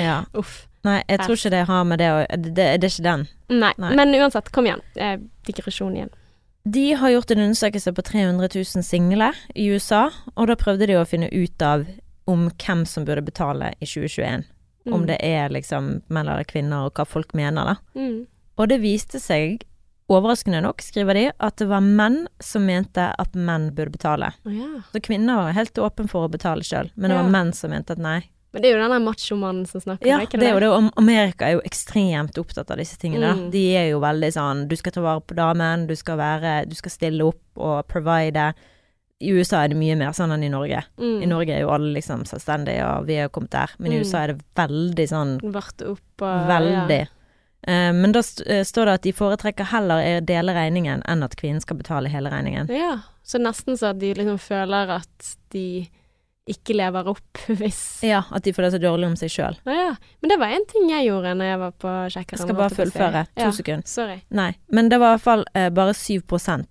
Ja. 0.00 0.16
Uff. 0.40 0.62
Nei, 0.82 0.96
jeg 1.06 1.20
tror 1.22 1.36
ikke 1.38 1.50
det 1.54 1.60
har 1.68 1.84
med 1.86 2.00
det 2.02 2.08
å 2.10 2.16
det, 2.32 2.54
det, 2.56 2.64
det 2.82 2.88
er 2.88 2.90
ikke 2.90 3.04
den. 3.06 3.26
Nei. 3.52 3.70
Nei. 3.78 3.92
Men 4.00 4.16
uansett, 4.18 4.48
kom 4.50 4.66
igjen. 4.66 4.80
Eh, 4.96 5.14
digresjon 5.46 5.92
igjen. 5.94 6.10
De 6.64 6.88
har 6.98 7.10
gjort 7.10 7.30
en 7.34 7.40
undersøkelse 7.44 7.92
på 7.94 8.02
300 8.06 8.48
000 8.54 8.84
single 8.86 9.28
i 9.58 9.68
USA, 9.74 10.08
og 10.34 10.46
da 10.50 10.56
prøvde 10.58 10.86
de 10.90 10.96
å 10.98 11.04
finne 11.06 11.28
ut 11.30 11.62
av 11.66 11.84
om 12.30 12.48
hvem 12.50 12.84
som 12.86 13.04
burde 13.04 13.22
betale 13.26 13.72
i 13.80 13.86
2021. 13.86 14.44
Mm. 14.86 14.94
Om 14.94 15.06
det 15.06 15.16
er 15.22 15.48
liksom 15.54 16.02
menn 16.10 16.28
eller 16.28 16.44
kvinner, 16.44 16.86
og 16.88 16.94
hva 16.98 17.04
folk 17.06 17.34
mener, 17.38 17.64
da. 17.74 17.76
mm. 17.98 18.26
Og 18.60 18.68
det 18.68 18.80
viste 18.82 19.18
seg, 19.22 19.62
overraskende 20.12 20.60
nok, 20.60 20.82
skriver 20.84 21.14
de, 21.16 21.22
at 21.40 21.56
det 21.56 21.68
var 21.70 21.80
menn 21.80 22.26
som 22.42 22.66
mente 22.68 23.06
at 23.18 23.32
menn 23.38 23.70
burde 23.74 23.94
betale. 23.94 24.32
Oh, 24.44 24.52
ja. 24.52 24.82
Så 24.92 25.00
kvinner 25.00 25.38
var 25.40 25.54
helt 25.56 25.78
åpne 25.80 26.08
for 26.10 26.26
å 26.26 26.30
betale 26.32 26.62
sjøl, 26.66 26.90
men 26.94 27.10
det 27.10 27.16
Ja. 27.16 27.22
var 27.22 27.30
menn 27.32 27.52
som 27.56 27.70
mente 27.70 27.92
at 27.96 27.98
nei. 28.02 28.18
Men 28.52 28.60
det 28.62 28.68
er 28.68 28.76
jo 28.76 28.82
denne 28.84 28.98
machomannen 29.00 29.66
som 29.66 29.80
snakker, 29.80 30.04
Ja, 30.06 30.18
ikke 30.20 30.38
det 30.38 30.48
er 30.50 30.52
jo 30.52 30.60
det. 30.60 30.68
og 30.68 30.92
Amerika 31.00 31.46
er 31.46 31.52
jo 31.54 31.62
ekstremt 31.64 32.36
opptatt 32.36 32.70
av 32.70 32.76
disse 32.76 32.98
tingene. 33.00 33.32
Mm. 33.34 33.50
De 33.50 33.62
er 33.76 33.88
jo 33.94 34.00
veldig 34.00 34.28
sånn 34.34 34.68
Du 34.68 34.76
skal 34.76 34.92
ta 34.92 35.00
vare 35.00 35.22
på 35.22 35.34
damen, 35.34 35.86
du 35.86 35.94
skal 35.96 36.18
være 36.18 36.68
Du 36.68 36.74
skal 36.74 36.90
stille 36.90 37.24
opp 37.24 37.40
og 37.56 37.88
provide. 37.88 38.52
I 39.22 39.30
USA 39.36 39.62
er 39.64 39.70
det 39.72 39.78
mye 39.78 39.94
mer 40.00 40.12
sånn 40.16 40.32
enn 40.34 40.42
i 40.42 40.50
Norge. 40.50 40.82
Mm. 40.98 41.22
I 41.22 41.30
Norge 41.30 41.54
er 41.54 41.62
jo 41.62 41.70
alle 41.70 41.92
liksom 41.94 42.24
selvstendige, 42.26 42.82
og 42.98 43.06
vi 43.06 43.20
er 43.22 43.28
kommet 43.30 43.52
der. 43.54 43.70
Men 43.78 43.92
i 43.92 44.00
Mm. 44.00 44.02
USA 44.04 44.22
er 44.24 44.32
det 44.34 44.42
veldig 44.58 45.06
sånn 45.08 45.34
Vart 45.54 45.82
opp 45.86 46.24
og 46.26 46.48
Veldig. 46.50 47.00
Ja. 47.06 47.10
Uh, 47.62 47.92
men 47.94 48.10
da 48.10 48.18
st 48.26 48.42
eh, 48.50 48.64
står 48.66 48.86
det 48.90 48.94
at 48.98 49.02
de 49.06 49.12
foretrekker 49.14 49.68
heller 49.70 50.02
å 50.02 50.20
dele 50.26 50.50
regningen 50.56 51.02
enn 51.06 51.22
at 51.22 51.36
kvinnen 51.38 51.62
skal 51.62 51.78
betale 51.78 52.10
hele 52.10 52.28
regningen. 52.32 52.66
Ja. 52.74 52.96
Så 53.22 53.38
nesten 53.38 53.78
så 53.78 53.92
at 53.92 54.00
de 54.02 54.10
liksom 54.18 54.40
føler 54.42 54.90
at 54.98 55.36
de 55.54 55.86
ikke 56.50 56.74
lever 56.74 57.06
opp 57.06 57.38
hvis 57.60 58.00
Ja, 58.02 58.24
at 58.34 58.42
de 58.42 58.50
føler 58.52 58.72
seg 58.74 58.82
dårlig 58.82 59.06
om 59.12 59.14
seg 59.20 59.30
sjøl. 59.30 59.60
Ja, 59.62 59.76
ja. 59.78 59.92
Men 60.20 60.32
det 60.32 60.38
var 60.42 60.56
en 60.56 60.66
ting 60.72 60.88
jeg 60.90 61.06
gjorde 61.06 61.36
når 61.38 61.50
jeg 61.52 61.60
var 61.62 61.76
på 61.84 61.92
sjekkeren. 62.16 62.40
Jeg 62.40 62.48
skal 62.48 62.58
bare 62.58 62.74
fullføre. 62.80 63.24
To 63.30 63.44
Ja, 63.46 63.50
sekunder. 63.54 63.86
sorry. 63.86 64.18
Nei. 64.34 64.50
Men 64.74 64.90
det 64.90 64.98
var 64.98 65.12
i 65.12 65.16
hvert 65.20 65.26
fall 65.28 65.44
eh, 65.54 65.68
bare 65.70 65.94
7 65.94 66.18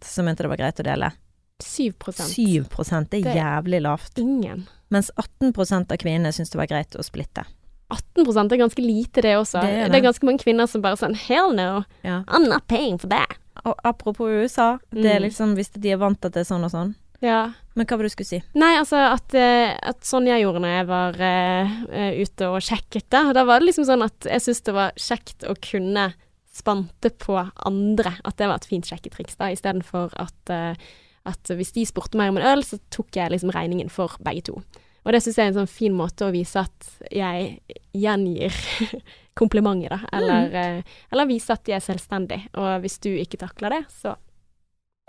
som 0.03 0.25
mente 0.27 0.43
det 0.43 0.51
var 0.51 0.59
greit 0.59 0.83
å 0.83 0.87
dele. 0.91 1.13
7 1.63 1.93
7 2.27 3.05
det 3.09 3.21
er 3.25 3.35
jævlig 3.35 3.81
lavt. 3.81 4.17
Ingen. 4.21 4.67
Mens 4.89 5.11
18% 5.15 5.91
av 5.91 5.97
kvinnene 6.01 6.31
syns 6.35 6.51
det 6.51 6.59
var 6.59 6.67
greit 6.67 6.95
å 6.99 7.03
splitte. 7.05 7.45
18% 7.91 8.53
er 8.53 8.57
ganske 8.61 8.81
lite, 8.83 9.21
det 9.21 9.35
også. 9.37 9.59
Det 9.61 9.69
er 9.69 9.83
det. 9.85 9.91
det 9.91 9.99
er 9.99 10.05
ganske 10.07 10.25
mange 10.27 10.39
kvinner 10.43 10.67
som 10.67 10.81
bare 10.83 10.95
sånn 10.99 11.15
Hell 11.15 11.51
no, 11.55 11.83
Ja. 12.03 12.23
I'm 12.27 12.47
not 12.47 12.67
paying 12.67 12.97
for 12.97 13.07
that. 13.11 13.37
Og 13.65 13.75
apropos 13.83 14.29
USA, 14.31 14.77
det 14.91 15.05
er 15.05 15.19
Mm. 15.19 15.25
liksom 15.27 15.55
hvis 15.55 15.71
de 15.75 15.91
er 15.91 15.97
vant 15.97 16.19
til 16.19 16.27
at 16.27 16.33
det 16.33 16.41
er 16.47 16.53
sånn 16.55 16.63
og 16.63 16.71
sånn. 16.71 16.95
Ja. 17.21 17.53
Men 17.75 17.85
hva 17.85 17.97
var 17.97 18.03
det 18.07 18.11
du 18.11 18.15
skulle 18.15 18.31
si? 18.31 18.43
Nei, 18.55 18.77
altså 18.79 18.97
at, 19.13 19.33
eh, 19.35 19.77
at 19.83 20.01
sånn 20.01 20.25
jeg 20.25 20.41
gjorde 20.43 20.61
når 20.61 20.71
jeg 20.77 20.87
var 20.87 21.21
eh, 21.21 22.21
ute 22.23 22.47
og 22.49 22.61
sjekket 22.61 23.09
det. 23.09 23.33
Da 23.33 23.43
var 23.45 23.59
det 23.59 23.67
liksom 23.67 23.85
sånn 23.85 24.03
at 24.03 24.19
jeg 24.25 24.41
syntes 24.41 24.63
det 24.63 24.73
var 24.73 24.91
kjekt 24.97 25.43
å 25.47 25.55
kunne 25.61 26.13
spante 26.51 27.09
på 27.11 27.51
andre. 27.65 28.15
At 28.25 28.37
det 28.37 28.47
var 28.47 28.55
et 28.55 28.65
fint 28.65 28.85
sjekketriks, 28.85 29.37
da, 29.37 29.51
istedenfor 29.53 30.11
at, 30.17 30.49
eh, 30.49 30.75
at 31.29 31.51
hvis 31.53 31.73
de 31.75 31.85
spurte 31.85 32.17
meg 32.19 32.31
om 32.31 32.39
en 32.39 32.47
øl, 32.53 32.63
så 32.65 32.79
tok 32.93 33.19
jeg 33.19 33.33
liksom 33.33 33.53
regningen 33.53 33.91
for 33.93 34.15
begge 34.25 34.47
to. 34.49 34.61
Og 35.01 35.13
det 35.13 35.21
syns 35.23 35.37
jeg 35.39 35.47
er 35.47 35.51
en 35.51 35.59
sånn 35.63 35.71
fin 35.71 35.93
måte 35.97 36.27
å 36.27 36.33
vise 36.33 36.61
at 36.61 36.89
jeg 37.09 37.55
gjengir 37.97 38.57
komplimenter, 39.39 39.95
da. 39.95 40.11
Eller, 40.17 40.51
mm. 40.51 40.91
eller 41.13 41.29
vise 41.29 41.55
at 41.55 41.63
de 41.65 41.73
er 41.77 41.83
selvstendig. 41.83 42.41
Og 42.57 42.83
hvis 42.83 42.99
du 43.01 43.09
ikke 43.15 43.41
takler 43.41 43.77
det, 43.77 43.81
så 44.01 44.15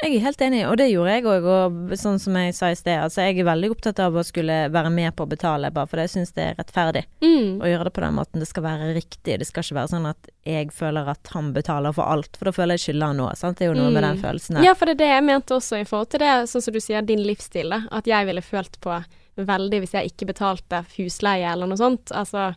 Jeg 0.03 0.17
er 0.17 0.25
helt 0.25 0.41
enig, 0.43 0.61
og 0.67 0.77
det 0.81 0.89
gjorde 0.91 1.13
jeg 1.15 1.25
òg, 1.31 1.45
og 1.47 1.93
sånn 2.01 2.17
som 2.19 2.35
jeg 2.35 2.55
sa 2.57 2.73
i 2.73 2.79
sted, 2.79 2.97
altså 2.99 3.23
jeg 3.23 3.37
er 3.39 3.47
veldig 3.47 3.69
opptatt 3.71 4.01
av 4.03 4.17
å 4.19 4.25
skulle 4.27 4.57
være 4.75 4.91
med 4.91 5.15
på 5.15 5.23
å 5.23 5.31
betale, 5.31 5.71
bare 5.71 5.87
fordi 5.87 6.07
jeg 6.09 6.13
syns 6.17 6.33
det 6.35 6.43
er 6.49 6.57
rettferdig 6.59 7.05
mm. 7.23 7.61
å 7.63 7.69
gjøre 7.71 7.87
det 7.87 7.93
på 7.95 8.03
den 8.03 8.17
måten. 8.17 8.43
Det 8.43 8.49
skal 8.51 8.65
være 8.67 8.89
riktig, 8.97 9.37
det 9.39 9.47
skal 9.47 9.63
ikke 9.63 9.77
være 9.79 9.93
sånn 9.93 10.09
at 10.11 10.33
jeg 10.43 10.73
føler 10.75 11.07
at 11.13 11.31
han 11.37 11.53
betaler 11.55 11.95
for 11.95 12.11
alt, 12.11 12.35
for 12.35 12.51
da 12.51 12.55
føler 12.57 12.81
jeg 12.81 12.85
skylder 12.89 13.13
han 13.13 13.21
noe, 13.23 13.37
sant. 13.39 13.61
Det 13.61 13.69
er 13.69 13.71
jo 13.71 13.77
noe 13.79 13.93
med 13.93 14.03
Mm. 14.03 14.09
den 14.09 14.23
følelsen 14.25 14.59
der. 14.59 14.67
Ja, 14.67 14.75
for 14.75 14.91
det 14.91 14.97
er 14.97 15.03
det 15.05 15.11
jeg 15.13 15.25
mente 15.29 15.55
også 15.55 15.79
i 15.79 15.87
forhold 15.87 16.11
til 16.11 16.25
det, 16.25 16.33
sånn 16.51 16.65
som 16.67 16.75
du 16.75 16.81
sier, 16.83 17.07
din 17.07 17.23
livsstil, 17.23 17.71
da. 17.71 17.85
At 17.95 18.11
jeg 18.11 18.27
ville 18.27 18.43
følt 18.43 18.81
på 18.83 18.97
veldig 19.39 19.79
hvis 19.85 19.95
jeg 19.95 20.11
ikke 20.11 20.27
betalte 20.35 20.83
husleie 20.97 21.47
eller 21.53 21.71
noe 21.71 21.79
sånt. 21.79 22.11
Altså, 22.11 22.51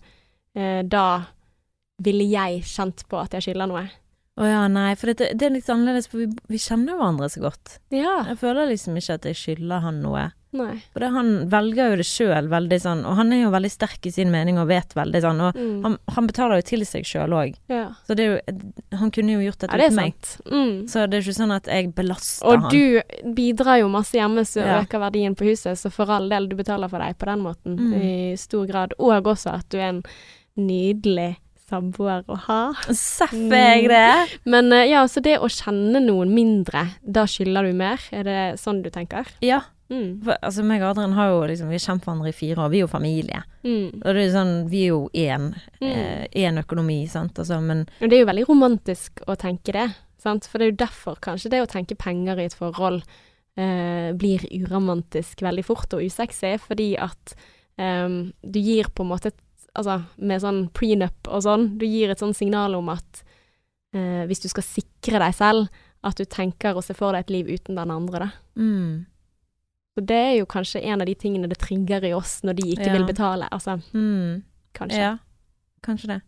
eh, 0.58 0.81
da 0.81 1.05
ville 2.01 2.25
jeg 2.25 2.65
kjent 2.65 3.05
på 3.08 3.21
at 3.21 3.38
jeg 3.38 3.45
skylder 3.51 3.69
noe. 3.69 3.86
Å 4.38 4.43
ja, 4.50 4.67
nei, 4.67 4.95
for 5.00 5.13
det, 5.13 5.30
det 5.39 5.45
er 5.48 5.54
litt 5.56 5.69
annerledes, 5.71 6.10
for 6.12 6.17
vi, 6.19 6.26
vi 6.52 6.58
kjenner 6.60 6.98
hverandre 7.00 7.30
så 7.32 7.39
godt. 7.45 7.78
Ja. 7.95 8.26
Jeg 8.28 8.36
føler 8.41 8.67
liksom 8.67 8.98
ikke 9.00 9.13
at 9.15 9.24
jeg 9.30 9.38
skylder 9.39 9.80
han 9.86 10.02
noe. 10.04 10.26
Nei. 10.56 10.74
For 10.91 11.04
det, 11.04 11.10
han 11.12 11.30
velger 11.52 11.89
jo 11.91 11.95
det 12.00 12.06
sjøl 12.08 12.48
veldig 12.52 12.78
sånn, 12.80 13.02
og 13.08 13.15
han 13.19 13.32
er 13.36 13.41
jo 13.45 13.50
veldig 13.52 13.71
sterk 13.71 14.06
i 14.08 14.12
sin 14.15 14.30
mening 14.32 14.60
og 14.60 14.67
vet 14.71 14.93
veldig 14.95 15.21
sånn, 15.24 15.39
og 15.43 15.56
Mm. 15.60 15.82
han, 15.84 15.98
han 16.15 16.28
betaler 16.28 16.60
jo 16.62 16.65
til 16.67 16.84
seg 16.88 17.04
sjøl 17.08 17.32
òg. 17.36 17.56
Ja. 17.71 17.89
Så 18.08 18.15
det 18.15 18.24
er 18.26 18.30
jo 18.36 19.00
Han 19.00 19.12
kunne 19.12 19.36
jo 19.36 19.39
gjort 19.43 19.63
ja, 19.63 19.67
dette 19.67 19.78
det 19.80 19.86
er 19.86 19.91
uten 19.91 20.00
meg. 20.00 20.30
Mm. 20.52 20.76
Så 20.91 21.08
det 21.08 21.17
er 21.17 21.24
ikke 21.26 21.39
sånn 21.39 21.56
at 21.56 21.65
jeg 21.71 21.93
belaster 21.95 22.48
Og 22.48 22.62
han. 22.62 22.71
du 22.71 23.34
bidrar 23.36 23.80
jo 23.84 23.89
masse 23.91 24.15
hjemme, 24.15 24.43
så 24.48 24.63
Ja. 24.63 24.82
øker 24.84 25.00
verdien 25.00 25.36
på 25.36 25.48
huset, 25.48 25.76
så 25.80 25.91
for 25.91 26.12
all 26.12 26.28
del, 26.30 26.48
du 26.48 26.56
betaler 26.56 26.89
for 26.89 27.00
deg 27.00 27.17
på 27.17 27.26
den 27.32 27.39
måten 27.43 27.76
Mm. 27.80 27.93
i 28.04 28.36
stor 28.36 28.65
grad. 28.67 28.93
Og 29.00 29.24
også 29.24 29.54
at 29.60 29.67
du 29.69 29.78
er 29.78 29.89
en 29.95 30.04
nydelig 30.58 31.36
samboer 31.69 32.25
å 32.30 32.38
ha. 32.47 32.62
Seff 32.93 33.34
er 33.34 33.80
jeg 33.80 33.88
det! 33.91 34.39
Men 34.49 34.71
eh, 34.75 34.89
ja, 34.91 35.06
så 35.10 35.23
det 35.25 35.38
å 35.41 35.49
kjenne 35.51 36.01
noen 36.04 36.34
mindre, 36.36 36.88
da 37.01 37.25
skylder 37.30 37.69
du 37.69 37.78
mer? 37.78 38.04
Er 38.15 38.28
det 38.28 38.41
sånn 38.62 38.84
du 38.86 38.91
tenker? 38.93 39.30
Ja. 39.45 39.63
Mm. 39.89 40.21
For, 40.25 40.34
altså 40.41 40.63
meg 40.65 40.82
og 40.82 40.95
Adrian 40.95 41.12
har 41.13 41.28
jo 41.30 41.43
liksom 41.45 41.67
Vi 41.69 41.75
har 41.78 41.84
kjent 41.84 42.08
hverandre 42.08 42.32
i 42.32 42.34
fire 42.34 42.63
år. 42.63 42.71
Vi 42.73 42.80
er 42.80 42.86
jo 42.88 42.89
familie. 42.89 43.43
Mm. 43.62 43.99
Og 43.99 44.08
det 44.08 44.23
er 44.23 44.32
sånn 44.34 44.56
Vi 44.71 44.82
er 44.88 44.89
jo 44.95 45.04
én. 45.13 45.51
Mm. 45.82 45.91
eh, 45.91 46.58
økonomi, 46.63 47.04
sant. 47.12 47.38
Altså, 47.41 47.60
men 47.62 47.86
Og 47.99 48.10
det 48.10 48.17
er 48.17 48.25
jo 48.25 48.32
veldig 48.32 48.47
romantisk 48.49 49.21
å 49.30 49.38
tenke 49.38 49.75
det, 49.75 49.89
sant? 50.21 50.49
For 50.49 50.58
det 50.58 50.67
er 50.67 50.73
jo 50.73 50.82
derfor 50.88 51.21
kanskje 51.21 51.54
det 51.54 51.62
å 51.62 51.69
tenke 51.69 51.97
penger 51.97 52.41
i 52.41 52.49
et 52.49 52.58
forhold 52.58 53.04
eh, 53.58 54.12
blir 54.17 54.45
uromantisk 54.51 55.43
veldig 55.45 55.65
fort 55.65 55.93
og 55.95 56.04
usexy, 56.06 56.56
fordi 56.62 56.93
at 57.01 57.36
ehm, 57.82 58.34
du 58.41 58.60
gir 58.60 58.89
på 58.93 59.06
en 59.06 59.12
måte 59.13 59.32
et 59.32 59.41
Altså 59.76 59.98
med 60.18 60.42
sånn 60.42 60.70
prenup 60.72 61.28
og 61.28 61.42
sånn, 61.44 61.78
du 61.78 61.86
gir 61.86 62.10
et 62.14 62.20
sånn 62.22 62.34
signal 62.36 62.76
om 62.78 62.90
at 62.94 63.24
eh, 63.94 64.24
hvis 64.30 64.40
du 64.46 64.48
skal 64.50 64.64
sikre 64.64 65.20
deg 65.20 65.34
selv, 65.36 65.68
at 66.06 66.16
du 66.20 66.26
tenker 66.26 66.76
å 66.78 66.84
se 66.86 66.94
for 66.94 67.12
deg 67.16 67.26
et 67.26 67.34
liv 67.34 67.48
uten 67.60 67.76
den 67.76 67.92
andre, 67.92 68.20
da. 68.28 68.30
mm, 68.62 69.06
Så 69.98 70.04
det 70.06 70.16
er 70.20 70.34
jo 70.40 70.46
kanskje 70.46 70.84
en 70.84 71.02
av 71.02 71.08
de 71.08 71.16
tingene 71.16 71.48
det 71.48 71.58
trigger 71.58 72.04
i 72.04 72.14
oss 72.14 72.42
når 72.44 72.56
de 72.60 72.72
ikke 72.76 72.86
Ja. 72.88 72.94
vil 72.98 73.06
betale. 73.08 73.48
Altså, 73.52 73.78
mm, 73.94 74.44
kanskje. 74.76 74.98
Ja, 75.00 75.18
kanskje 75.82 76.08
det. 76.08 76.22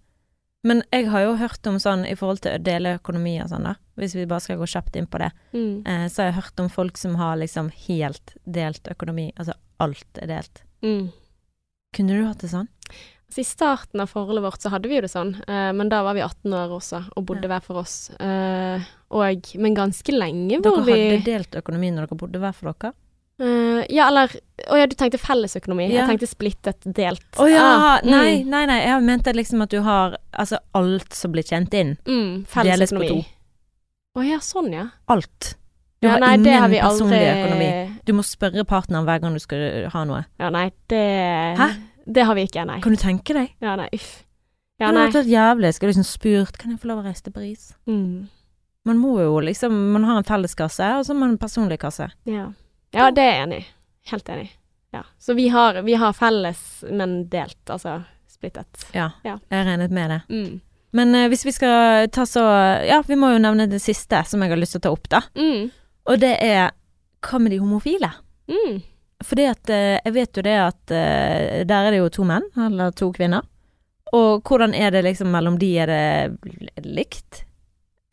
Men 0.64 0.84
jeg 0.92 1.08
har 1.10 1.22
jo 1.22 1.36
hørt 1.36 1.68
om 1.68 1.76
sånn 1.80 2.06
i 2.10 2.16
forhold 2.16 2.42
til 2.42 2.56
å 2.58 2.64
dele 2.64 2.96
økonomi 3.00 3.42
og 3.44 3.50
sånn, 3.50 3.64
da. 3.64 3.76
Hvis 3.98 4.16
vi 4.16 4.26
bare 4.26 4.40
skal 4.42 4.58
gå 4.58 4.64
kjapt 4.68 4.96
inn 4.96 5.06
på 5.08 5.20
det. 5.20 5.32
Mm. 5.54 5.86
Eh, 5.86 6.08
så 6.08 6.24
har 6.24 6.32
jeg 6.32 6.42
hørt 6.42 6.60
om 6.60 6.70
folk 6.70 6.98
som 6.98 7.16
har 7.16 7.36
liksom 7.38 7.70
helt 7.88 8.36
delt 8.46 8.84
økonomi. 8.88 9.32
Altså 9.38 9.54
alt 9.80 10.18
er 10.22 10.28
delt. 10.28 10.64
Mm. 10.82 11.12
Kunne 11.94 12.08
du 12.18 12.26
hatt 12.26 12.40
det 12.40 12.50
sånn? 12.52 12.68
Så 13.28 13.42
I 13.44 13.48
starten 13.48 14.00
av 14.00 14.08
forholdet 14.08 14.44
vårt 14.46 14.62
så 14.64 14.70
hadde 14.72 14.88
vi 14.88 14.96
jo 14.96 15.02
det 15.04 15.12
sånn, 15.12 15.34
eh, 15.48 15.72
men 15.76 15.90
da 15.92 16.00
var 16.06 16.16
vi 16.16 16.22
18 16.24 16.54
år 16.56 16.72
også 16.78 17.02
og 17.20 17.26
bodde 17.28 17.50
hver 17.52 17.64
for 17.66 17.82
oss. 17.82 18.10
Eh, 18.24 18.86
og, 19.12 19.50
men 19.60 19.76
ganske 19.76 20.16
lenge 20.16 20.62
Dere 20.62 20.72
hvor 20.72 20.86
vi 20.88 20.96
hadde 20.96 21.26
delt 21.28 21.58
økonomi 21.60 21.92
når 21.92 22.08
dere 22.08 22.20
bodde 22.22 22.40
hver 22.44 22.56
for 22.56 22.72
dere? 22.72 22.94
Eh, 23.40 23.84
Ja, 23.94 24.08
eller 24.08 24.32
Å 24.72 24.78
ja, 24.80 24.88
du 24.90 24.96
tenkte 24.98 25.20
fellesøkonomi. 25.22 25.86
Ja. 25.92 26.02
Jeg 26.02 26.14
tenkte 26.14 26.28
splittet, 26.32 26.88
delt. 26.98 27.28
Å 27.38 27.46
ja! 27.52 27.66
Ah, 27.68 28.00
mm, 28.02 28.10
Nei, 28.10 28.32
nei, 28.48 28.64
nei. 28.66 28.80
Jeg 28.88 29.04
mente 29.06 29.36
liksom 29.36 29.62
at 29.68 29.76
du 29.76 29.82
har 29.86 30.18
altså 30.34 30.58
alt 30.76 31.14
som 31.14 31.36
blir 31.36 31.46
tjent 31.46 31.76
inn. 31.78 31.94
Mm, 32.08 32.42
Deles 32.42 32.48
på 32.50 32.64
fellesøkonomi. 32.64 33.22
Å 34.18 34.26
ja, 34.26 34.40
sånn 34.42 34.72
ja. 34.74 34.88
Alt. 35.14 35.54
Du 36.02 36.08
ja 36.08 36.16
har 36.16 36.22
nei, 36.22 36.34
ingen 36.38 36.58
har 36.62 36.70
personlig 36.74 37.20
aldri 37.20 37.44
økonomi. 37.44 37.70
Du 38.06 38.12
må 38.18 38.26
spørre 38.26 38.66
partneren 38.70 39.06
hver 39.06 39.22
gang 39.22 39.38
du 39.38 39.42
skal 39.44 39.88
ha 39.94 40.04
noe. 40.10 40.24
Ja, 40.42 40.50
nei, 40.54 40.72
det 40.90 41.04
Hæ? 41.62 41.70
Det 42.08 42.24
har 42.26 42.36
vi 42.38 42.46
ikke, 42.48 42.64
nei. 42.66 42.80
Kan 42.82 42.94
du 42.96 42.98
tenke 43.02 43.34
deg? 43.36 43.50
Ja, 43.62 43.76
nei, 43.76 43.90
uff. 43.94 44.24
Ja, 44.80 44.92
nei. 44.92 45.08
det 45.08 45.16
hadde 45.16 45.20
vært 45.26 45.32
jævlig. 45.34 45.72
Skulle 45.76 45.90
liksom 45.92 46.06
spurt 46.08 46.58
Kan 46.62 46.72
jeg 46.72 46.80
få 46.84 46.88
lov 46.92 47.00
å 47.02 47.08
reise 47.08 47.24
til 47.26 47.34
Paris? 47.34 47.72
Mm, 47.90 48.28
Man 48.86 49.00
må 49.02 49.16
jo 49.20 49.40
liksom 49.42 49.74
Man 49.96 50.04
har 50.08 50.20
en 50.22 50.28
felleskasse, 50.28 50.86
og 51.00 51.04
så 51.08 51.14
har 51.14 51.20
man 51.20 51.34
en 51.34 51.38
personlig 51.42 51.80
kasse. 51.82 52.08
ja. 52.30 52.52
ja, 52.94 53.10
det 53.12 53.24
er 53.24 53.34
jeg 53.34 53.44
enig 53.48 53.58
i. 53.64 53.66
Helt 54.12 54.30
enig. 54.30 54.52
Ja. 54.94 55.02
Så 55.20 55.34
vi 55.36 55.50
har, 55.52 55.82
vi 55.84 55.98
har 56.00 56.14
felles, 56.16 56.62
men 56.90 57.28
delt, 57.30 57.58
altså 57.70 57.98
splittet. 58.32 58.86
Ja, 58.96 59.10
Ja. 59.26 59.40
jeg 59.52 59.66
regnet 59.68 59.92
med 59.92 60.10
det. 60.14 60.22
Mm. 60.30 60.62
Men 60.94 61.16
uh, 61.16 61.28
hvis 61.28 61.44
vi 61.46 61.52
skal 61.52 62.08
ta 62.16 62.24
så 62.26 62.46
Ja, 62.88 63.02
vi 63.06 63.16
må 63.20 63.34
jo 63.34 63.42
nevne 63.44 63.66
det 63.68 63.82
siste 63.84 64.22
som 64.26 64.42
jeg 64.42 64.50
har 64.54 64.58
lyst 64.62 64.78
til 64.78 64.80
å 64.80 64.86
ta 64.88 64.94
opp, 64.96 65.10
da. 65.10 65.22
Mm. 65.36 65.72
Og 66.08 66.20
det 66.22 66.38
er 66.42 66.72
Hva 67.28 67.40
med 67.42 67.52
de 67.52 67.58
homofile? 67.60 68.14
Mm. 68.48 68.78
Fordi 69.26 69.48
at 69.50 69.70
eh, 69.74 69.98
jeg 70.06 70.14
vet 70.14 70.38
jo 70.38 70.44
det 70.46 70.56
at 70.62 70.92
eh, 70.94 71.64
der 71.66 71.88
er 71.88 71.92
det 71.96 72.02
jo 72.04 72.10
to 72.20 72.26
menn, 72.28 72.46
eller 72.68 72.92
to 72.92 73.10
kvinner. 73.16 73.46
Og 74.16 74.44
hvordan 74.48 74.74
er 74.78 74.92
det 74.94 75.04
liksom 75.04 75.32
mellom 75.34 75.58
de, 75.60 75.72
er 75.84 75.90
det 75.92 76.86
likt? 76.86 77.44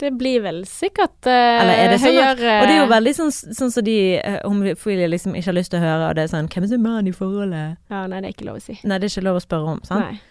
Det 0.00 0.10
blir 0.18 0.40
vel 0.42 0.64
sikkert 0.66 1.28
er 1.30 1.92
det 1.92 2.00
sånn 2.02 2.16
Og 2.18 2.40
det 2.66 2.72
er 2.74 2.80
jo 2.80 2.88
veldig 2.90 3.12
sånn, 3.14 3.30
sånn 3.30 3.70
som 3.70 3.84
de 3.86 3.94
eh, 4.18 4.40
homofile 4.42 5.06
liksom 5.12 5.36
ikke 5.38 5.52
har 5.52 5.56
lyst 5.60 5.70
til 5.70 5.78
å 5.78 5.84
høre, 5.84 6.08
og 6.08 6.16
det 6.18 6.24
er 6.24 6.32
sånn 6.32 6.48
Hvem 6.50 6.66
er 6.66 6.82
mann 6.82 7.06
i 7.06 7.12
forholdet? 7.14 7.76
Ja, 7.92 8.00
nei, 8.10 8.18
det 8.24 8.32
er 8.32 8.34
ikke 8.34 8.48
lov 8.48 8.58
å 8.58 8.64
si. 8.64 8.74
Nei, 8.82 8.98
det 8.98 9.06
er 9.06 9.12
ikke 9.14 9.28
lov 9.28 9.38
å 9.38 9.44
spørre 9.44 9.76
om, 9.76 9.84
sant? 9.86 10.08
Nei. 10.10 10.22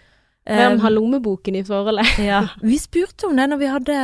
Hvem 0.44 0.76
Eh, 0.76 0.82
har 0.84 0.92
lommeboken 0.92 1.56
i 1.56 1.64
forholdet? 1.64 2.18
ja. 2.30 2.42
Vi 2.60 2.76
spurte 2.76 3.30
om 3.30 3.36
det 3.40 3.48
når 3.48 3.62
vi 3.62 3.72
hadde 3.72 3.98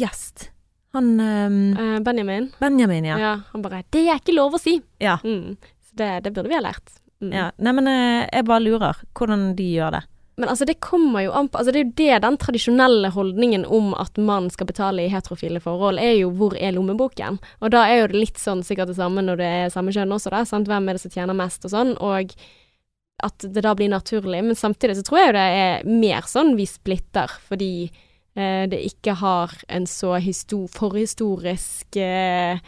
gjest. 0.00 0.48
Han 0.96 1.12
Eh, 1.20 1.98
Benjamin? 2.06 2.48
Benjamin, 2.62 3.04
ja. 3.04 3.18
Ja. 3.20 3.34
Han 3.52 3.62
bare 3.62 3.82
'Det 3.90 4.06
er 4.08 4.16
ikke 4.16 4.32
lov 4.40 4.54
å 4.56 4.62
si'. 4.62 4.80
Ja. 5.00 5.18
Mm. 5.24 5.58
Det, 5.94 6.10
det 6.24 6.32
burde 6.34 6.50
vi 6.50 6.58
ha 6.58 6.64
lært. 6.64 6.98
Mm. 7.22 7.30
ja. 7.32 7.46
Nei, 7.62 7.72
men 7.76 7.88
eh, 7.88 8.24
jeg 8.26 8.48
bare 8.48 8.64
lurer 8.64 8.98
hvordan 9.16 9.52
de 9.58 9.68
gjør 9.76 9.96
det. 9.98 10.02
Men 10.36 10.50
altså, 10.50 10.66
det 10.66 10.80
kommer 10.82 11.22
jo 11.22 11.34
an 11.38 11.46
på 11.48 11.60
Altså, 11.60 11.70
det 11.70 11.78
er 11.78 11.84
jo 11.84 11.98
det 12.00 12.22
den 12.24 12.36
tradisjonelle 12.42 13.10
holdningen 13.14 13.66
om 13.70 13.92
at 13.94 14.18
mann 14.18 14.48
skal 14.50 14.66
betale 14.66 15.04
i 15.04 15.12
heterofile 15.12 15.62
forhold, 15.62 16.00
er 16.02 16.16
jo 16.18 16.32
hvor 16.34 16.56
er 16.58 16.74
lommeboken? 16.74 17.38
Og 17.62 17.70
da 17.74 17.84
er 17.86 18.02
jo 18.02 18.10
det 18.10 18.22
litt 18.24 18.42
sånn 18.42 18.64
sikkert 18.66 18.90
det 18.90 18.98
samme 18.98 19.22
når 19.22 19.38
det 19.38 19.50
er 19.60 19.72
samme 19.74 19.94
kjønn 19.94 20.16
også, 20.16 20.34
da. 20.34 20.42
Sant? 20.48 20.70
Hvem 20.70 20.90
er 20.90 20.98
det 20.98 21.04
som 21.04 21.14
tjener 21.14 21.38
mest 21.38 21.68
og 21.68 21.74
sånn. 21.76 21.94
Og 22.02 22.34
at 23.22 23.46
det 23.46 23.62
da 23.62 23.74
blir 23.78 23.92
naturlig. 23.92 24.42
Men 24.44 24.58
samtidig 24.58 24.98
så 24.98 25.06
tror 25.06 25.20
jeg 25.20 25.30
jo 25.30 25.36
det 25.38 25.46
er 25.60 25.86
mer 26.02 26.26
sånn 26.28 26.54
vi 26.58 26.66
splitter, 26.68 27.30
fordi 27.48 27.74
eh, 27.86 28.64
det 28.70 28.82
ikke 28.90 29.14
har 29.22 29.54
en 29.68 29.86
så 29.88 30.16
histo 30.22 30.64
forhistorisk 30.74 32.00
eh, 32.00 32.58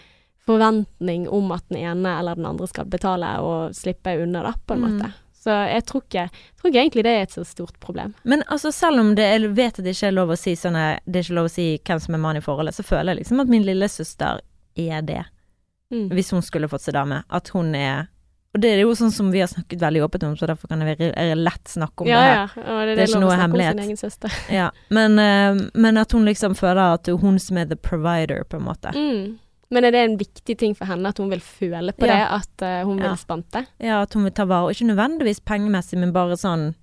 forventning 0.47 1.29
om 1.29 1.53
at 1.53 1.65
den 1.69 1.79
ene 1.83 2.19
eller 2.19 2.35
den 2.39 2.47
andre 2.47 2.67
skal 2.71 2.85
betale 2.91 3.35
og 3.43 3.75
slippe 3.75 4.15
unna, 4.23 4.43
da, 4.43 4.53
på 4.67 4.75
en 4.75 4.81
Mm. 4.81 4.99
måte. 4.99 5.13
Så 5.47 5.55
jeg 5.71 5.85
tror 5.87 6.03
ikke, 6.03 6.31
tror 6.59 6.71
ikke 6.73 6.81
egentlig 6.83 7.03
det 7.05 7.13
er 7.15 7.23
et 7.23 7.31
så 7.31 7.45
stort 7.47 7.79
problem. 7.79 8.15
Men 8.25 8.43
altså, 8.51 8.73
selv 8.73 8.99
om 9.01 9.15
det, 9.15 9.23
jeg 9.41 9.55
vet 9.55 9.79
at 9.79 9.85
det 9.85 9.95
ikke 9.95 10.09
er 10.09 10.17
lov 10.17 10.29
å 10.35 10.37
si 10.39 10.55
sånne, 10.57 10.99
Det 11.07 11.17
er 11.17 11.23
ikke 11.23 11.35
lov 11.39 11.47
å 11.47 11.51
si 11.55 11.79
hvem 11.85 12.01
som 12.01 12.15
er 12.15 12.19
mann 12.19 12.37
i 12.37 12.41
forholdet, 12.41 12.75
så 12.75 12.83
føler 12.83 13.15
jeg 13.15 13.21
liksom 13.25 13.41
at 13.41 13.49
min 13.49 13.63
lillesøster 13.63 14.41
er 14.77 15.03
det. 15.03 15.25
Mm. 15.93 16.09
Hvis 16.11 16.31
hun 16.33 16.43
skulle 16.43 16.69
fått 16.69 16.81
seg 16.83 16.95
dame. 16.95 17.23
At 17.31 17.49
hun 17.55 17.75
er 17.75 18.09
Og 18.55 18.61
det 18.63 18.71
er 18.73 18.81
jo 18.81 18.91
sånn 18.97 19.13
som 19.13 19.31
vi 19.31 19.39
har 19.41 19.47
snakket 19.49 19.79
veldig 19.79 20.01
åpent 20.03 20.23
om, 20.25 20.35
så 20.37 20.47
derfor 20.49 20.67
kan 20.69 20.81
jeg 20.81 21.13
er 21.15 21.35
lett 21.37 21.65
snakke 21.69 22.01
om 22.01 22.07
Ja, 22.09 22.17
det 22.17 22.27
her. 22.27 22.37
ja. 22.57 22.73
Og 22.73 22.87
det, 22.87 22.97
Det 22.97 23.03
er 23.05 23.13
ikke 23.13 23.21
noe 23.21 23.37
hemmelighet. 23.37 24.51
Ja. 24.51 24.71
Men, 24.91 25.19
eh, 25.19 25.69
men 25.75 25.97
at 25.99 26.11
hun 26.13 26.25
liksom 26.25 26.55
føler 26.57 26.95
at 26.95 27.03
det 27.05 27.13
er 27.13 27.19
hun 27.19 27.39
som 27.39 27.59
er 27.59 27.67
the 27.67 27.77
provider, 27.77 28.45
på 28.45 28.57
en 28.57 28.65
måte. 28.65 28.95
Mm. 28.97 29.39
Men 29.71 29.85
er 29.85 29.91
det 29.91 30.01
en 30.07 30.17
viktig 30.21 30.55
ting 30.59 30.75
for 30.79 30.87
henne 30.87 31.09
at 31.11 31.19
hun 31.19 31.31
vil 31.33 31.41
føle 31.43 31.93
på 31.93 32.07
det, 32.07 32.21
at 32.23 32.63
uh, 32.63 32.85
hun 32.87 32.99
vil 33.01 33.09
Ja. 33.11 33.15
spante? 33.19 33.65
Ja, 33.83 34.03
at 34.03 34.13
hun 34.15 34.23
vil 34.25 34.33
ta 34.33 34.45
vare, 34.47 34.71
ikke 34.71 34.87
nødvendigvis 34.93 35.41
pengemessig, 35.43 35.99
men 35.99 36.13
bare 36.15 36.37
sånn 36.39 36.75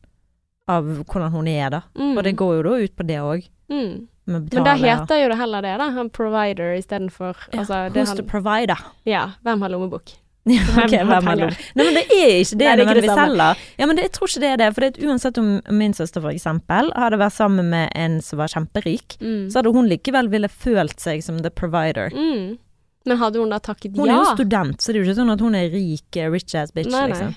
av 0.68 0.84
hvordan 1.06 1.32
hun 1.32 1.48
er, 1.48 1.70
da. 1.70 1.82
Mm. 1.96 2.18
Og 2.18 2.24
det 2.24 2.36
går 2.40 2.56
jo 2.58 2.64
da 2.64 2.76
ut 2.84 2.96
på 2.96 3.08
det 3.08 3.20
òg. 3.22 3.48
mm. 3.70 4.08
Men 4.26 4.46
da 4.48 4.74
heter 4.80 5.18
jo 5.20 5.28
det 5.34 5.36
heller 5.38 5.62
det, 5.62 5.72
da. 5.82 5.90
Han 5.92 6.10
provider 6.10 6.78
istedenfor 6.80 7.36
ja, 7.52 7.60
altså, 7.60 7.90
Who's 7.92 8.08
han, 8.08 8.16
the 8.18 8.24
provider? 8.24 8.80
Ja, 9.06 9.32
hvem 9.44 9.62
har 9.62 9.70
lommebok? 9.74 10.14
Ja, 10.46 10.60
Hvem 10.60 10.84
ok, 10.86 10.92
har 10.96 11.06
hvem 11.08 11.28
har 11.28 11.36
lommebok? 11.40 11.60
Nei, 11.76 11.84
men 11.88 11.94
det 11.96 12.04
er 12.12 12.32
ikke 12.40 12.58
det 12.60 12.66
Nei, 12.68 12.76
det 12.76 12.86
nødvendigvis 12.86 13.20
heller. 13.20 13.60
Ja, 13.80 13.86
men 13.88 13.96
det, 14.00 14.04
jeg 14.04 14.12
tror 14.16 14.28
ikke 14.32 14.42
det 14.44 14.50
er 14.54 14.58
det. 14.62 14.70
For 14.76 14.82
det, 14.86 15.04
uansett 15.08 15.38
om 15.40 15.50
min 15.72 15.94
søster 15.96 16.24
for 16.24 16.32
eksempel 16.36 16.92
hadde 17.00 17.20
vært 17.20 17.36
sammen 17.36 17.70
med 17.72 17.92
en 17.96 18.18
som 18.24 18.40
var 18.40 18.48
kjemperik, 18.52 19.16
Mm. 19.20 19.50
så 19.52 19.60
hadde 19.62 19.72
hun 19.76 19.88
likevel 19.92 20.28
ville 20.32 20.48
følt 20.52 21.00
seg 21.00 21.24
som 21.24 21.40
the 21.44 21.50
provider. 21.52 22.10
Mm. 22.16 22.58
Men 23.06 23.18
hadde 23.18 23.40
hun 23.40 23.50
da 23.50 23.60
takket 23.60 23.98
Hun 23.98 24.08
ja? 24.08 24.14
er 24.16 24.24
jo 24.24 24.36
student, 24.38 24.78
så 24.82 24.88
det 24.94 24.96
er 24.96 25.04
jo 25.04 25.10
ikke 25.12 25.18
sånn 25.22 25.32
at 25.34 25.42
hun 25.44 25.56
er 25.56 25.70
rik, 25.74 26.18
eh, 26.18 26.30
rich 26.32 26.56
ass 26.56 26.72
bitch, 26.72 26.90
Nei, 26.92 27.02
nei. 27.02 27.10
liksom. 27.12 27.36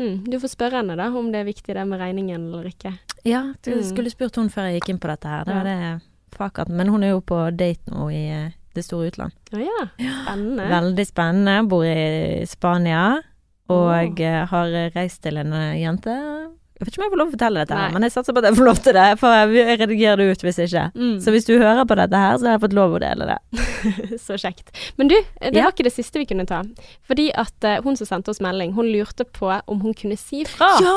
Mm. 0.00 0.24
Du 0.30 0.38
får 0.42 0.50
spørre 0.56 0.80
henne 0.82 0.96
da 0.98 1.06
om 1.16 1.30
det 1.32 1.40
er 1.40 1.44
viktig 1.48 1.74
det 1.74 1.84
med 1.86 2.00
regningen 2.00 2.48
eller 2.50 2.64
ikke. 2.72 2.98
Ja, 3.24 3.54
du 3.62 3.70
Mm. 3.70 3.82
skulle 3.84 4.10
spurt 4.10 4.34
hun 4.36 4.48
før 4.50 4.68
jeg 4.70 4.80
gikk 4.82 4.88
inn 4.90 4.98
på 4.98 5.08
dette 5.08 5.24
her. 5.28 5.44
Det 5.44 5.54
var 5.54 5.64
Ja. 5.64 5.98
det 5.98 6.02
fuck 6.36 6.58
at- 6.58 6.68
Men 6.68 6.88
hun 6.88 7.02
er 7.04 7.10
jo 7.10 7.20
på 7.20 7.56
date 7.56 7.86
nå 7.90 8.10
i 8.12 8.28
eh, 8.46 8.50
det 8.74 8.84
store 8.84 9.10
utland. 9.10 9.32
Å 9.52 9.58
ja, 9.64 9.86
spennende. 10.26 10.68
Veldig 10.68 11.06
spennende. 11.06 11.68
Bor 11.68 11.84
i 11.84 12.44
Spania. 12.44 13.22
Og 13.70 14.20
eh, 14.20 14.44
har 14.46 14.66
reist 14.94 15.22
til 15.22 15.38
en 15.38 15.52
jente 15.52 16.50
Jeg 16.74 16.88
vet 16.88 16.88
ikke 16.90 16.98
om 17.00 17.04
jeg 17.06 17.12
får 17.12 17.18
lov 17.20 17.26
til 17.28 17.30
å 17.30 17.36
fortelle 17.38 17.60
dette, 17.62 17.76
her, 17.78 17.92
men 17.94 18.02
jeg 18.02 18.10
satser 18.16 18.34
på 18.34 18.40
at 18.42 18.46
jeg 18.48 18.56
får 18.58 18.66
lov 18.66 18.78
til 18.82 18.96
det. 18.96 19.04
For 19.20 19.30
jeg 19.36 19.76
redigerer 19.78 20.16
det 20.18 20.24
ut 20.34 20.40
hvis 20.42 20.56
ikke. 20.64 20.82
Mm. 20.98 21.12
Så 21.22 21.30
hvis 21.30 21.46
du 21.46 21.52
hører 21.60 21.84
på 21.86 21.94
dette 22.00 22.18
her, 22.18 22.34
så 22.40 22.48
har 22.48 22.56
jeg 22.56 22.62
fått 22.64 22.74
lov 22.74 22.96
å 22.96 22.98
dele 23.04 23.28
det. 23.30 23.36
Så 24.26 24.34
kjekt. 24.42 24.72
Men 24.98 25.06
du, 25.12 25.14
det 25.38 25.52
Ja. 25.54 25.68
var 25.68 25.76
ikke 25.76 25.86
det 25.86 25.92
siste 25.94 26.18
vi 26.18 26.26
kunne 26.26 26.46
ta. 26.50 26.64
Fordi 27.06 27.28
at 27.38 27.54
uh, 27.68 27.76
hun 27.86 27.94
som 28.00 28.10
sendte 28.10 28.34
oss 28.34 28.42
melding, 28.42 28.74
hun 28.74 28.90
lurte 28.90 29.22
på 29.24 29.52
om 29.70 29.80
hun 29.86 29.94
kunne 29.94 30.18
si 30.18 30.42
fra. 30.50 30.72
Ja! 30.82 30.96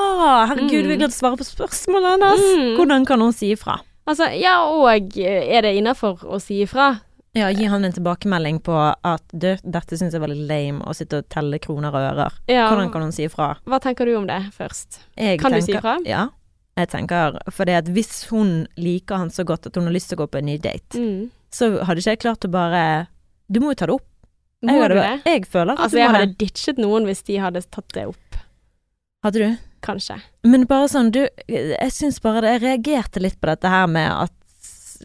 Herregud, 0.49 0.81
Mm. 0.81 0.89
vi 0.89 0.97
glemte 0.97 1.13
å 1.13 1.19
svare 1.21 1.37
på 1.37 1.45
spørsmålet 1.45 2.15
hennes. 2.15 2.41
Mm. 2.57 2.73
Hvordan 2.81 3.05
kan 3.05 3.21
hun 3.21 3.33
si 3.37 3.53
ifra? 3.53 3.77
Altså, 4.07 4.31
ja, 4.39 4.57
og 4.65 5.13
eh, 5.19 5.45
er 5.57 5.61
det 5.67 5.75
innafor 5.77 6.25
å 6.25 6.41
si 6.41 6.63
ifra? 6.65 6.95
Ja, 7.33 7.49
gi 7.51 7.65
han 7.69 7.83
en 7.85 7.93
tilbakemelding 7.93 8.59
på 8.65 8.73
at 9.05 9.23
du, 9.31 9.51
dette 9.63 9.97
syns 9.97 10.13
jeg 10.15 10.21
er 10.21 10.25
veldig 10.27 10.47
lame 10.49 10.85
å 10.87 10.93
sitte 10.95 11.19
og 11.21 11.27
telle 11.29 11.59
kroner 11.61 11.93
og 11.93 12.05
ører. 12.13 12.33
Ja. 12.49 12.69
Hvordan 12.71 12.91
kan 12.93 13.01
hun 13.05 13.11
si 13.13 13.25
ifra? 13.27 13.51
Hva 13.67 13.79
tenker 13.83 14.05
du 14.09 14.15
om 14.17 14.25
det 14.27 14.39
først? 14.55 15.01
Jeg 15.17 15.39
Kan 15.39 15.51
du 15.51 15.61
si 15.61 15.73
tenker- 15.73 15.79
ifra? 15.79 15.97
Ja. 16.07 16.29
Jeg 16.77 16.89
tenker, 16.89 17.37
for 17.51 17.65
det 17.65 17.75
at 17.75 17.85
hvis 17.93 18.25
hun 18.29 18.67
liker 18.77 19.17
han 19.17 19.29
så 19.29 19.43
godt 19.45 19.65
at 19.67 19.75
hun 19.75 19.85
har 19.85 19.93
lyst 19.93 20.09
til 20.09 20.17
å 20.17 20.25
gå 20.25 20.31
på 20.31 20.37
en 20.39 20.45
ny 20.45 20.57
date, 20.57 20.93
Mm. 20.97 21.29
så 21.51 21.83
hadde 21.83 21.97
ikke 22.01 22.11
jeg 22.15 22.19
klart 22.19 22.45
å 22.45 22.51
bare 22.51 23.07
Du 23.51 23.59
må 23.59 23.69
jo 23.71 23.75
ta 23.75 23.85
det 23.87 23.93
opp. 23.95 24.05
Må 24.63 24.73
jeg, 24.73 24.89
du 24.89 24.95
hadde, 24.97 25.21
det? 25.23 25.23
jeg 25.25 25.45
føler 25.45 25.71
at 25.73 25.79
Altså, 25.79 25.91
du 25.91 25.97
jeg 25.97 26.09
hadde 26.09 26.25
det. 26.27 26.37
ditchet 26.37 26.77
noen 26.77 27.05
hvis 27.05 27.23
de 27.23 27.37
hadde 27.37 27.61
tatt 27.71 27.87
det 27.93 28.07
opp. 28.07 28.35
Hadde 29.23 29.33
du? 29.33 29.57
Kanskje. 29.81 30.21
Men 30.43 30.65
bare 30.65 30.87
sånn, 30.89 31.11
du 31.11 31.27
Jeg 31.47 31.91
syns 31.91 32.19
bare 32.21 32.41
det 32.41 32.61
Jeg 32.61 32.61
reagerte 32.83 33.21
litt 33.21 33.39
på 33.39 33.45
dette 33.47 33.69
her 33.69 33.85
med 33.87 34.11
at 34.11 34.31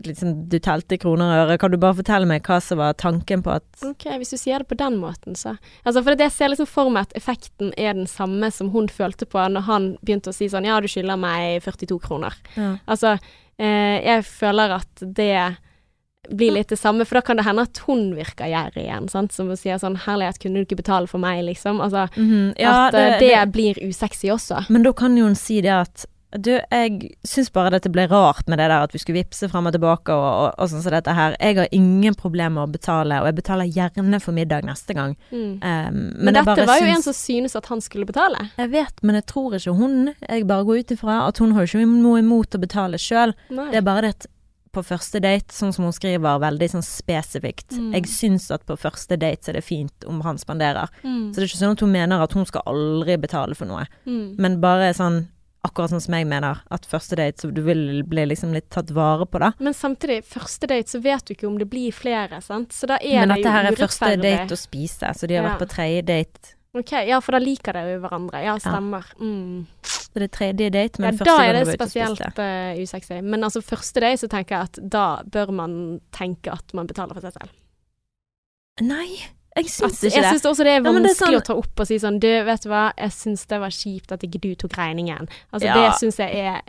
liksom 0.07 0.49
du 0.49 0.59
telte 0.63 0.99
kroner 0.99 1.31
og 1.31 1.43
øre. 1.51 1.59
Kan 1.59 1.71
du 1.75 1.79
bare 1.83 1.99
fortelle 1.99 2.29
meg 2.29 2.43
hva 2.47 2.61
som 2.63 2.79
var 2.79 2.95
tanken 3.01 3.43
på 3.45 3.55
at 3.57 3.65
Ok, 3.87 4.07
hvis 4.19 4.33
du 4.35 4.39
sier 4.41 4.63
det 4.63 4.69
på 4.71 4.79
den 4.81 4.97
måten, 5.03 5.37
så 5.39 5.57
Altså, 5.85 6.03
for 6.03 6.15
det 6.15 6.29
jeg 6.31 6.37
ser 6.37 6.53
liksom 6.53 6.67
for 6.71 6.91
meg 6.91 7.09
at 7.11 7.17
effekten 7.19 7.73
er 7.77 7.95
den 7.95 8.07
samme 8.11 8.51
som 8.53 8.71
hun 8.71 8.89
følte 8.89 9.27
på 9.27 9.39
når 9.53 9.67
han 9.69 9.91
begynte 10.03 10.31
å 10.33 10.37
si 10.37 10.49
sånn 10.53 10.65
Ja, 10.69 10.81
du 10.81 10.89
skylder 10.89 11.19
meg 11.21 11.63
42 11.63 11.99
kroner. 12.03 12.35
ja. 12.57 12.77
Altså, 12.87 13.19
eh, 13.59 13.99
jeg 14.05 14.25
føler 14.25 14.79
at 14.81 15.03
det 15.03 15.57
blir 16.31 16.53
litt 16.55 16.69
det 16.71 16.79
samme, 16.79 17.03
for 17.05 17.19
da 17.19 17.23
kan 17.27 17.37
det 17.37 17.45
hende 17.49 17.65
at 17.67 17.79
hun 17.89 18.13
virker 18.15 18.47
gjerrig 18.47 18.85
igjen, 18.85 19.09
sant, 19.11 19.33
som 19.35 19.49
sier 19.59 19.81
sånn 19.83 19.97
Herlighet, 20.05 20.39
kunne 20.39 20.61
du 20.61 20.67
ikke 20.69 20.79
betale 20.79 21.09
for 21.11 21.19
meg, 21.19 21.41
liksom? 21.49 21.81
Altså, 21.83 22.05
Mhm, 22.15 22.55
ja, 22.63 22.87
at 22.87 22.95
eh, 22.95 23.19
det, 23.19 23.53
blir 23.53 23.75
usexy 23.83 24.31
også. 24.31 24.65
Men 24.71 24.85
da 24.85 24.93
kan 24.93 25.17
jo 25.19 25.25
hun 25.27 25.35
si 25.35 25.61
det 25.61 25.73
at 25.75 26.07
du, 26.41 26.51
jeg 26.57 27.11
syns 27.29 27.51
bare 27.53 27.71
dette 27.75 27.91
ble 27.93 28.07
rart 28.09 28.47
med 28.49 28.59
det 28.59 28.69
der 28.71 28.85
at 28.87 28.93
vi 28.95 29.01
skulle 29.03 29.21
vippse 29.21 29.49
frem 29.53 29.67
og 29.69 29.75
tilbake 29.75 30.15
og, 30.15 30.25
og, 30.25 30.55
og 30.57 30.71
sånn 30.73 30.83
som 30.85 30.95
dette 30.95 31.13
her. 31.17 31.37
Jeg 31.41 31.59
har 31.59 31.69
ingen 31.77 32.15
problemer 32.19 32.55
med 32.57 32.65
å 32.71 32.73
betale, 32.73 33.21
og 33.21 33.29
jeg 33.29 33.39
betaler 33.43 33.69
gjerne 33.73 34.21
for 34.23 34.33
middag 34.37 34.65
neste 34.65 34.97
gang. 34.97 35.17
Mm. 35.31 35.61
Um, 35.61 35.63
Men, 35.63 36.25
men, 36.25 36.35
dette 36.41 36.67
var 36.69 36.81
jo 36.81 36.87
syns- 36.89 36.97
en 36.97 37.03
som 37.09 37.17
synes 37.19 37.57
at 37.57 37.67
han 37.73 37.81
skulle 37.85 38.09
betale. 38.09 38.49
Jeg 38.57 38.71
vet, 38.73 39.03
men 39.03 39.19
jeg 39.21 39.27
tror 39.27 39.57
ikke 39.59 39.75
hun 39.77 40.15
Jeg 40.29 40.47
bare 40.49 40.65
går 40.65 40.79
ut 40.83 40.95
ifra 40.97 41.19
at 41.29 41.39
hun 41.39 41.53
har 41.57 41.67
ikke 41.69 41.85
noe 41.87 42.19
imot 42.23 42.55
å 42.57 42.61
betale 42.63 42.99
sjøl. 43.01 43.35
Det 43.51 43.77
er 43.83 43.85
bare 43.85 44.07
det 44.09 44.15
at 44.17 44.27
på 44.73 44.81
første 44.81 45.21
date, 45.21 45.53
sånn 45.53 45.69
som 45.77 45.85
hun 45.85 45.93
skriver 45.93 46.39
veldig 46.41 46.69
sånn 46.73 46.85
spesifikt 46.87 47.75
Mm. 47.77 47.93
Jeg 47.93 48.07
syns 48.09 48.51
at 48.51 48.65
på 48.65 48.77
første 48.81 49.19
date 49.21 49.45
så 49.45 49.51
er 49.53 49.59
det 49.61 49.65
fint 49.65 50.07
om 50.09 50.21
han 50.25 50.39
spanderer. 50.41 50.89
Mm. 51.05 51.29
Så 51.29 51.37
det 51.37 51.43
er 51.45 51.49
ikke 51.51 51.61
sånn 51.61 51.77
at 51.77 51.81
hun 51.85 51.93
mener 51.93 52.23
at 52.25 52.33
hun 52.33 52.47
skal 52.49 52.63
aldri 52.67 53.19
betale 53.21 53.55
for 53.55 53.67
noe. 53.69 53.85
Mm. 54.07 54.37
Men 54.41 54.61
bare 54.65 54.93
sånn 54.97 55.27
akkurat 55.65 55.91
sånn 55.93 56.03
som 56.03 56.15
jeg 56.15 56.27
mener, 56.27 56.63
at 56.75 56.87
første 56.91 57.17
date 57.17 57.39
så 57.45 57.53
du 57.55 57.61
vil 57.63 58.03
bli 58.09 58.25
liksom 58.27 58.53
litt 58.53 58.69
tatt 58.75 58.91
vare 58.91 59.27
på, 59.31 59.39
da. 59.39 59.53
Men 59.63 59.73
samtidig, 59.75 60.25
første 60.27 60.67
date 60.67 60.89
så 60.91 61.01
vet 61.05 61.25
du 61.29 61.35
ikke 61.35 61.47
om 61.47 61.59
det 61.61 61.69
blir 61.71 61.93
flere, 61.95 62.41
sant. 62.43 62.73
Så 62.75 62.87
da 62.91 62.97
er 63.01 63.21
Men 63.27 63.29
det 63.37 63.43
dette 63.45 63.53
her 63.55 63.69
er 63.71 63.77
første 63.79 64.17
date 64.23 64.57
å 64.57 64.59
spise, 64.59 65.13
så 65.15 65.29
de 65.29 65.35
har 65.39 65.45
Ja. 65.45 65.51
vært 65.53 65.63
på 65.63 65.71
tredje 65.77 66.03
date. 66.05 66.55
Ok, 66.75 66.93
ja, 67.07 67.21
for 67.21 67.33
da 67.33 67.39
liker 67.39 67.73
dere 67.77 67.93
jo 67.95 68.01
hverandre. 68.01 68.43
Ja, 68.43 68.55
stemmer. 68.57 69.05
Mm. 69.21 69.67
Så 69.85 70.09
det 70.15 70.23
er 70.23 70.37
tredje 70.39 70.71
date, 70.73 70.99
Ja, 70.99 71.05
men 71.11 71.19
første 71.19 71.25
da 71.25 71.37
du 71.37 71.43
er 71.43 71.53
de 71.53 71.59
det 71.59 71.65
Da 71.67 71.73
er 71.73 71.77
det 71.77 71.81
spesielt 71.81 72.19
spiste. 72.19 72.41
uh, 72.41 72.83
usexy. 72.83 73.21
Men 73.23 73.41
altså 73.45 73.61
første 73.63 74.01
date 74.01 74.19
så 74.25 74.29
tenker 74.29 74.49
jeg 74.57 74.63
at 74.71 74.91
da 74.91 75.23
bør 75.23 75.53
man 75.53 76.01
tenke 76.13 76.51
at 76.51 76.73
man 76.75 76.87
betaler 76.87 77.13
for 77.15 77.21
seg 77.21 77.33
selv. 77.37 77.51
Nei, 78.81 79.19
jeg 79.57 79.65
syns 79.69 80.01
jeg 80.03 80.13
syns 80.25 80.47
også 80.49 80.65
det 80.65 80.73
er 80.73 80.79
Ja, 80.79 80.81
det 80.81 80.89
er 80.89 81.01
vanskelig 81.01 81.17
sånn- 81.19 81.41
å 81.41 81.45
ta 81.45 81.55
opp 81.55 81.81
og 81.81 81.87
si 81.87 81.97
sånn 81.99 82.19
Du, 82.21 82.29
vet 82.45 82.63
du 82.63 82.69
hva, 82.71 82.93
jeg 82.97 83.11
syns 83.11 83.47
det 83.47 83.59
var 83.61 83.69
kjipt 83.71 84.13
at 84.13 84.21
ikke 84.25 84.41
du 84.41 84.55
tok 84.55 84.73
regningen. 84.79 85.29
Altså 85.53 85.67
Ja. 85.67 85.75
det 85.75 85.99
syns 86.01 86.17
jeg 86.19 86.35
er 86.37 86.63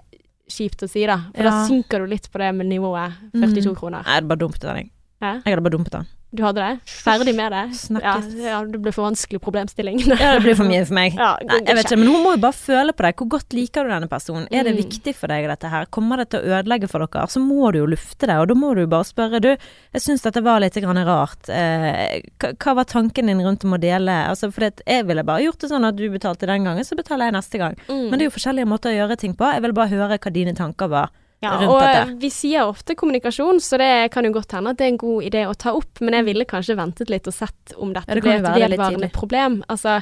kjipt 0.49 0.83
å 0.83 0.89
si, 0.89 1.05
da. 1.05 1.17
For 1.35 1.43
da 1.43 1.51
synker 1.67 1.99
du 1.99 2.07
litt 2.07 2.29
på 2.31 2.37
det 2.39 2.53
med 2.55 2.67
nivået 2.67 3.13
42 3.33 3.71
Mm. 3.71 3.75
kroner. 3.79 4.03
Jeg 4.03 4.13
hadde 4.13 4.27
bare 4.27 4.37
dumpet 4.39 4.59
den, 4.61 4.75
jeg. 4.75 4.89
Hæ? 5.21 5.33
Jeg 5.45 5.53
hadde 5.55 5.63
bare 5.63 5.77
dumpet 5.77 5.91
den. 5.91 6.07
Du 6.33 6.41
hadde 6.41 6.63
det? 6.65 6.79
Ferdig 6.89 7.35
med 7.37 7.51
det? 7.53 7.59
Ja, 7.69 7.77
Snakkes. 7.77 8.29
ja, 8.41 8.59
det 8.65 8.79
ble 8.81 8.91
for 8.95 9.05
vanskelig 9.05 9.37
problemstilling. 9.43 9.99
Ja, 10.23 10.31
det 10.33 10.41
blir 10.41 10.55
for 10.57 10.65
mye 10.65 10.81
for 10.89 10.95
meg. 10.97 11.13
Ja, 11.21 11.35
Nei, 11.45 11.59
jeg 11.67 11.75
vet 11.77 11.85
ikke, 11.91 11.99
men 12.01 12.09
hun 12.09 12.23
må 12.25 12.31
jo 12.33 12.41
bare 12.41 12.57
føle 12.57 12.95
på 12.97 13.05
deg. 13.05 13.15
Hvor 13.21 13.29
godt 13.35 13.53
liker 13.53 13.85
du 13.85 13.91
denne 13.93 14.09
personen? 14.09 14.47
Er 14.49 14.65
det 14.65 14.73
Mm. 14.73 14.79
viktig 14.81 15.13
for 15.19 15.29
deg 15.29 15.45
dette 15.51 15.69
her? 15.69 15.85
Kommer 15.93 16.17
det 16.17 16.29
til 16.33 16.41
å 16.41 16.57
ødelegge 16.57 16.89
for 16.89 17.05
dere? 17.05 17.27
Så 17.29 17.37
må 17.43 17.69
du 17.71 17.77
jo 17.83 17.85
lufte 17.93 18.25
det, 18.25 18.35
og 18.41 18.47
da 18.49 18.57
må 18.57 18.73
du 18.73 18.81
jo 18.81 18.89
bare 18.89 19.05
spørre 19.05 19.39
du, 19.45 19.51
jeg 19.93 20.01
syns 20.01 20.25
dette 20.25 20.41
var 20.41 20.59
litt 20.63 20.73
grann 20.81 20.97
rart. 21.05 21.49
Eh, 21.53 22.21
hva 22.41 22.75
var 22.81 22.89
tanken 22.89 23.29
din 23.29 23.43
rundt 23.45 23.63
om 23.69 23.77
å 23.77 23.81
dele? 23.81 24.15
Altså, 24.31 24.49
for 24.51 24.65
jeg 24.71 25.05
ville 25.05 25.23
bare 25.23 25.45
gjort 25.45 25.59
det 25.61 25.69
sånn 25.69 25.85
at 25.85 25.95
du 26.01 26.07
betalte 26.09 26.49
den 26.49 26.65
gangen, 26.65 26.83
så 26.83 26.97
betaler 26.97 27.29
jeg 27.29 27.37
neste 27.37 27.61
gang. 27.61 27.77
Mm. 27.87 28.07
Men 28.09 28.17
det 28.17 28.25
er 28.25 28.31
jo 28.31 28.37
forskjellige 28.39 28.71
måter 28.73 28.89
å 28.89 28.97
gjøre 29.03 29.19
ting 29.21 29.37
på. 29.37 29.53
Jeg 29.53 29.61
vil 29.67 29.73
bare 29.77 29.93
høre 29.93 30.17
hva 30.17 30.33
dine 30.33 30.55
tanker 30.57 30.89
var. 30.89 31.13
Ja, 31.43 31.57
rundt 31.59 31.73
og 31.73 31.81
dette. 31.83 32.17
vi 32.23 32.29
sier 32.33 32.69
ofte 32.69 32.95
kommunikasjon, 32.99 33.59
så 33.63 33.77
det 33.81 33.89
kan 34.15 34.25
jo 34.27 34.31
godt 34.35 34.55
hende 34.55 34.71
at 34.73 34.79
det 34.79 34.87
er 34.87 34.93
en 34.95 35.01
god 35.01 35.27
idé 35.29 35.43
å 35.49 35.55
ta 35.59 35.73
opp, 35.75 35.99
men 36.01 36.15
jeg 36.19 36.27
ville 36.29 36.47
kanskje 36.49 36.77
ventet 36.79 37.11
litt 37.11 37.27
og 37.27 37.35
sett 37.35 37.75
om 37.77 37.91
dette 37.95 38.07
Ja, 38.09 38.15
det 38.15 38.23
ble 38.23 38.37
et 38.39 38.47
vedvarende 38.71 39.09
problem. 39.13 39.59
Altså, 39.73 39.99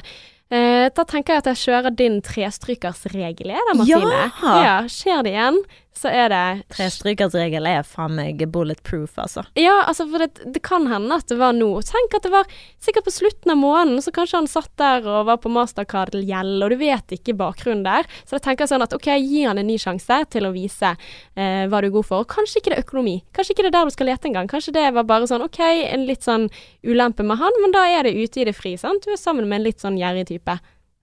eh, 0.52 0.86
da 0.94 1.04
tenker 1.08 1.34
jeg 1.34 1.42
at 1.44 1.50
jeg 1.52 1.62
kjører 1.66 1.96
din 1.98 2.20
trestrykersregel, 2.22 3.52
jeg 3.54 3.68
da, 3.68 3.84
Ja! 3.88 3.98
Martine. 3.98 4.62
Ja! 4.62 4.76
Skjer 4.88 5.22
det 5.26 5.34
igjen, 5.34 5.58
så 5.96 6.08
er 6.08 6.30
det 6.32 6.44
Trestrykersregel 6.72 7.66
er 7.68 7.84
faen 7.86 8.14
meg 8.16 8.40
bulletproof, 8.52 9.18
altså. 9.20 9.44
Ja, 9.58 9.82
altså 9.86 10.06
for 10.10 10.24
det, 10.24 10.40
det 10.54 10.62
kan 10.64 10.86
hende 10.90 11.18
at 11.20 11.28
det 11.30 11.38
var 11.40 11.54
nå. 11.56 11.68
Tenk 11.86 12.16
at 12.16 12.26
det 12.26 12.32
var 12.32 12.48
sikkert 12.82 13.06
på 13.08 13.14
slutten 13.14 13.52
av 13.54 13.60
måneden, 13.60 14.00
så 14.02 14.14
kanskje 14.14 14.40
han 14.40 14.50
satt 14.50 14.72
der 14.80 15.06
og 15.06 15.28
var 15.28 15.40
på 15.42 15.52
mastercard 15.52 16.14
til 16.14 16.24
gjeld, 16.28 16.64
og 16.64 16.72
du 16.72 16.78
vet 16.80 17.16
ikke 17.16 17.36
bakgrunnen 17.38 17.84
der. 17.86 18.08
Så 18.24 18.38
da 18.38 18.42
tenker 18.46 18.64
jeg 18.64 18.72
sånn 18.74 18.86
at 18.86 18.96
ok, 18.96 19.10
gi 19.20 19.44
han 19.44 19.60
en 19.60 19.68
ny 19.68 19.78
sjanse 19.80 20.22
til 20.32 20.48
å 20.48 20.54
vise 20.54 20.94
eh, 20.94 21.64
hva 21.68 21.82
du 21.82 21.90
er 21.90 21.96
god 21.96 22.08
for. 22.08 22.24
Og 22.24 22.32
kanskje 22.32 22.62
ikke 22.62 22.74
det 22.74 22.80
er 22.80 22.86
økonomi. 22.86 23.16
Kanskje 23.36 23.56
ikke 23.56 23.66
det 23.66 23.72
er 23.72 23.78
der 23.78 23.88
du 23.88 23.96
skal 23.96 24.12
lete 24.12 24.30
engang. 24.30 24.50
Kanskje 24.50 24.76
det 24.78 24.88
var 24.96 25.08
bare 25.08 25.28
sånn 25.30 25.44
ok, 25.46 25.60
en 25.92 26.06
litt 26.08 26.26
sånn 26.26 26.48
ulempe 26.82 27.26
med 27.26 27.40
han, 27.42 27.62
men 27.62 27.74
da 27.76 27.86
er 27.90 28.08
det 28.08 28.16
ute 28.16 28.42
i 28.42 28.48
det 28.48 28.56
fri, 28.56 28.78
sant. 28.80 29.04
Du 29.04 29.12
er 29.12 29.20
sammen 29.20 29.48
med 29.48 29.60
en 29.60 29.68
litt 29.68 29.84
sånn 29.84 30.00
gjerrig 30.00 30.28
type. 30.32 30.56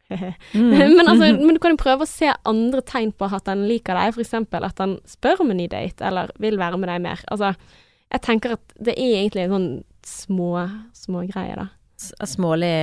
Mm. 0.09 0.69
men, 0.97 1.03
altså, 1.07 1.27
men 1.37 1.53
du 1.53 1.59
kan 1.61 1.75
jo 1.75 1.81
prøve 1.83 2.05
å 2.07 2.09
se 2.09 2.31
andre 2.49 2.81
tegn 2.81 3.11
på 3.13 3.27
at 3.35 3.51
han 3.51 3.65
liker 3.69 3.93
deg, 3.99 4.15
f.eks. 4.15 4.33
at 4.71 4.81
han 4.83 4.97
spør 5.09 5.43
om 5.45 5.51
en 5.53 5.59
ny 5.61 5.67
date, 5.71 6.01
eller 6.09 6.31
vil 6.41 6.57
være 6.57 6.79
med 6.81 6.89
deg 6.89 7.03
mer. 7.05 7.21
Altså, 7.29 7.53
jeg 8.09 8.23
tenker 8.25 8.55
at 8.57 8.73
det 8.81 8.95
er 8.97 9.19
egentlig 9.19 9.45
en 9.45 9.53
sånn 9.57 9.69
små, 10.09 10.51
små 10.97 11.25
greie, 11.29 11.53
da. 11.59 11.67
S- 11.99 12.13
Smålig 12.33 12.73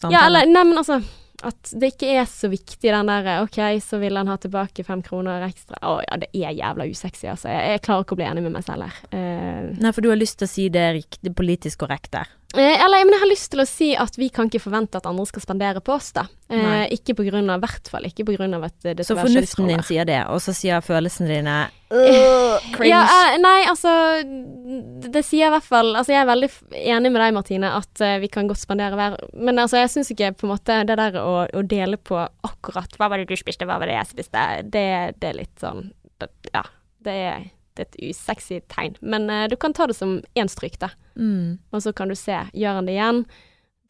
samtale. 0.00 0.12
Ja, 0.18 0.26
eller 0.28 0.48
Nei, 0.50 0.64
men 0.68 0.80
altså 0.82 1.00
at 1.40 1.70
det 1.80 1.94
ikke 1.94 2.08
er 2.20 2.26
så 2.28 2.50
viktig 2.52 2.90
den 2.92 3.08
derre 3.08 3.38
OK, 3.46 3.56
så 3.80 3.96
vil 4.02 4.18
han 4.20 4.28
ha 4.28 4.34
tilbake 4.36 4.84
fem 4.84 5.00
kroner 5.06 5.40
ekstra. 5.46 5.78
Å 5.88 5.94
ja, 6.04 6.18
det 6.20 6.28
er 6.36 6.52
jævla 6.58 6.84
usexy, 6.90 7.30
altså. 7.32 7.48
Jeg, 7.48 7.70
jeg 7.78 7.82
klarer 7.86 8.04
ikke 8.04 8.12
å 8.12 8.20
bli 8.20 8.26
enig 8.28 8.42
med 8.44 8.52
meg 8.58 8.66
selv 8.66 8.84
her. 8.84 8.98
Uh, 9.14 9.70
Nei, 9.80 9.92
for 9.96 10.04
du 10.04 10.10
har 10.12 10.20
lyst 10.20 10.36
til 10.42 10.44
å 10.44 10.52
si 10.52 10.66
det, 10.74 10.84
rik- 10.98 11.16
det 11.24 11.32
politisk 11.38 11.80
korrekte. 11.86 12.26
Eh, 12.26 12.39
eller 12.56 13.04
men 13.04 13.14
jeg 13.14 13.22
har 13.22 13.30
lyst 13.30 13.50
til 13.52 13.62
å 13.62 13.66
si 13.68 13.88
at 13.94 14.16
vi 14.18 14.26
kan 14.34 14.48
ikke 14.50 14.62
forvente 14.64 14.98
at 14.98 15.06
andre 15.06 15.26
skal 15.28 15.44
spandere 15.44 15.82
på 15.84 15.94
oss, 15.94 16.08
da. 16.16 16.24
Eh, 16.50 16.58
Nei. 16.58 16.86
ikke 16.96 17.14
på 17.14 17.22
grunn 17.28 17.50
av, 17.52 17.60
hvert 17.62 17.86
fall 17.92 18.08
ikke 18.08 18.24
på 18.26 18.34
grunn 18.34 18.56
av 18.56 18.64
at 18.66 18.74
det 18.82 19.04
Så 19.04 19.12
skal 19.12 19.20
være 19.20 19.28
fornuften 19.28 19.68
din 19.70 19.84
sier 19.86 20.08
det, 20.08 20.18
og 20.26 20.40
så 20.42 20.54
sier 20.56 20.82
følelsene 20.82 21.30
dine 21.30 21.58
Ja, 22.90 23.04
eh, 23.04 23.36
nei, 23.38 23.60
altså 23.70 23.92
det, 24.24 25.12
det 25.14 25.22
sier 25.26 25.46
i 25.46 25.52
hvert 25.54 25.66
fall 25.66 25.92
Altså, 25.94 26.14
jeg 26.14 26.24
er 26.24 26.30
veldig 26.30 26.50
enig 26.80 27.14
med 27.14 27.22
deg, 27.22 27.36
Martine, 27.38 27.70
at 27.78 28.02
uh, 28.02 28.16
vi 28.22 28.30
kan 28.34 28.50
godt 28.50 28.62
spandere 28.62 28.98
hver 28.98 29.14
Men 29.34 29.62
altså, 29.62 29.78
jeg 29.78 29.94
syns 29.94 30.10
ikke 30.14 30.32
på 30.40 30.48
en 30.48 30.54
måte 30.56 30.80
det 30.90 30.98
der 30.98 31.20
å, 31.22 31.46
å 31.46 31.62
dele 31.62 32.02
på 32.02 32.18
akkurat 32.18 32.98
Hva 32.98 33.12
var 33.12 33.22
det 33.22 33.30
du 33.30 33.38
spiste, 33.38 33.68
hva 33.70 33.78
var 33.78 33.90
det 33.90 33.94
jeg 34.00 34.10
spiste? 34.10 34.44
Det, 34.66 34.86
det 35.22 35.30
er 35.30 35.38
litt 35.38 35.54
sånn 35.62 35.92
det, 36.18 36.32
Ja. 36.50 36.66
Det 37.00 37.12
er, 37.16 37.44
er 37.80 37.88
et 37.88 38.00
usexy 38.10 38.60
tegn. 38.72 38.96
Men 39.02 39.28
uh, 39.30 39.44
du 39.50 39.56
kan 39.60 39.74
ta 39.76 39.86
det 39.90 39.96
som 39.98 40.18
én 40.38 40.50
stryk, 40.50 40.78
da. 40.82 40.90
mm, 41.16 41.58
Og 41.72 41.82
så 41.82 41.92
kan 41.96 42.08
du 42.08 42.14
se, 42.18 42.36
gjør 42.52 42.80
han 42.80 42.86
det 42.90 42.96
igjen, 42.98 43.24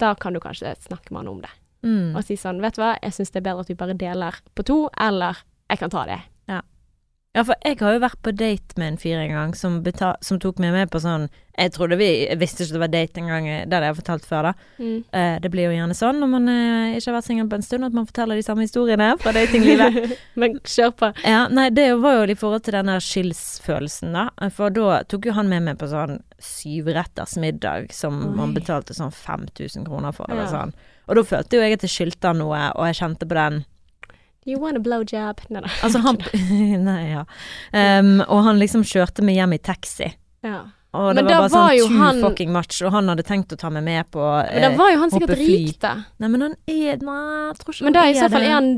da 0.00 0.14
kan 0.14 0.32
du 0.32 0.40
kanskje 0.40 0.74
snakke 0.80 1.12
med 1.12 1.24
han 1.24 1.28
om 1.34 1.40
det. 1.44 1.52
mm. 1.84 2.16
Og 2.16 2.24
si 2.24 2.36
sånn, 2.40 2.60
vet 2.64 2.76
du 2.78 2.82
hva, 2.82 2.94
jeg 3.02 3.12
syns 3.16 3.30
det 3.34 3.42
er 3.42 3.48
bedre 3.50 3.66
at 3.66 3.70
vi 3.72 3.78
bare 3.82 3.96
deler 3.98 4.40
på 4.54 4.64
to, 4.68 4.78
eller 5.00 5.42
jeg 5.70 5.78
kan 5.82 5.90
ta 5.92 6.06
det. 6.08 6.20
Ja, 7.30 7.44
for 7.46 7.54
jeg 7.62 7.76
har 7.78 7.92
jo 7.94 8.00
vært 8.02 8.18
på 8.26 8.32
date 8.34 8.74
med 8.80 8.88
en 8.90 8.96
fyr 8.98 9.20
en 9.22 9.30
gang 9.30 9.52
som, 9.54 9.76
som 10.26 10.38
tok 10.42 10.58
meg 10.58 10.72
med 10.74 10.88
på 10.90 10.98
sånn 10.98 11.28
Jeg 11.54 11.70
trodde 11.76 11.94
vi 12.00 12.08
Jeg 12.26 12.40
visste 12.40 12.64
ikke 12.64 12.74
det 12.74 12.80
var 12.82 12.90
date 12.90 13.20
engang, 13.22 13.46
det 13.70 13.76
hadde 13.76 13.86
jeg 13.86 13.98
fortalt 14.00 14.26
før, 14.26 14.48
da. 14.48 14.52
Mm. 14.82 14.96
Eh, 15.14 15.36
det 15.44 15.52
blir 15.52 15.68
jo 15.68 15.76
gjerne 15.76 15.94
sånn 15.94 16.18
når 16.18 16.30
man 16.32 16.50
eh, 16.50 16.96
ikke 16.98 17.12
har 17.12 17.16
vært 17.20 17.28
singel 17.28 17.46
på 17.52 17.60
en 17.60 17.66
stund, 17.68 17.86
at 17.86 17.94
man 17.94 18.08
forteller 18.10 18.34
de 18.40 18.42
samme 18.42 18.66
historiene 18.66 19.12
fra 19.22 19.34
datinglivet. 19.36 20.16
Men 20.42 20.58
kjør 20.66 20.90
på. 20.98 21.12
Ja, 21.22 21.44
nei, 21.54 21.68
det 21.70 21.86
var 22.02 22.18
jo 22.18 22.26
i 22.34 22.38
forhold 22.42 22.66
til 22.66 22.74
den 22.80 22.90
der 22.90 23.06
skilsfølelsen 23.06 24.16
da. 24.18 24.26
For 24.56 24.74
da 24.74 24.98
tok 25.06 25.30
jo 25.30 25.38
han 25.38 25.52
med 25.52 25.68
meg 25.68 25.78
på 25.78 25.86
sånn 25.92 26.18
syvretters 26.42 27.36
middag 27.38 27.92
som 27.94 28.18
Oi. 28.26 28.34
man 28.42 28.56
betalte 28.58 28.96
sånn 28.96 29.14
5000 29.14 29.86
kroner 29.86 30.16
for, 30.16 30.26
eller 30.32 30.48
Ja. 30.48 30.54
sånn. 30.64 30.74
Og 31.06 31.14
da 31.20 31.26
følte 31.30 31.58
jo 31.58 31.62
jeg 31.62 31.78
at 31.78 31.86
jeg 31.86 31.94
skyldte 31.94 32.32
han 32.34 32.42
noe, 32.42 32.70
og 32.74 32.86
jeg 32.90 32.98
kjente 33.04 33.30
på 33.30 33.38
den 33.38 33.62
You 34.48 34.58
want 34.60 34.76
a 34.76 34.80
blowjob? 34.80 35.42
Nei 35.52 35.60
da. 35.60 35.70
Altså, 35.84 36.00
han 36.04 36.18
Nei, 36.88 37.00
ja. 37.12 37.24
Um, 37.72 38.20
og 38.26 38.44
han 38.46 38.60
liksom 38.62 38.84
kjørte 38.88 39.24
meg 39.26 39.36
hjem 39.40 39.56
i 39.56 39.58
taxi. 39.58 40.12
Ja. 40.46 40.62
Og 40.96 41.12
det 41.14 41.22
Men 41.22 41.28
var 41.28 41.44
bare 41.44 41.50
var 41.52 41.70
sånn 41.76 41.90
too 41.90 41.98
han- 42.00 42.20
fucking 42.24 42.50
much, 42.52 42.80
og 42.82 42.90
han 42.96 43.06
hadde 43.12 43.22
tenkt 43.28 43.52
å 43.54 43.58
ta 43.60 43.68
meg 43.70 43.84
med 43.86 44.08
på 44.10 44.24
Men 44.24 44.64
da 44.64 44.70
eh, 44.72 44.78
var 44.80 44.88
jo 44.90 44.98
han 45.04 45.12
sikkert 45.12 45.38
rik, 45.38 45.76
da. 45.84 45.92
Nei, 46.18 46.30
men 46.32 46.40
han 46.48 46.56
er 46.66 46.96
Nei, 47.04 47.20
jeg 47.52 47.60
tror 47.60 47.76
ikke 47.76 47.84
Men 47.86 47.94
da 47.94 48.02
i 48.08 48.16
så 48.16 48.26
fall 48.32 48.46
er 48.48 48.56
han 48.56 48.72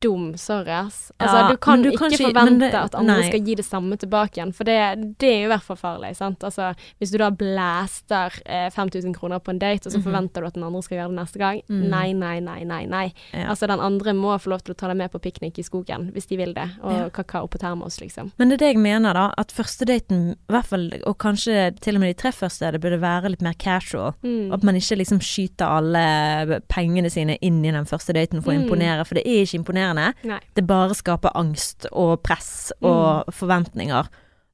dum, 0.00 0.36
sorry 0.36 0.70
ass. 0.70 1.12
Altså, 1.20 1.36
Ja, 1.36 1.48
du 1.50 1.56
kan 1.58 1.82
du 1.82 1.90
ikke 1.90 1.98
kan 1.98 2.10
ikke- 2.12 2.32
forvente 2.32 2.58
det- 2.70 2.74
at 2.74 2.94
andre 2.94 3.16
nei. 3.20 3.28
skal 3.28 3.40
gi 3.44 3.54
det 3.54 3.64
samme 3.64 3.96
tilbake 3.98 4.32
igjen, 4.38 4.52
for 4.54 4.64
det, 4.64 5.18
det 5.18 5.28
er 5.28 5.40
jo 5.42 5.48
i 5.50 5.52
hvert 5.56 5.62
fall 5.62 5.76
farlig, 5.76 6.16
sant. 6.16 6.38
Altså, 6.40 6.74
hvis 7.00 7.10
du 7.12 7.18
da 7.18 7.30
blaster 7.30 8.32
eh, 8.46 8.70
5000 8.70 9.14
kroner 9.14 9.38
på 9.40 9.50
en 9.50 9.58
date, 9.58 9.86
og 9.86 9.92
så 9.92 9.98
Mhm. 9.98 10.04
forventer 10.04 10.40
du 10.40 10.46
at 10.46 10.54
den 10.54 10.62
andre 10.64 10.82
skal 10.82 10.98
gjøre 10.98 11.08
det 11.08 11.18
neste 11.18 11.38
gang, 11.38 11.62
Mm. 11.68 11.88
nei, 11.90 12.12
nei, 12.12 12.40
nei, 12.40 12.64
nei, 12.64 12.86
nei. 12.86 13.12
Ja. 13.34 13.48
Altså, 13.50 13.66
den 13.66 13.80
andre 13.80 14.12
må 14.12 14.38
få 14.40 14.48
lov 14.50 14.62
til 14.62 14.74
å 14.74 14.76
ta 14.76 14.88
deg 14.88 14.96
med 14.96 15.12
på 15.12 15.20
piknik 15.20 15.58
i 15.58 15.62
skogen, 15.62 16.12
hvis 16.12 16.26
de 16.28 16.36
vil 16.36 16.54
det, 16.54 16.70
og 16.82 16.92
Ja. 16.92 17.08
kakao 17.10 17.46
på 17.48 17.58
termos, 17.58 18.00
liksom. 18.00 18.32
Men 18.38 18.48
det 18.48 18.60
er 18.62 18.66
det 18.66 18.74
jeg 18.76 18.82
mener, 18.82 19.12
da. 19.12 19.32
At 19.36 19.48
første 19.52 19.84
daten, 19.84 20.32
i 20.32 20.52
hvert 20.52 20.66
fall, 20.66 20.90
og 21.06 21.18
kanskje 21.18 21.78
til 21.80 21.94
og 21.96 22.00
med 22.00 22.16
de 22.16 22.22
tre 22.22 22.30
første, 22.32 22.72
det 22.72 22.80
burde 22.80 23.00
være 23.00 23.28
litt 23.30 23.42
mer 23.42 23.52
casual. 23.54 24.14
Mm. 24.24 24.52
At 24.52 24.62
man 24.62 24.74
ikke 24.76 24.96
liksom 24.98 25.18
skyter 25.20 25.66
alle 25.66 26.60
pengene 26.68 27.10
sine 27.10 27.36
inn 27.42 27.64
i 27.64 27.70
den 27.70 27.84
første 27.84 28.12
daten 28.14 28.42
for 28.42 28.52
å 28.52 28.56
Mm. 28.56 28.68
imponere, 28.68 29.06
for 29.06 29.14
det 29.14 29.26
er 29.26 29.42
ikke 29.44 29.58
imponerende. 29.64 29.89
Nei. 30.28 30.40
Det 30.56 30.66
bare 30.68 30.96
skaper 30.96 31.34
angst 31.38 31.88
og 31.90 32.20
press 32.26 32.72
og 32.80 33.30
forventninger. 33.34 34.08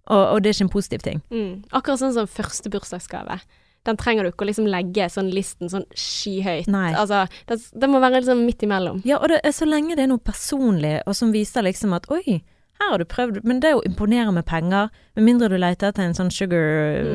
Og, 0.07 0.23
og 0.23 0.43
det 0.43 0.51
er 0.51 0.57
ikke 0.57 0.67
en 0.69 0.75
positiv 0.75 1.05
ting. 1.05 1.23
Mm. 1.35 1.65
Akkurat 1.75 2.03
sånn 2.03 2.15
som 2.15 2.29
første 2.31 2.71
bursdagsgave. 2.71 3.41
Den 3.87 3.99
trenger 3.99 4.27
du 4.27 4.33
ikke 4.33 4.47
å 4.47 4.49
liksom 4.49 4.67
legge 4.71 5.07
sånn 5.11 5.31
listen 5.35 5.71
sånn 5.71 5.87
skyhøyt. 5.95 6.71
Nei. 6.71 6.91
Altså, 6.99 7.25
det, 7.47 7.61
det 7.75 7.91
må 7.91 8.01
være 8.03 8.21
liksom 8.21 8.43
midt 8.47 8.65
imellom. 8.67 9.01
Ja, 9.07 9.21
og 9.21 9.31
det 9.31 9.41
er 9.47 9.55
så 9.55 9.69
lenge 9.69 9.99
det 9.99 10.07
er 10.07 10.13
noe 10.15 10.23
personlig, 10.23 10.99
og 11.07 11.15
som 11.19 11.35
viser 11.35 11.67
liksom 11.67 11.95
at 11.95 12.09
oi, 12.15 12.41
her 12.81 12.91
har 12.93 13.01
du 13.01 13.07
prøvd, 13.09 13.41
men 13.49 13.63
det 13.63 13.73
å 13.77 13.85
imponere 13.87 14.35
med 14.37 14.45
penger, 14.49 14.91
med 15.17 15.27
mindre 15.29 15.49
du 15.53 15.57
leter 15.59 15.91
etter 15.91 16.05
en 16.05 16.17
sånn 16.19 16.33
sugar 16.35 17.07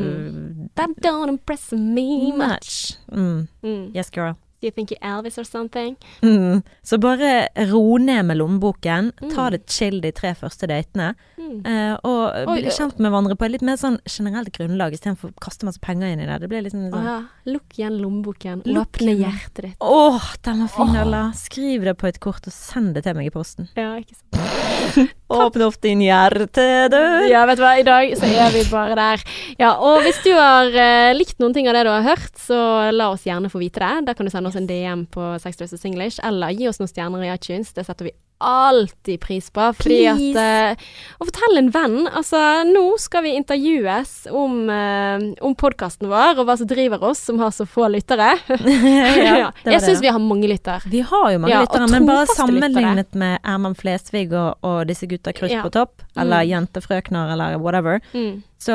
That 0.80 0.96
don't 1.04 1.30
impress 1.30 1.70
me 1.76 2.32
much. 2.34 2.96
Mm. 3.12 3.48
Mm. 3.62 3.84
Yes, 3.94 4.10
girl. 4.16 4.40
Do 4.62 4.68
you 4.68 4.72
think 4.72 4.92
you're 4.92 5.02
Elvis 5.02 5.40
or 5.42 5.44
something? 5.44 5.96
Mm. 6.22 6.62
Så 6.84 7.00
bare 7.02 7.48
ro 7.72 7.98
ned 7.98 8.26
med 8.26 8.38
lommeboken, 8.38 9.12
ta 9.34 9.48
Mm. 9.48 9.52
det 9.52 9.70
chill 9.70 10.02
de 10.02 10.12
tre 10.12 10.36
første 10.36 10.68
datene, 10.68 11.16
Mm. 11.42 11.66
Uh, 11.66 11.98
og 12.06 12.48
Oi, 12.48 12.62
bli 12.62 12.70
kjent 12.70 13.00
med 13.00 13.12
hverandre 13.12 13.36
på 13.36 13.46
et 13.46 13.52
litt 13.52 13.64
mer 13.66 13.76
sånn 13.76 13.98
generelt 14.06 14.52
grunnlag, 14.54 14.94
istedenfor 14.94 15.32
å 15.32 15.40
kaste 15.42 15.66
masse 15.66 15.82
penger 15.82 16.14
inn 16.14 16.20
i 16.22 16.28
det. 16.30 16.40
Det 16.42 16.50
blir 16.52 16.62
liksom 16.62 16.86
sånn 16.86 16.92
sånn 16.94 17.08
ja. 17.10 17.18
Lukk 17.52 17.78
igjen 17.80 17.98
lommeboken. 18.00 18.62
Åpne 18.70 19.16
hjertet 19.18 19.62
ditt. 19.66 19.76
Åh, 19.82 20.28
den 20.46 20.62
var 20.62 20.68
fin, 20.68 20.96
Ella. 21.02 21.24
Oh. 21.30 21.34
Skriv 21.34 21.84
det 21.84 21.98
på 21.98 22.08
et 22.08 22.20
kort 22.20 22.46
og 22.46 22.54
send 22.54 22.94
det 22.94 23.04
til 23.08 23.18
meg 23.18 23.32
i 23.32 23.34
posten. 23.34 23.68
Ja, 23.76 23.96
ikke 23.98 24.16
sant. 24.16 25.10
Åpne 25.32 25.68
opp 25.70 25.78
din 25.82 26.02
hjertedør. 26.04 27.26
Ja, 27.32 27.46
vet 27.48 27.58
du 27.60 27.64
hva, 27.64 27.74
i 27.80 27.86
dag 27.88 28.14
så 28.20 28.28
er 28.28 28.52
vi 28.54 28.64
bare 28.70 28.96
der. 29.00 29.24
Ja, 29.62 29.74
og 29.80 30.02
hvis 30.06 30.20
du 30.26 30.32
har 30.36 30.68
uh, 30.68 31.12
likt 31.16 31.40
noen 31.42 31.56
ting 31.56 31.70
av 31.72 31.78
det 31.78 31.86
du 31.88 31.92
har 31.94 32.04
hørt, 32.06 32.34
så 32.40 32.92
la 32.94 33.12
oss 33.14 33.26
gjerne 33.28 33.52
få 33.52 33.62
vite 33.64 33.82
det. 33.82 34.06
Da 34.10 34.16
kan 34.18 34.28
du 34.28 34.34
sende 34.34 34.51
oss 34.51 34.51
en 34.60 34.68
DM 34.70 35.06
på 35.14 35.34
Sex 35.44 35.62
og 35.62 35.86
English, 35.88 36.22
eller 36.28 36.56
gi 36.56 36.68
oss 36.70 36.82
noen 36.82 36.92
stjerner 36.92 37.26
i 37.26 37.32
iTunes. 37.34 37.74
Det 37.76 37.86
setter 37.88 38.10
vi 38.10 38.16
alltid 38.42 39.20
pris 39.24 39.50
på. 39.54 39.68
Fordi 39.78 40.00
Please. 40.10 40.46
at 40.46 40.78
uh, 40.78 40.86
Å 41.22 41.28
fortelle 41.30 41.62
en 41.64 41.70
venn 41.74 41.98
Altså, 42.10 42.40
nå 42.68 42.84
skal 43.00 43.24
vi 43.26 43.36
intervjues 43.38 44.14
om, 44.32 44.58
uh, 44.70 45.26
om 45.46 45.56
podkasten 45.56 46.10
vår, 46.12 46.40
og 46.42 46.48
hva 46.50 46.58
som 46.60 46.68
driver 46.70 47.04
oss, 47.12 47.24
som 47.30 47.40
har 47.40 47.52
så 47.56 47.66
få 47.70 47.88
lyttere. 47.94 48.34
ja, 48.50 49.52
Jeg 49.66 49.82
syns 49.86 50.02
vi 50.04 50.12
har 50.12 50.20
mange 50.22 50.50
lyttere. 50.52 50.82
Vi 50.92 51.02
har 51.06 51.32
jo 51.36 51.40
mange 51.44 51.54
Ja, 51.56 51.62
lyttere, 51.66 51.88
men 51.92 52.06
bare 52.10 52.28
sammenlignet 52.32 52.76
sammenlignet 52.76 53.16
med 53.22 53.40
Erman 53.44 53.76
Flesvig 53.78 54.32
og, 54.34 54.58
og 54.66 54.86
disse 54.90 55.08
gutta 55.10 55.34
krutt 55.36 55.52
Ja. 55.52 55.62
på 55.66 55.72
topp, 55.74 56.02
eller 56.18 56.42
Mm. 56.42 56.50
jentefrøkner, 56.52 57.32
eller 57.34 57.58
whatever, 57.60 58.00
Mm. 58.14 58.44
så 58.60 58.74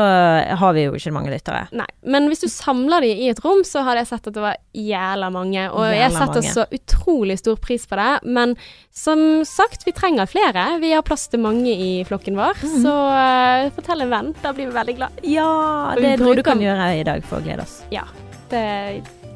har 0.58 0.72
vi 0.74 0.82
jo 0.84 0.92
ikke 0.94 1.12
mange 1.12 1.30
lyttere. 1.30 1.68
Nei, 1.72 1.86
men 2.04 2.26
hvis 2.28 2.40
du 2.40 2.48
samler 2.48 3.00
de 3.00 3.12
i 3.12 3.28
et 3.30 3.40
rom, 3.44 3.62
så 3.64 3.82
hadde 3.86 4.02
jeg 4.02 4.06
sett 4.10 4.26
at 4.26 4.34
det 4.34 4.42
var 4.42 4.56
jævla 4.74 5.30
mange. 5.32 5.68
Og 5.72 5.84
jeg 5.94 6.10
setter 6.12 6.42
mange. 6.42 6.52
så 6.54 6.66
utrolig 6.74 7.38
stor 7.38 7.56
pris 7.56 7.86
på 7.86 7.96
det. 7.96 8.24
Men 8.24 8.56
som 8.92 9.44
sagt, 9.57 9.86
vi 9.86 9.94
trenger 9.96 10.28
flere. 10.30 10.66
Vi 10.82 10.92
har 10.92 11.04
plass 11.07 11.26
til 11.32 11.42
mange 11.42 11.72
i 11.72 11.90
flokken 12.09 12.38
vår. 12.38 12.61
Mm. 12.62 12.78
Så 12.84 12.92
uh, 12.92 13.66
fortell 13.76 14.07
en 14.07 14.12
venn. 14.12 14.32
Da 14.42 14.52
blir 14.57 14.70
vi 14.70 14.76
veldig 14.76 14.96
glad. 15.00 15.20
Ja, 15.26 15.50
det 15.98 16.14
er 16.14 16.24
noe 16.24 16.36
du 16.38 16.44
kan 16.46 16.62
gjøre 16.62 16.90
i 17.00 17.04
dag 17.07 17.24
for 17.26 17.40
å 17.40 17.46
glede 17.46 17.66
oss. 17.66 17.80
Ja. 17.94 18.07
Det 18.50 18.64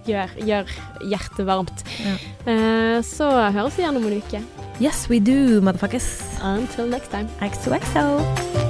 gjør, 0.06 0.34
gjør 0.46 0.74
hjertet 1.10 1.44
varmt. 1.48 1.86
Ja. 2.04 2.16
Uh, 2.46 2.98
så 3.06 3.30
høres 3.50 3.78
vi 3.78 3.86
igjen 3.86 4.00
om 4.00 4.10
en 4.10 4.18
uke. 4.20 4.42
Yes, 4.80 5.06
we 5.12 5.20
do, 5.20 5.60
motherfuckers. 5.60 6.08
Until 6.40 6.88
next 6.88 7.12
time. 7.12 7.28
XOXO. 7.40 8.69